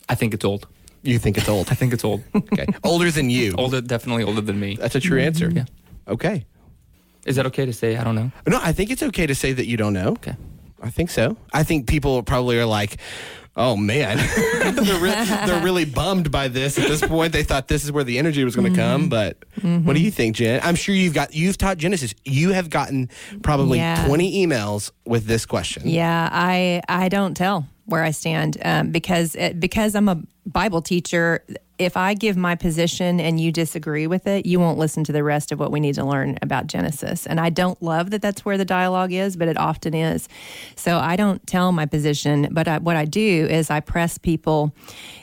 I 0.08 0.14
think 0.14 0.32
it's 0.32 0.44
old. 0.44 0.68
You 1.04 1.18
think 1.18 1.36
it's 1.36 1.48
old. 1.48 1.68
I 1.70 1.74
think 1.74 1.92
it's 1.92 2.04
old. 2.04 2.22
Okay. 2.34 2.66
Older 2.82 3.10
than 3.10 3.30
you. 3.30 3.54
older, 3.58 3.80
definitely 3.80 4.24
older 4.24 4.40
than 4.40 4.58
me. 4.58 4.76
That's 4.76 4.94
a 4.94 5.00
true 5.00 5.18
mm-hmm. 5.18 5.26
answer. 5.26 5.50
Yeah. 5.50 5.64
Okay. 6.08 6.46
Is 7.26 7.36
that 7.36 7.46
okay 7.46 7.66
to 7.66 7.72
say? 7.72 7.96
I 7.96 8.04
don't 8.04 8.14
know. 8.14 8.32
No, 8.46 8.58
I 8.62 8.72
think 8.72 8.90
it's 8.90 9.02
okay 9.02 9.26
to 9.26 9.34
say 9.34 9.52
that 9.52 9.66
you 9.66 9.76
don't 9.76 9.92
know. 9.92 10.08
Okay. 10.10 10.34
I 10.82 10.90
think 10.90 11.10
so. 11.10 11.36
I 11.52 11.62
think 11.62 11.86
people 11.86 12.22
probably 12.22 12.58
are 12.58 12.66
like, 12.66 12.98
oh 13.56 13.76
man, 13.76 14.18
they're, 14.74 15.00
re- 15.00 15.24
they're 15.46 15.62
really 15.62 15.84
bummed 15.84 16.30
by 16.30 16.48
this. 16.48 16.78
At 16.78 16.88
this 16.88 17.00
point, 17.00 17.32
they 17.32 17.42
thought 17.42 17.68
this 17.68 17.84
is 17.84 17.92
where 17.92 18.04
the 18.04 18.18
energy 18.18 18.44
was 18.44 18.54
going 18.54 18.72
to 18.72 18.78
mm-hmm. 18.78 18.90
come. 18.90 19.08
But 19.08 19.44
what 19.62 19.94
do 19.94 20.00
you 20.00 20.10
mm-hmm. 20.10 20.16
think, 20.16 20.36
Jen? 20.36 20.60
I'm 20.62 20.74
sure 20.74 20.94
you've 20.94 21.14
got 21.14 21.34
you've 21.34 21.56
taught 21.56 21.78
Genesis. 21.78 22.14
You 22.24 22.52
have 22.52 22.68
gotten 22.70 23.08
probably 23.42 23.78
Yeah. 23.78 24.06
20 24.06 24.46
emails 24.46 24.90
with 25.06 25.26
this 25.26 25.46
question. 25.46 25.88
Yeah, 25.88 26.28
I 26.30 26.82
I 26.88 27.08
don't 27.08 27.34
tell 27.34 27.66
where 27.86 28.02
I 28.02 28.10
stand 28.10 28.58
um, 28.64 28.90
because 28.90 29.34
it, 29.34 29.60
because 29.60 29.94
I'm 29.94 30.08
a 30.08 30.22
Bible 30.46 30.82
teacher. 30.82 31.44
If 31.78 31.96
I 31.96 32.14
give 32.14 32.36
my 32.36 32.54
position 32.54 33.18
and 33.18 33.40
you 33.40 33.50
disagree 33.50 34.06
with 34.06 34.26
it, 34.26 34.46
you 34.46 34.60
won't 34.60 34.78
listen 34.78 35.02
to 35.04 35.12
the 35.12 35.24
rest 35.24 35.50
of 35.50 35.58
what 35.58 35.72
we 35.72 35.80
need 35.80 35.96
to 35.96 36.04
learn 36.04 36.38
about 36.40 36.66
Genesis. 36.68 37.26
And 37.26 37.40
I 37.40 37.50
don't 37.50 37.82
love 37.82 38.10
that 38.10 38.22
that's 38.22 38.44
where 38.44 38.56
the 38.56 38.64
dialogue 38.64 39.12
is, 39.12 39.36
but 39.36 39.48
it 39.48 39.58
often 39.58 39.92
is. 39.92 40.28
So 40.76 40.98
I 40.98 41.16
don't 41.16 41.44
tell 41.46 41.72
my 41.72 41.84
position, 41.84 42.48
but 42.52 42.68
I, 42.68 42.78
what 42.78 42.96
I 42.96 43.04
do 43.06 43.46
is 43.50 43.70
I 43.70 43.80
press 43.80 44.18
people. 44.18 44.72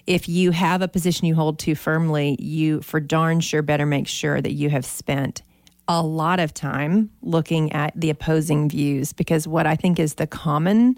If 0.05 0.27
you 0.27 0.51
have 0.51 0.81
a 0.81 0.87
position 0.87 1.25
you 1.25 1.35
hold 1.35 1.57
to 1.59 1.75
firmly, 1.75 2.35
you 2.39 2.81
for 2.81 2.99
darn 2.99 3.39
sure 3.39 3.61
better 3.61 3.85
make 3.85 4.07
sure 4.07 4.41
that 4.41 4.53
you 4.53 4.69
have 4.69 4.85
spent 4.85 5.43
a 5.87 6.01
lot 6.01 6.39
of 6.39 6.53
time 6.53 7.09
looking 7.21 7.71
at 7.73 7.93
the 7.99 8.09
opposing 8.09 8.69
views 8.69 9.13
because 9.13 9.47
what 9.47 9.65
I 9.65 9.75
think 9.75 9.99
is 9.99 10.15
the 10.15 10.27
common 10.27 10.97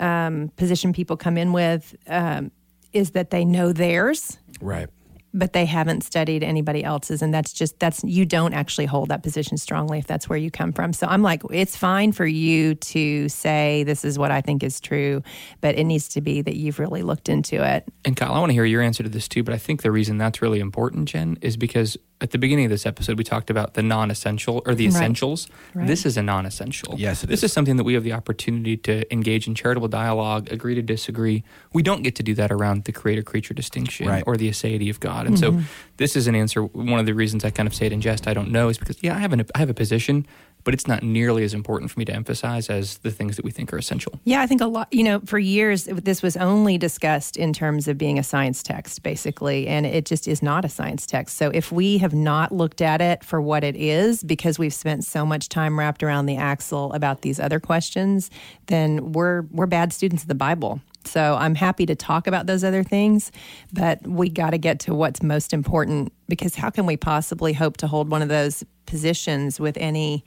um, 0.00 0.50
position 0.56 0.92
people 0.92 1.16
come 1.16 1.38
in 1.38 1.52
with 1.52 1.94
um, 2.08 2.50
is 2.92 3.12
that 3.12 3.30
they 3.30 3.44
know 3.44 3.72
theirs. 3.72 4.38
Right. 4.60 4.88
but 5.32 5.52
they 5.52 5.64
haven't 5.64 6.02
studied 6.02 6.42
anybody 6.42 6.82
else's. 6.82 7.22
And 7.22 7.32
that's 7.32 7.52
just 7.52 7.78
that's 7.78 8.02
you 8.02 8.26
don't 8.26 8.52
actually 8.52 8.86
hold 8.86 9.10
that 9.10 9.22
position 9.22 9.56
strongly 9.58 9.98
if 9.98 10.06
that's 10.06 10.28
where 10.28 10.36
you 10.36 10.50
come 10.50 10.72
from. 10.72 10.92
So 10.92 11.06
i'm 11.06 11.22
like 11.22 11.42
it's 11.50 11.76
fine 11.76 12.10
for 12.12 12.26
you 12.26 12.74
to 12.74 13.28
say 13.28 13.84
this 13.84 14.04
is 14.04 14.18
what 14.18 14.32
i 14.32 14.40
think 14.40 14.64
is 14.64 14.80
true 14.80 15.22
but 15.60 15.76
it 15.78 15.84
needs 15.84 16.08
to 16.08 16.20
be 16.20 16.42
that 16.42 16.56
you've 16.56 16.78
really 16.80 17.02
looked 17.02 17.28
into 17.28 17.64
it. 17.64 17.86
And 18.04 18.16
Kyle, 18.16 18.32
I 18.34 18.40
want 18.40 18.50
to 18.50 18.54
hear 18.54 18.64
your 18.64 18.82
answer 18.82 19.04
to 19.04 19.08
this 19.08 19.28
too, 19.28 19.44
but 19.44 19.54
I 19.54 19.58
think 19.58 19.82
the 19.82 19.92
reason 19.92 20.18
that's 20.18 20.42
really 20.42 20.58
important, 20.60 21.08
Jen, 21.08 21.38
is 21.42 21.56
because 21.56 21.96
at 22.20 22.30
the 22.32 22.38
beginning 22.38 22.66
of 22.66 22.70
this 22.70 22.84
episode, 22.84 23.16
we 23.16 23.24
talked 23.24 23.48
about 23.50 23.74
the 23.74 23.82
non 23.82 24.10
essential 24.10 24.62
or 24.66 24.74
the 24.74 24.86
essentials. 24.86 25.48
Right. 25.74 25.86
This 25.86 26.04
is 26.04 26.16
a 26.16 26.22
non 26.22 26.44
essential. 26.46 26.94
Yes, 26.98 27.24
it 27.24 27.28
this 27.28 27.40
is. 27.40 27.44
is 27.44 27.52
something 27.52 27.76
that 27.76 27.84
we 27.84 27.94
have 27.94 28.04
the 28.04 28.12
opportunity 28.12 28.76
to 28.78 29.10
engage 29.12 29.46
in 29.48 29.54
charitable 29.54 29.88
dialogue, 29.88 30.52
agree 30.52 30.74
to 30.74 30.82
disagree. 30.82 31.42
We 31.72 31.82
don't 31.82 32.02
get 32.02 32.14
to 32.16 32.22
do 32.22 32.34
that 32.34 32.52
around 32.52 32.84
the 32.84 32.92
creator 32.92 33.22
creature 33.22 33.54
distinction 33.54 34.06
Right. 34.08 34.24
or 34.26 34.36
the 34.36 34.48
aseity 34.50 34.90
of 34.90 35.00
God. 35.00 35.26
And 35.26 35.36
Mm-hmm. 35.36 35.60
so 35.60 35.64
this 35.96 36.14
is 36.16 36.26
an 36.26 36.34
answer. 36.34 36.62
One 36.62 36.98
of 37.00 37.06
the 37.06 37.14
reasons 37.14 37.44
I 37.44 37.50
kind 37.50 37.66
of 37.66 37.74
say 37.74 37.86
it 37.86 37.92
in 37.92 38.00
jest, 38.00 38.26
I 38.28 38.34
don't 38.34 38.50
know, 38.50 38.68
is 38.68 38.76
because, 38.78 39.02
yeah, 39.02 39.14
I 39.16 39.18
have, 39.20 39.32
an, 39.32 39.44
I 39.54 39.58
have 39.58 39.70
a 39.70 39.74
position, 39.74 40.26
but 40.64 40.74
it's 40.74 40.86
not 40.86 41.02
nearly 41.02 41.44
as 41.44 41.54
important 41.54 41.90
for 41.90 41.98
me 41.98 42.04
to 42.04 42.14
emphasize 42.14 42.68
as 42.68 42.98
the 42.98 43.10
things 43.10 43.36
that 43.36 43.44
we 43.44 43.50
think 43.50 43.72
are 43.72 43.78
essential. 43.78 44.18
yeah 44.24 44.40
i 44.40 44.46
think 44.46 44.60
a 44.60 44.66
lot 44.66 44.88
you 44.92 45.02
know 45.02 45.20
for 45.20 45.38
years 45.38 45.84
this 45.84 46.22
was 46.22 46.36
only 46.36 46.78
discussed 46.78 47.36
in 47.36 47.52
terms 47.52 47.88
of 47.88 47.98
being 47.98 48.18
a 48.18 48.22
science 48.22 48.62
text 48.62 49.02
basically 49.02 49.66
and 49.66 49.86
it 49.86 50.04
just 50.04 50.26
is 50.28 50.42
not 50.42 50.64
a 50.64 50.68
science 50.68 51.06
text 51.06 51.36
so 51.36 51.50
if 51.50 51.72
we 51.72 51.98
have 51.98 52.14
not 52.14 52.52
looked 52.52 52.80
at 52.80 53.00
it 53.00 53.24
for 53.24 53.40
what 53.40 53.64
it 53.64 53.76
is 53.76 54.22
because 54.24 54.58
we've 54.58 54.74
spent 54.74 55.04
so 55.04 55.24
much 55.24 55.48
time 55.48 55.78
wrapped 55.78 56.02
around 56.02 56.26
the 56.26 56.36
axle 56.36 56.92
about 56.92 57.22
these 57.22 57.40
other 57.40 57.60
questions 57.60 58.30
then 58.66 59.12
we're 59.12 59.42
we're 59.50 59.66
bad 59.66 59.92
students 59.92 60.22
of 60.22 60.28
the 60.28 60.34
bible 60.34 60.80
so 61.04 61.36
I'm 61.38 61.54
happy 61.54 61.86
to 61.86 61.94
talk 61.94 62.26
about 62.26 62.46
those 62.46 62.64
other 62.64 62.82
things, 62.82 63.32
but 63.72 64.06
we 64.06 64.28
got 64.28 64.50
to 64.50 64.58
get 64.58 64.80
to 64.80 64.94
what's 64.94 65.22
most 65.22 65.52
important 65.52 66.12
because 66.28 66.54
how 66.54 66.70
can 66.70 66.86
we 66.86 66.96
possibly 66.96 67.52
hope 67.52 67.76
to 67.78 67.86
hold 67.86 68.10
one 68.10 68.22
of 68.22 68.28
those 68.28 68.64
positions 68.86 69.58
with 69.58 69.76
any 69.78 70.24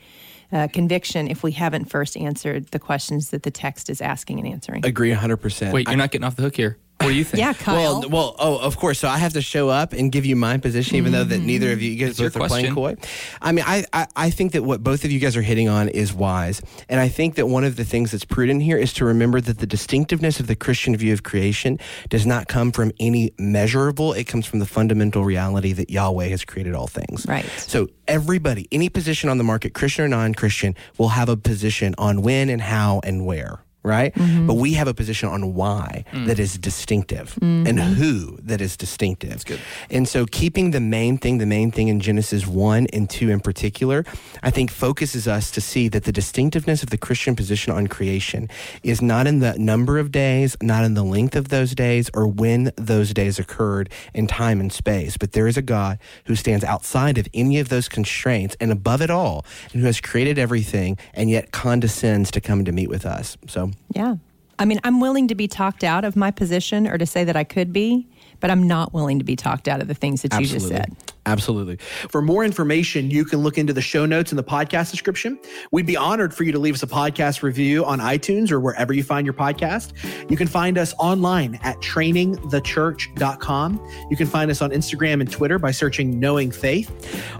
uh, 0.52 0.68
conviction 0.72 1.28
if 1.28 1.44
we 1.44 1.52
haven't 1.52 1.86
first 1.86 2.18
answered 2.18 2.68
the 2.68 2.80
questions 2.80 3.30
that 3.30 3.44
the 3.44 3.52
text 3.52 3.90
is 3.90 4.02
asking 4.02 4.40
and 4.40 4.48
answering? 4.48 4.86
Agree 4.86 5.12
100%. 5.12 5.72
Wait, 5.72 5.88
you're 5.88 5.98
not 5.98 6.12
getting 6.12 6.26
off 6.26 6.36
the 6.36 6.44
hook 6.44 6.56
here. 6.56 6.78
What 7.04 7.10
do 7.10 7.16
you 7.16 7.24
think? 7.24 7.40
yeah, 7.40 7.54
Kyle. 7.54 8.02
Well, 8.02 8.10
well, 8.10 8.36
oh, 8.40 8.58
of 8.58 8.78
course. 8.78 9.00
So 9.00 9.08
I 9.08 9.18
have 9.18 9.34
to 9.34 9.42
show 9.42 9.70
up 9.70 9.94
and 9.94 10.12
give 10.12 10.26
you 10.26 10.36
my 10.36 10.58
position, 10.58 10.98
even 10.98 11.12
though 11.12 11.24
that 11.24 11.36
mm-hmm. 11.36 11.46
neither 11.46 11.72
of 11.72 11.82
you, 11.82 11.92
you 11.92 12.06
guys 12.06 12.18
both 12.18 12.36
are 12.36 12.48
playing 12.48 12.74
coy. 12.74 12.96
I 13.42 13.52
mean, 13.52 13.66
I, 13.68 13.86
I, 13.94 14.08
I 14.16 14.30
think 14.30 14.54
that 14.54 14.64
what 14.64 14.84
both 14.84 15.04
of 15.04 15.12
you 15.12 15.20
guys 15.20 15.36
are 15.38 15.42
hitting 15.42 15.70
on 15.70 15.90
is 15.90 16.14
wise, 16.14 16.62
and 16.90 17.00
I 17.00 17.10
think 17.10 17.36
that 17.36 17.48
one 17.48 17.64
of 17.64 17.76
the 17.76 17.86
things 17.86 18.12
that's 18.12 18.26
prudent 18.26 18.62
here 18.62 18.78
is 18.78 18.94
to 18.94 19.06
remember 19.06 19.42
that 19.42 19.60
the 19.60 19.68
distinctiveness 19.68 20.40
of 20.40 20.48
the 20.48 20.56
Christian 20.56 20.96
view 20.96 21.14
of 21.14 21.24
creation 21.24 21.80
does 22.10 22.26
not 22.26 22.48
come 22.48 22.72
from 22.72 22.92
any 23.00 23.34
measurable. 23.38 24.14
It 24.14 24.26
comes 24.26 24.46
from 24.46 24.60
the 24.60 24.66
fundamental 24.66 25.24
reality 25.24 25.74
that 25.74 25.90
Yahweh 25.90 26.28
has 26.28 26.46
created 26.46 26.76
all 26.76 26.88
things. 26.88 27.26
Right. 27.28 27.46
So 27.58 27.88
everybody, 28.08 28.68
any 28.72 28.90
position 28.90 29.30
on 29.30 29.38
the 29.38 29.44
market, 29.44 29.74
Christian 29.74 30.06
or 30.06 30.08
non-Christian, 30.08 30.76
will 30.98 31.10
have 31.10 31.30
a 31.30 31.38
position 31.38 31.96
on 31.98 32.22
when 32.22 32.50
and 32.50 32.62
how 32.62 33.02
and 33.04 33.26
where. 33.26 33.63
Right, 33.84 34.14
mm-hmm. 34.16 34.48
but 34.48 34.54
we 34.54 34.74
have 34.74 34.88
a 34.88 34.94
position 34.94 35.28
on 35.28 35.54
why 35.56 36.06
mm. 36.12 36.26
that 36.28 36.40
is 36.40 36.58
distinctive 36.58 37.36
mm-hmm. 37.36 37.68
and 37.68 37.80
who 37.80 38.38
that 38.44 38.62
is 38.62 38.78
distinctive. 38.78 39.32
That's 39.32 39.44
good. 39.44 39.60
And 39.90 40.08
so, 40.08 40.26
keeping 40.26 40.72
the 40.72 40.80
main 40.80 41.18
thing, 41.18 41.38
the 41.38 41.46
main 41.46 41.70
thing 41.70 41.90
in 41.90 42.00
Genesis 42.00 42.48
1 42.48 42.88
and 42.94 43.10
2 43.10 43.30
in 43.30 43.42
particular, 43.42 44.06
I 44.42 44.52
think 44.52 44.72
focuses 44.72 45.28
us 45.28 45.52
to 45.52 45.62
see 45.62 45.90
that 45.90 46.06
the 46.06 46.14
distinctiveness 46.14 46.82
of 46.82 46.92
the 46.92 46.98
Christian 46.98 47.36
position 47.36 47.74
on 47.74 47.88
creation 47.88 48.48
is 48.84 49.02
not 49.02 49.28
in 49.28 49.40
the 49.40 49.58
number 49.60 50.00
of 50.00 50.12
days, 50.12 50.56
not 50.62 50.86
in 50.86 50.94
the 50.94 51.04
length 51.04 51.36
of 51.36 51.50
those 51.50 51.76
days, 51.76 52.10
or 52.14 52.26
when 52.26 52.72
those 52.78 53.14
days 53.14 53.38
occurred 53.38 53.90
in 54.14 54.28
time 54.28 54.60
and 54.60 54.72
space, 54.72 55.18
but 55.18 55.34
there 55.34 55.48
is 55.48 55.58
a 55.58 55.62
God 55.62 56.00
who 56.26 56.36
stands 56.36 56.64
outside 56.64 57.18
of 57.18 57.28
any 57.34 57.60
of 57.60 57.70
those 57.70 57.90
constraints 57.90 58.56
and 58.60 58.72
above 58.72 59.02
it 59.02 59.10
all, 59.10 59.46
and 59.72 59.82
who 59.82 59.88
has 59.88 60.00
created 60.00 60.40
everything 60.40 60.98
and 61.14 61.30
yet 61.30 61.52
condescends 61.52 62.32
to 62.32 62.42
come 62.42 62.64
to 62.66 62.72
meet 62.72 62.90
with 62.90 63.06
us. 63.06 63.38
So, 63.48 63.72
Yeah. 63.94 64.16
I 64.60 64.66
mean, 64.66 64.80
I'm 64.84 65.00
willing 65.00 65.28
to 65.30 65.36
be 65.36 65.48
talked 65.48 65.84
out 65.84 66.06
of 66.06 66.16
my 66.16 66.32
position 66.32 66.88
or 66.88 66.98
to 66.98 67.06
say 67.06 67.24
that 67.24 67.36
I 67.36 67.44
could 67.44 67.74
be, 67.74 68.08
but 68.44 68.52
I'm 68.52 68.68
not 68.68 68.94
willing 68.94 69.18
to 69.20 69.24
be 69.24 69.38
talked 69.38 69.70
out 69.70 69.82
of 69.82 69.88
the 69.88 69.94
things 69.94 70.22
that 70.24 70.38
you 70.38 70.46
just 70.46 70.68
said. 70.68 70.94
Absolutely. 71.26 71.78
For 71.78 72.22
more 72.22 72.44
information, 72.44 73.10
you 73.10 73.24
can 73.24 73.40
look 73.40 73.58
into 73.58 73.72
the 73.72 73.82
show 73.82 74.06
notes 74.06 74.34
in 74.34 74.36
the 74.36 74.44
podcast 74.44 74.92
description. 74.92 75.40
We'd 75.72 75.86
be 75.86 75.96
honored 75.96 76.34
for 76.34 76.44
you 76.44 76.52
to 76.52 76.60
leave 76.60 76.74
us 76.74 76.84
a 76.84 76.88
podcast 76.88 77.42
review 77.42 77.86
on 77.86 78.00
iTunes 78.00 78.52
or 78.52 78.60
wherever 78.60 78.92
you 78.92 79.02
find 79.02 79.26
your 79.26 79.34
podcast. 79.34 79.94
You 80.30 80.36
can 80.36 80.50
find 80.50 80.78
us 80.78 80.94
online 81.00 81.58
at 81.64 81.78
trainingthechurch.com. 81.78 83.90
You 84.10 84.18
can 84.18 84.28
find 84.28 84.52
us 84.52 84.62
on 84.62 84.72
Instagram 84.72 85.22
and 85.22 85.32
Twitter 85.32 85.58
by 85.58 85.72
searching 85.72 86.20
Knowing 86.20 86.52
Faith. 86.52 86.92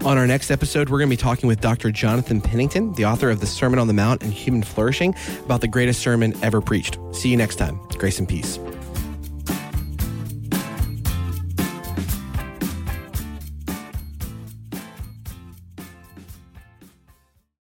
On 0.06 0.16
our 0.16 0.26
next 0.26 0.50
episode, 0.50 0.88
we're 0.88 1.00
going 1.00 1.10
to 1.10 1.16
be 1.16 1.20
talking 1.20 1.48
with 1.48 1.60
Dr. 1.60 1.92
Jonathan 1.92 2.40
Pennington, 2.40 2.94
the 2.94 3.04
author 3.04 3.28
of 3.28 3.40
The 3.40 3.46
Sermon 3.46 3.78
on 3.78 3.88
the 3.88 3.92
Mount 3.92 4.22
and 4.22 4.32
Human 4.32 4.62
Flourishing, 4.62 5.14
about 5.44 5.60
the 5.60 5.68
greatest 5.68 6.00
sermon 6.00 6.32
ever 6.42 6.62
preached. 6.62 6.96
See 7.12 7.28
you 7.28 7.36
next 7.36 7.56
time. 7.56 7.78
Grace 7.98 8.18
and 8.18 8.26
peace. 8.26 8.58